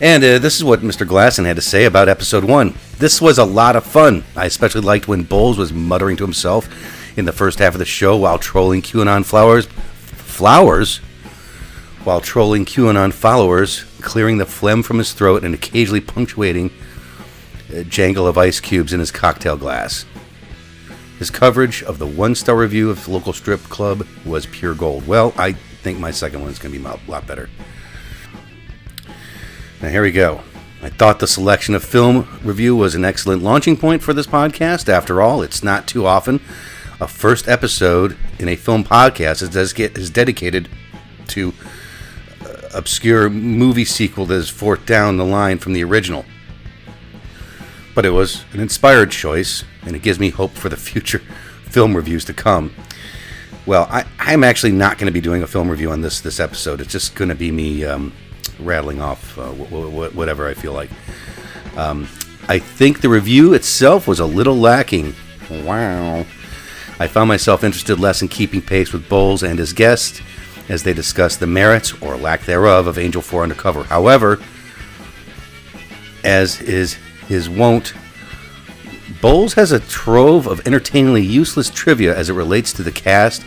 And 0.00 0.22
uh, 0.22 0.38
this 0.38 0.56
is 0.56 0.62
what 0.62 0.80
Mr. 0.80 1.04
Glasson 1.04 1.44
had 1.46 1.56
to 1.56 1.62
say 1.62 1.86
about 1.86 2.08
episode 2.08 2.44
one. 2.44 2.74
This 2.98 3.20
was 3.20 3.38
a 3.38 3.44
lot 3.44 3.74
of 3.74 3.84
fun. 3.84 4.22
I 4.36 4.44
especially 4.44 4.82
liked 4.82 5.08
when 5.08 5.24
Bowles 5.24 5.58
was 5.58 5.72
muttering 5.72 6.16
to 6.18 6.24
himself 6.24 6.68
in 7.18 7.24
the 7.24 7.32
first 7.32 7.58
half 7.58 7.74
of 7.74 7.80
the 7.80 7.84
show 7.84 8.16
while 8.16 8.38
trolling 8.38 8.82
QAnon 8.82 9.24
flowers. 9.24 9.66
Flowers? 9.66 10.98
While 12.04 12.20
trolling 12.20 12.64
QAnon 12.64 13.12
followers, 13.12 13.84
clearing 14.00 14.38
the 14.38 14.46
phlegm 14.46 14.82
from 14.82 14.98
his 14.98 15.12
throat 15.12 15.42
and 15.42 15.54
occasionally 15.54 16.00
punctuating 16.00 16.70
a 17.72 17.82
jangle 17.82 18.26
of 18.26 18.38
ice 18.38 18.60
cubes 18.60 18.92
in 18.92 19.00
his 19.00 19.10
cocktail 19.10 19.56
glass. 19.56 20.04
His 21.18 21.30
coverage 21.30 21.82
of 21.82 21.98
the 21.98 22.06
one 22.06 22.34
star 22.36 22.56
review 22.56 22.90
of 22.90 23.04
the 23.04 23.10
local 23.10 23.32
strip 23.32 23.62
club 23.64 24.06
was 24.24 24.46
pure 24.46 24.74
gold. 24.74 25.08
Well, 25.08 25.34
I 25.36 25.52
think 25.82 25.98
my 25.98 26.12
second 26.12 26.42
one 26.42 26.50
is 26.50 26.58
going 26.60 26.72
to 26.72 26.78
be 26.78 26.84
a 26.84 27.10
lot 27.10 27.26
better. 27.26 27.50
Now, 29.80 29.90
here 29.90 30.02
we 30.02 30.10
go. 30.10 30.40
I 30.82 30.88
thought 30.88 31.20
the 31.20 31.28
selection 31.28 31.76
of 31.76 31.84
film 31.84 32.26
review 32.42 32.74
was 32.74 32.96
an 32.96 33.04
excellent 33.04 33.42
launching 33.44 33.76
point 33.76 34.02
for 34.02 34.12
this 34.12 34.26
podcast. 34.26 34.88
After 34.88 35.22
all, 35.22 35.40
it's 35.40 35.62
not 35.62 35.86
too 35.86 36.04
often 36.04 36.40
a 37.00 37.06
first 37.06 37.46
episode 37.46 38.16
in 38.40 38.48
a 38.48 38.56
film 38.56 38.82
podcast 38.82 39.40
is 39.96 40.10
dedicated 40.10 40.68
to 41.28 41.54
uh, 42.44 42.56
obscure 42.74 43.30
movie 43.30 43.84
sequel 43.84 44.26
that 44.26 44.34
is 44.34 44.48
fourth 44.48 44.84
down 44.84 45.16
the 45.16 45.24
line 45.24 45.58
from 45.58 45.74
the 45.74 45.84
original. 45.84 46.24
But 47.94 48.04
it 48.04 48.10
was 48.10 48.44
an 48.52 48.58
inspired 48.58 49.12
choice, 49.12 49.62
and 49.82 49.94
it 49.94 50.02
gives 50.02 50.18
me 50.18 50.30
hope 50.30 50.52
for 50.52 50.68
the 50.68 50.76
future 50.76 51.18
film 51.66 51.96
reviews 51.96 52.24
to 52.24 52.34
come. 52.34 52.74
Well, 53.64 53.86
I, 53.90 54.04
am 54.18 54.42
actually 54.42 54.72
not 54.72 54.98
going 54.98 55.06
to 55.06 55.12
be 55.12 55.20
doing 55.20 55.42
a 55.42 55.46
film 55.46 55.70
review 55.70 55.92
on 55.92 56.00
this 56.00 56.20
this 56.20 56.40
episode. 56.40 56.80
It's 56.80 56.92
just 56.92 57.14
going 57.14 57.28
to 57.28 57.34
be 57.36 57.52
me 57.52 57.84
um, 57.84 58.12
rattling 58.60 59.00
off 59.00 59.38
uh, 59.38 59.46
w- 59.50 59.90
w- 59.90 60.10
whatever 60.10 60.48
I 60.48 60.54
feel 60.54 60.72
like. 60.72 60.90
Um, 61.76 62.08
I 62.48 62.58
think 62.58 63.00
the 63.00 63.08
review 63.08 63.54
itself 63.54 64.08
was 64.08 64.20
a 64.20 64.26
little 64.26 64.56
lacking. 64.56 65.14
Wow. 65.50 66.24
I 67.00 67.06
found 67.06 67.28
myself 67.28 67.62
interested 67.62 68.00
less 68.00 68.22
in 68.22 68.28
keeping 68.28 68.60
pace 68.62 68.92
with 68.92 69.08
Bowles 69.08 69.42
and 69.42 69.58
his 69.58 69.72
guest 69.72 70.22
as 70.68 70.82
they 70.82 70.92
discussed 70.92 71.40
the 71.40 71.46
merits 71.46 72.00
or 72.02 72.16
lack 72.16 72.42
thereof 72.42 72.86
of 72.86 72.98
Angel 72.98 73.22
4 73.22 73.44
Undercover. 73.44 73.84
However, 73.84 74.38
as 76.24 76.60
is 76.60 76.94
his 77.26 77.48
wont, 77.48 77.94
Bowles 79.20 79.54
has 79.54 79.72
a 79.72 79.80
trove 79.80 80.46
of 80.46 80.66
entertainingly 80.66 81.22
useless 81.22 81.70
trivia 81.70 82.16
as 82.16 82.28
it 82.30 82.34
relates 82.34 82.72
to 82.74 82.82
the 82.82 82.92
cast 82.92 83.44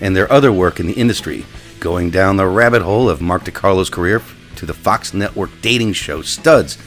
and 0.00 0.16
their 0.16 0.30
other 0.30 0.52
work 0.52 0.80
in 0.80 0.86
the 0.86 0.92
industry, 0.94 1.44
going 1.84 2.08
down 2.08 2.38
the 2.38 2.46
rabbit 2.46 2.80
hole 2.80 3.10
of 3.10 3.20
Mark 3.20 3.44
DeCarlo's 3.44 3.90
career 3.90 4.22
to 4.56 4.64
the 4.64 4.72
Fox 4.72 5.12
Network 5.12 5.50
dating 5.60 5.92
show 5.92 6.22
Studs. 6.22 6.78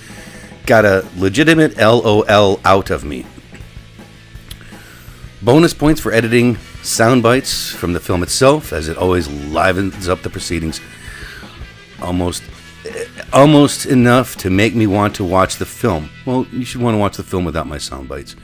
Got 0.65 0.85
a 0.85 1.07
legitimate 1.15 1.77
LOL 1.77 2.59
out 2.65 2.89
of 2.89 3.05
me. 3.05 3.23
Bonus 5.43 5.75
points 5.75 6.01
for 6.01 6.11
editing 6.11 6.57
sound 6.81 7.21
bites 7.21 7.69
from 7.69 7.93
the 7.93 7.99
film 7.99 8.23
itself, 8.23 8.73
as 8.73 8.87
it 8.87 8.97
always 8.97 9.27
livens 9.27 10.09
up 10.09 10.23
the 10.23 10.31
proceedings. 10.31 10.81
Almost, 12.01 12.41
almost 13.31 13.85
enough 13.85 14.35
to 14.37 14.49
make 14.49 14.73
me 14.73 14.87
want 14.87 15.13
to 15.17 15.23
watch 15.23 15.57
the 15.57 15.67
film. 15.67 16.09
Well, 16.25 16.47
you 16.51 16.65
should 16.65 16.81
want 16.81 16.95
to 16.95 16.99
watch 16.99 17.17
the 17.17 17.23
film 17.23 17.45
without 17.45 17.67
my 17.67 17.77
sound 17.77 18.09
bites. 18.09 18.35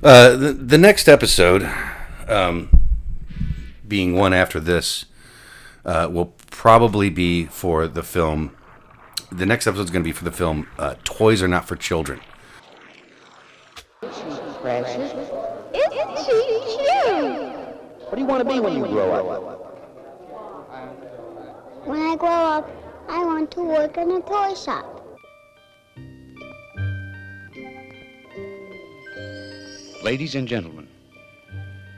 Uh, 0.00 0.36
the, 0.36 0.52
the 0.52 0.78
next 0.78 1.08
episode, 1.08 1.68
um, 2.28 2.79
being 3.90 4.14
one 4.14 4.32
after 4.32 4.58
this, 4.58 5.04
uh, 5.84 6.08
will 6.10 6.32
probably 6.50 7.10
be 7.10 7.44
for 7.44 7.86
the 7.86 8.02
film. 8.02 8.56
The 9.30 9.44
next 9.44 9.66
episode 9.66 9.84
is 9.84 9.90
going 9.90 10.02
to 10.02 10.08
be 10.08 10.12
for 10.12 10.24
the 10.24 10.32
film 10.32 10.66
uh, 10.78 10.94
"Toys 11.04 11.42
Are 11.42 11.48
Not 11.48 11.68
for 11.68 11.76
Children." 11.76 12.20
Precious? 14.00 15.12
Isn't 15.74 16.18
she 16.24 16.38
cute? 16.78 17.50
What 18.08 18.14
do 18.14 18.20
you 18.20 18.26
want 18.26 18.46
to 18.46 18.54
be 18.54 18.60
when 18.60 18.76
you 18.76 18.86
grow 18.86 19.12
up? 19.12 19.26
When 21.86 22.00
I 22.00 22.16
grow 22.16 22.28
up, 22.28 22.70
I 23.08 23.24
want 23.24 23.50
to 23.52 23.62
work 23.62 23.96
in 23.96 24.10
a 24.10 24.20
toy 24.20 24.54
shop. 24.54 24.96
Ladies 30.02 30.34
and 30.34 30.48
gentlemen, 30.48 30.79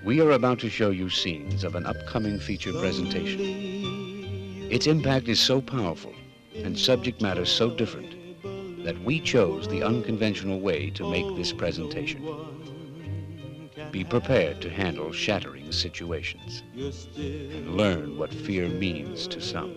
we 0.05 0.21
are 0.21 0.33
about 0.33 0.59
to 0.59 0.69
show 0.69 0.91
you 0.91 1.09
scenes 1.09 1.63
of 1.63 1.77
an 1.77 1.87
upcoming 1.87 2.39
feature 2.39 2.73
presentation. 2.73 4.69
Its 4.69 4.89
impact 4.89 5.29
is 5.29 5.39
so 5.39 5.61
powerful 5.61 6.13
and 6.57 6.77
subject 6.77 7.23
matter 7.23 7.45
so 7.45 7.71
different 7.71 8.17
that 8.85 9.01
we 9.05 9.21
chose 9.21 9.69
the 9.69 9.83
unconventional 9.83 10.61
way 10.61 10.91
to 10.91 11.09
make 11.09 11.37
this 11.37 11.53
presentation. 11.53 12.21
Be 13.93 14.03
prepared 14.03 14.61
to 14.63 14.71
handle 14.71 15.13
shattering 15.13 15.71
situations 15.71 16.65
and 16.75 17.77
learn 17.77 18.19
what 18.19 18.35
fear 18.35 18.69
means 18.69 19.29
to 19.29 19.41
some. 19.41 19.71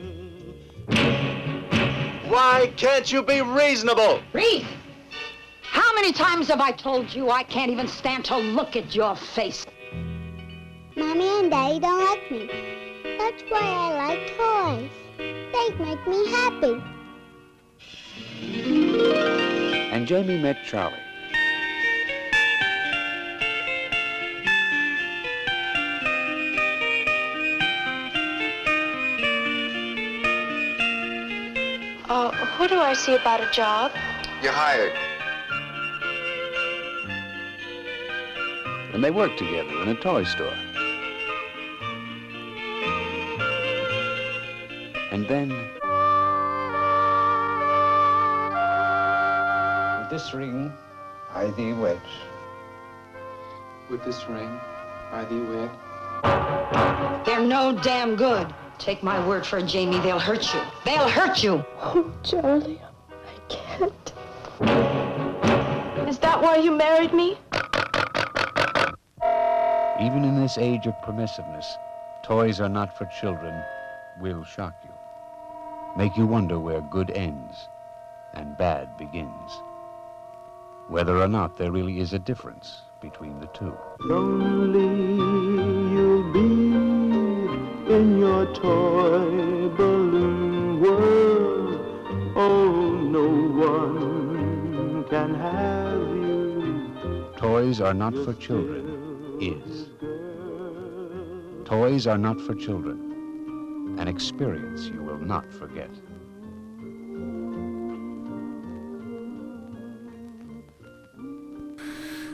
Why 2.27 2.73
can't 2.77 3.11
you 3.11 3.21
be 3.21 3.41
reasonable? 3.41 4.21
Reed, 4.33 4.65
how 5.61 5.93
many 5.93 6.11
times 6.11 6.47
have 6.47 6.61
I 6.61 6.71
told 6.71 7.13
you 7.13 7.29
I 7.29 7.43
can't 7.43 7.69
even 7.69 7.87
stand 7.87 8.25
to 8.25 8.37
look 8.37 8.75
at 8.75 8.95
your 8.95 9.15
face? 9.15 9.67
Mommy 11.15 11.39
and 11.39 11.49
Daddy 11.49 11.79
don't 11.79 11.97
like 11.97 12.29
me. 12.29 12.49
That's 13.17 13.41
why 13.43 13.61
I 13.61 13.93
like 14.03 14.27
toys. 14.35 14.91
They 15.17 15.85
make 15.85 16.05
me 16.05 16.27
happy. 16.29 16.83
And 19.93 20.05
Jamie 20.07 20.41
met 20.41 20.57
Charlie. 20.65 20.97
Uh, 32.09 32.31
who 32.57 32.67
do 32.67 32.81
I 32.81 32.93
see 32.93 33.15
about 33.15 33.39
a 33.39 33.49
job? 33.51 33.93
You're 34.43 34.51
hired. 34.51 34.91
And 38.93 39.01
they 39.01 39.11
worked 39.11 39.37
together 39.37 39.81
in 39.81 39.87
a 39.87 39.95
toy 39.95 40.25
store. 40.25 40.53
And 45.15 45.25
then 45.29 45.49
With 50.01 50.09
this 50.09 50.33
ring, 50.33 50.73
I 51.33 51.47
thee 51.51 51.71
wed. 51.71 52.01
With 53.89 54.03
this 54.03 54.27
ring, 54.27 54.59
I 55.13 55.23
thee 55.29 55.39
wed. 55.39 55.71
They're 57.25 57.47
no 57.47 57.79
damn 57.81 58.17
good. 58.17 58.53
Take 58.77 59.03
my 59.03 59.25
word 59.25 59.45
for 59.45 59.59
it, 59.59 59.67
Jamie, 59.67 59.99
they'll 59.99 60.19
hurt 60.19 60.53
you. 60.53 60.59
They'll 60.83 61.07
hurt 61.07 61.41
you. 61.41 61.63
Oh, 61.79 62.13
Charlie, 62.21 62.81
I 63.09 63.39
can't. 63.47 64.13
Is 66.09 66.19
that 66.19 66.41
why 66.41 66.57
you 66.57 66.71
married 66.71 67.13
me? 67.13 67.37
Even 70.01 70.25
in 70.25 70.35
this 70.41 70.57
age 70.57 70.87
of 70.87 70.93
permissiveness, 71.05 71.77
toys 72.25 72.59
are 72.59 72.67
not 72.67 72.97
for 72.97 73.05
children 73.17 73.63
will 74.19 74.43
shock 74.43 74.73
you. 74.83 74.94
Make 75.97 76.17
you 76.17 76.27
wonder 76.27 76.59
where 76.59 76.81
good 76.81 77.11
ends 77.11 77.69
and 78.33 78.57
bad 78.57 78.97
begins. 78.97 79.61
Whether 80.89 81.17
or 81.17 81.27
not 81.29 81.57
there 81.57 81.71
really 81.71 81.99
is 81.99 82.11
a 82.11 82.19
difference 82.19 82.81
between 83.01 83.39
the 83.39 83.47
two. 83.47 83.77
Lonely 84.01 85.15
you'll 85.93 86.33
be 86.33 87.93
in 87.93 88.19
your 88.19 88.45
toy 88.53 89.69
balloon 89.69 90.81
world. 90.81 92.33
Oh, 92.35 92.91
no 93.01 93.27
one 93.65 95.05
can 95.09 95.33
have 95.33 96.01
you. 96.01 97.33
Toys 97.37 97.79
are 97.79 97.93
not 97.93 98.13
for 98.25 98.33
children 98.33 99.37
is. 99.39 99.87
Toys 101.65 102.07
are 102.07 102.17
not 102.17 102.39
for 102.41 102.53
children. 102.53 103.14
An 103.97 104.07
experience 104.07 104.85
you 104.87 105.01
will 105.01 105.19
not 105.19 105.51
forget. 105.53 105.89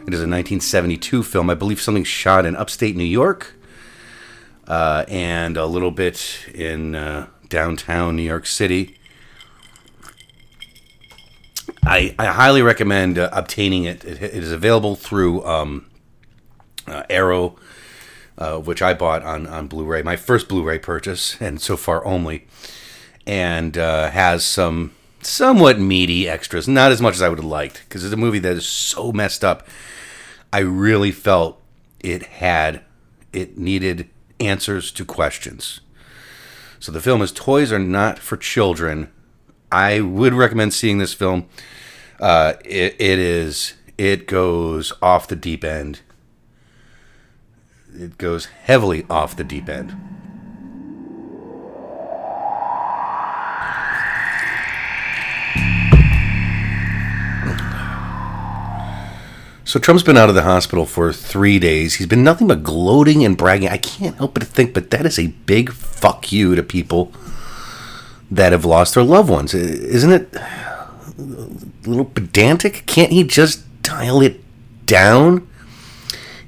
It 0.08 0.16
is 0.16 0.20
a 0.20 0.28
1972 0.28 1.24
film, 1.24 1.49
I 1.49 1.54
believe 1.54 1.80
something 1.80 2.04
shot 2.04 2.45
in 2.45 2.56
upstate 2.56 2.95
New 2.95 3.04
York 3.04 3.54
uh, 4.68 5.06
and 5.08 5.58
a 5.58 5.66
little 5.66 5.91
bit 5.91 6.47
in 6.54 6.95
uh, 6.95 7.28
downtown 7.49 8.16
New 8.16 8.24
York 8.24 8.45
City. 8.45 8.97
I, 11.84 12.16
I 12.18 12.28
highly 12.28 12.62
recommend 12.62 13.20
uh, 13.20 13.30
obtaining 13.32 13.84
it. 13.84 14.04
it. 14.06 14.22
It 14.22 14.43
is 14.43 14.52
available 14.52 14.95
through 14.95 15.45
um, 15.45 15.89
uh, 16.88 17.04
Arrow, 17.10 17.58
uh, 18.38 18.58
which 18.58 18.82
I 18.82 18.94
bought 18.94 19.24
on, 19.24 19.48
on 19.48 19.68
Blu 19.68 19.86
ray, 19.86 20.02
my 20.02 20.16
first 20.16 20.48
Blu 20.48 20.64
ray 20.64 20.80
purchase, 20.80 21.40
and 21.42 21.62
so 21.62 21.78
far 21.78 22.06
only, 22.06 22.48
and 23.26 23.78
uh, 23.78 24.10
has 24.12 24.44
some 24.44 24.94
somewhat 25.22 25.80
meaty 25.80 26.28
extras. 26.28 26.68
Not 26.68 26.92
as 26.92 27.02
much 27.02 27.16
as 27.16 27.22
I 27.22 27.30
would 27.30 27.38
have 27.38 27.46
liked, 27.46 27.84
because 27.84 28.04
it's 28.04 28.14
a 28.14 28.18
movie 28.18 28.40
that 28.40 28.58
is 28.58 28.66
so 28.66 29.12
messed 29.12 29.44
up. 29.44 29.68
I 30.52 30.60
really 30.60 31.12
felt 31.12 31.62
it 32.00 32.24
had, 32.24 32.82
it 33.32 33.58
needed 33.58 34.10
answers 34.40 34.92
to 34.94 35.06
questions. 35.06 35.82
So 36.80 36.92
the 36.92 37.02
film 37.02 37.22
is 37.22 37.32
Toys 37.32 37.72
Are 37.72 37.80
Not 37.80 38.18
for 38.18 38.38
Children. 38.38 39.12
I 39.72 40.02
would 40.02 40.34
recommend 40.34 40.74
seeing 40.74 40.98
this 40.98 41.14
film. 41.14 41.48
Uh, 42.20 42.54
it, 42.66 42.96
it 43.00 43.20
is, 43.20 43.76
it 43.98 44.28
goes 44.28 44.92
off 45.02 45.28
the 45.28 45.36
deep 45.36 45.64
end. 45.64 46.02
It 47.94 48.18
goes 48.18 48.46
heavily 48.46 49.06
off 49.10 49.36
the 49.36 49.44
deep 49.44 49.70
end. 49.70 49.96
So 59.64 59.80
Trump's 59.80 60.04
been 60.04 60.18
out 60.18 60.28
of 60.28 60.36
the 60.36 60.42
hospital 60.42 60.86
for 60.86 61.14
three 61.14 61.58
days. 61.58 61.96
He's 61.96 62.08
been 62.08 62.26
nothing 62.26 62.48
but 62.48 62.62
gloating 62.62 63.24
and 63.24 63.38
bragging. 63.38 63.70
I 63.70 63.78
can't 63.78 64.18
help 64.18 64.34
but 64.34 64.44
think, 64.44 64.74
but 64.74 64.89
that 64.92 65.06
is 65.06 65.18
a 65.18 65.28
big 65.28 65.72
fuck 65.72 66.32
you 66.32 66.56
to 66.56 66.64
people 66.64 67.14
that 68.30 68.52
have 68.52 68.66
lost 68.66 68.96
their 68.96 69.04
loved 69.04 69.30
ones. 69.30 69.54
Isn't 69.54 70.12
it 70.12 70.36
a 70.36 70.89
little 71.86 72.06
pedantic? 72.06 72.86
Can't 72.86 73.14
he 73.14 73.24
just 73.24 73.64
dial 73.82 74.22
it 74.22 74.42
down? 74.86 75.48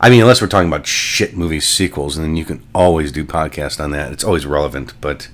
I 0.00 0.10
mean, 0.10 0.20
unless 0.20 0.40
we're 0.40 0.48
talking 0.48 0.68
about 0.68 0.86
shit 0.86 1.36
movie 1.36 1.60
sequels, 1.60 2.16
and 2.16 2.24
then 2.24 2.36
you 2.36 2.44
can 2.44 2.62
always 2.74 3.10
do 3.10 3.24
podcast 3.24 3.82
on 3.82 3.90
that. 3.90 4.12
It's 4.12 4.24
always 4.24 4.46
relevant, 4.46 4.94
but 5.00 5.28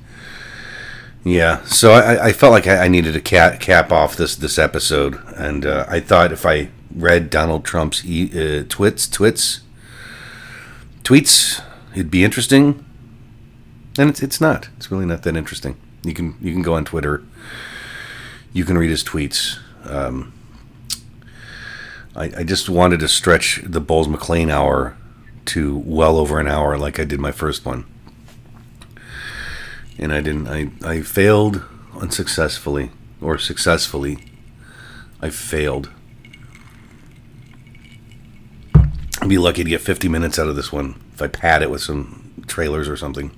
yeah. 1.23 1.63
So 1.65 1.93
I, 1.93 2.27
I 2.27 2.33
felt 2.33 2.53
like 2.53 2.67
I, 2.67 2.89
needed 2.89 3.13
to 3.15 3.21
cap, 3.21 3.61
cap 3.61 3.93
off 3.93 4.17
this 4.17 4.37
this 4.37 4.59
episode, 4.59 5.21
and 5.37 5.67
uh, 5.67 5.85
I 5.89 6.01
thought 6.01 6.33
if 6.33 6.47
I 6.47 6.71
read 6.95 7.29
Donald 7.29 7.65
Trump's 7.65 8.05
e- 8.05 8.31
uh, 8.61 8.65
twits 8.69 9.09
twits 9.09 9.61
tweets, 11.03 11.63
it'd 11.93 12.11
be 12.11 12.25
interesting. 12.25 12.85
And 13.99 14.11
it's 14.11 14.23
it's 14.23 14.41
not. 14.41 14.69
It's 14.77 14.91
really 14.91 15.07
not 15.07 15.23
that 15.23 15.37
interesting. 15.37 15.77
You 16.03 16.15
can 16.15 16.37
you 16.41 16.53
can 16.53 16.63
go 16.63 16.75
on 16.75 16.85
Twitter. 16.85 17.23
You 18.53 18.65
can 18.65 18.79
read 18.79 18.91
his 18.91 19.05
tweets. 19.05 19.59
Um, 19.85 20.33
I, 22.17 22.25
I 22.39 22.45
just 22.45 22.69
wanted 22.69 23.01
to 23.01 23.09
stretch 23.09 23.61
the 23.65 23.81
Bowles 23.81 24.09
McLean 24.09 24.51
hour 24.51 24.97
to 25.47 25.77
well 25.85 26.17
over 26.17 26.39
an 26.39 26.49
hour, 26.49 26.79
like 26.79 26.99
I 26.99 27.05
did 27.05 27.21
my 27.21 27.33
first 27.33 27.67
one, 27.67 27.85
and 29.99 30.13
I 30.13 30.21
didn't. 30.21 30.49
I 30.49 30.71
I 30.83 31.03
failed 31.03 31.63
unsuccessfully, 32.01 32.91
or 33.21 33.39
successfully. 33.39 34.19
I 35.21 35.31
failed. 35.31 35.91
I'd 39.21 39.29
be 39.29 39.39
lucky 39.39 39.65
to 39.65 39.71
get 39.71 39.81
50 39.81 40.09
minutes 40.09 40.39
out 40.39 40.49
of 40.49 40.57
this 40.57 40.71
one 40.71 41.01
if 41.15 41.23
I 41.23 41.29
pad 41.29 41.63
it 41.63 41.71
with 41.71 41.81
some 41.81 42.45
trailers 42.47 42.89
or 42.89 42.97
something. 42.97 43.31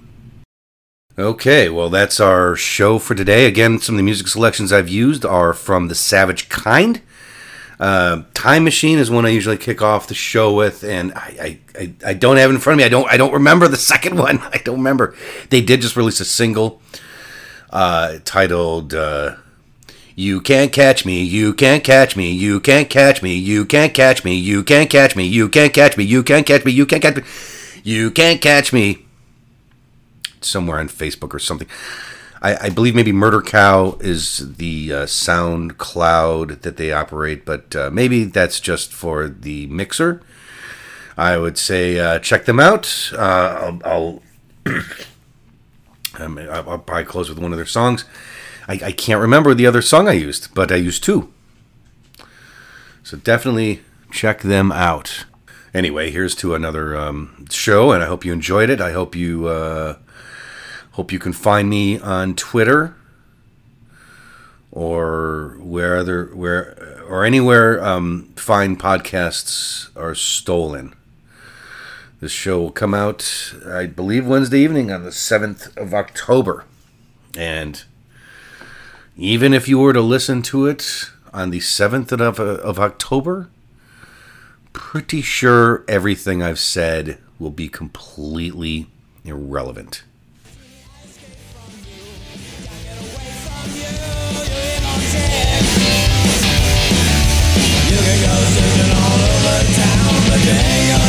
Okay, 1.18 1.68
well, 1.68 1.88
that's 1.88 2.20
our 2.20 2.56
show 2.56 2.98
for 2.98 3.14
today. 3.14 3.46
Again, 3.46 3.78
some 3.78 3.94
of 3.94 3.98
the 3.98 4.02
music 4.02 4.26
selections 4.28 4.72
I've 4.72 4.88
used 4.88 5.24
are 5.24 5.54
from 5.54 5.88
The 5.88 5.94
Savage 5.94 6.48
Kind. 6.48 7.00
Uh, 7.78 8.22
Time 8.32 8.64
Machine 8.64 8.98
is 8.98 9.10
one 9.10 9.26
I 9.26 9.30
usually 9.30 9.58
kick 9.58 9.82
off 9.82 10.06
the 10.06 10.14
show 10.14 10.54
with, 10.54 10.82
and 10.82 11.12
I, 11.12 11.60
I, 11.78 11.92
I, 12.06 12.14
don't 12.14 12.38
have 12.38 12.50
it 12.50 12.54
in 12.54 12.60
front 12.60 12.74
of 12.74 12.78
me. 12.78 12.84
I 12.84 12.88
don't 12.88 13.10
I 13.10 13.18
don't 13.18 13.34
remember 13.34 13.68
the 13.68 13.76
second 13.92 14.16
one. 14.16 14.38
I 14.38 14.58
don't 14.64 14.78
remember. 14.78 15.14
They 15.50 15.60
did 15.60 15.82
just 15.82 15.96
release 15.96 16.20
a 16.20 16.24
single 16.24 16.80
uh, 17.70 18.18
titled 18.24 18.94
uh, 18.94 19.36
"You 20.14 20.40
Can't 20.40 20.72
Catch 20.72 21.04
Me, 21.04 21.22
You 21.22 21.52
Can't 21.52 21.84
Catch 21.84 22.16
Me, 22.16 22.30
You 22.30 22.60
Can't 22.60 22.88
Catch 22.88 23.22
Me, 23.22 23.34
You 23.34 23.66
Can't 23.66 23.92
Catch 23.92 24.24
Me, 24.24 24.34
You 24.34 24.62
Can't 24.64 24.88
Catch 24.88 25.14
Me, 25.14 25.24
You 25.26 25.48
Can't 25.50 25.74
Catch 25.74 25.96
Me, 25.98 26.04
You 26.04 26.22
Can't 26.22 26.46
Catch 26.46 26.64
Me, 26.64 26.72
You 26.72 26.86
Can't 26.86 27.02
Catch 27.02 27.16
Me, 27.16 27.22
You 27.84 28.10
Can't 28.10 28.40
Catch 28.40 28.72
Me." 28.72 29.04
Somewhere 30.40 30.78
on 30.78 30.88
Facebook 30.88 31.34
or 31.34 31.38
something. 31.38 31.68
I, 32.46 32.66
I 32.66 32.70
believe 32.70 32.94
maybe 32.94 33.10
Murder 33.10 33.42
Cow 33.42 33.98
is 34.00 34.54
the 34.56 34.92
uh, 34.92 35.06
sound 35.06 35.78
cloud 35.78 36.62
that 36.62 36.76
they 36.76 36.92
operate, 36.92 37.44
but 37.44 37.74
uh, 37.74 37.90
maybe 37.92 38.22
that's 38.22 38.60
just 38.60 38.92
for 38.92 39.26
the 39.26 39.66
mixer. 39.66 40.22
I 41.16 41.38
would 41.38 41.58
say 41.58 41.98
uh, 41.98 42.20
check 42.20 42.44
them 42.44 42.60
out. 42.60 43.10
Uh, 43.12 43.80
I'll, 43.82 43.82
I'll, 43.84 44.22
I'll, 46.20 46.70
I'll 46.70 46.78
probably 46.78 47.04
close 47.04 47.28
with 47.28 47.40
one 47.40 47.52
of 47.52 47.58
their 47.58 47.66
songs. 47.66 48.04
I, 48.68 48.74
I 48.74 48.92
can't 48.92 49.20
remember 49.20 49.52
the 49.52 49.66
other 49.66 49.82
song 49.82 50.06
I 50.06 50.12
used, 50.12 50.54
but 50.54 50.70
I 50.70 50.76
used 50.76 51.02
two. 51.02 51.32
So 53.02 53.16
definitely 53.16 53.80
check 54.12 54.42
them 54.42 54.70
out. 54.70 55.24
Anyway, 55.74 56.12
here's 56.12 56.36
to 56.36 56.54
another 56.54 56.96
um, 56.96 57.46
show, 57.50 57.90
and 57.90 58.04
I 58.04 58.06
hope 58.06 58.24
you 58.24 58.32
enjoyed 58.32 58.70
it. 58.70 58.80
I 58.80 58.92
hope 58.92 59.16
you 59.16 59.48
uh, 59.48 59.96
hope 60.96 61.12
you 61.12 61.18
can 61.18 61.34
find 61.34 61.68
me 61.68 62.00
on 62.00 62.34
Twitter 62.34 62.94
or 64.72 65.58
where 65.60 65.98
other 65.98 66.30
where 66.34 67.02
or 67.06 67.22
anywhere 67.22 67.84
um, 67.84 68.32
fine 68.36 68.76
podcasts 68.76 69.90
are 69.94 70.14
stolen. 70.14 70.94
This 72.18 72.32
show 72.32 72.58
will 72.58 72.70
come 72.70 72.94
out, 72.94 73.52
I 73.68 73.84
believe, 73.84 74.26
Wednesday 74.26 74.60
evening 74.60 74.90
on 74.90 75.04
the 75.04 75.12
seventh 75.12 75.76
of 75.76 75.92
October, 75.92 76.64
and 77.36 77.84
even 79.18 79.52
if 79.52 79.68
you 79.68 79.78
were 79.78 79.92
to 79.92 80.00
listen 80.00 80.40
to 80.44 80.64
it 80.64 81.10
on 81.34 81.50
the 81.50 81.60
seventh 81.60 82.10
of 82.10 82.40
of 82.40 82.78
October, 82.78 83.50
pretty 84.72 85.20
sure 85.20 85.84
everything 85.86 86.42
I've 86.42 86.58
said 86.58 87.18
will 87.38 87.50
be 87.50 87.68
completely 87.68 88.86
irrelevant. 89.26 90.04
Singing 97.96 98.28
go 98.28 98.34
singing 98.52 98.92
all 98.92 99.20
over 99.24 99.58
town. 99.72 100.12
The 100.28 100.36
day 100.44 101.05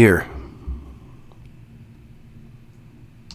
Here, 0.00 0.26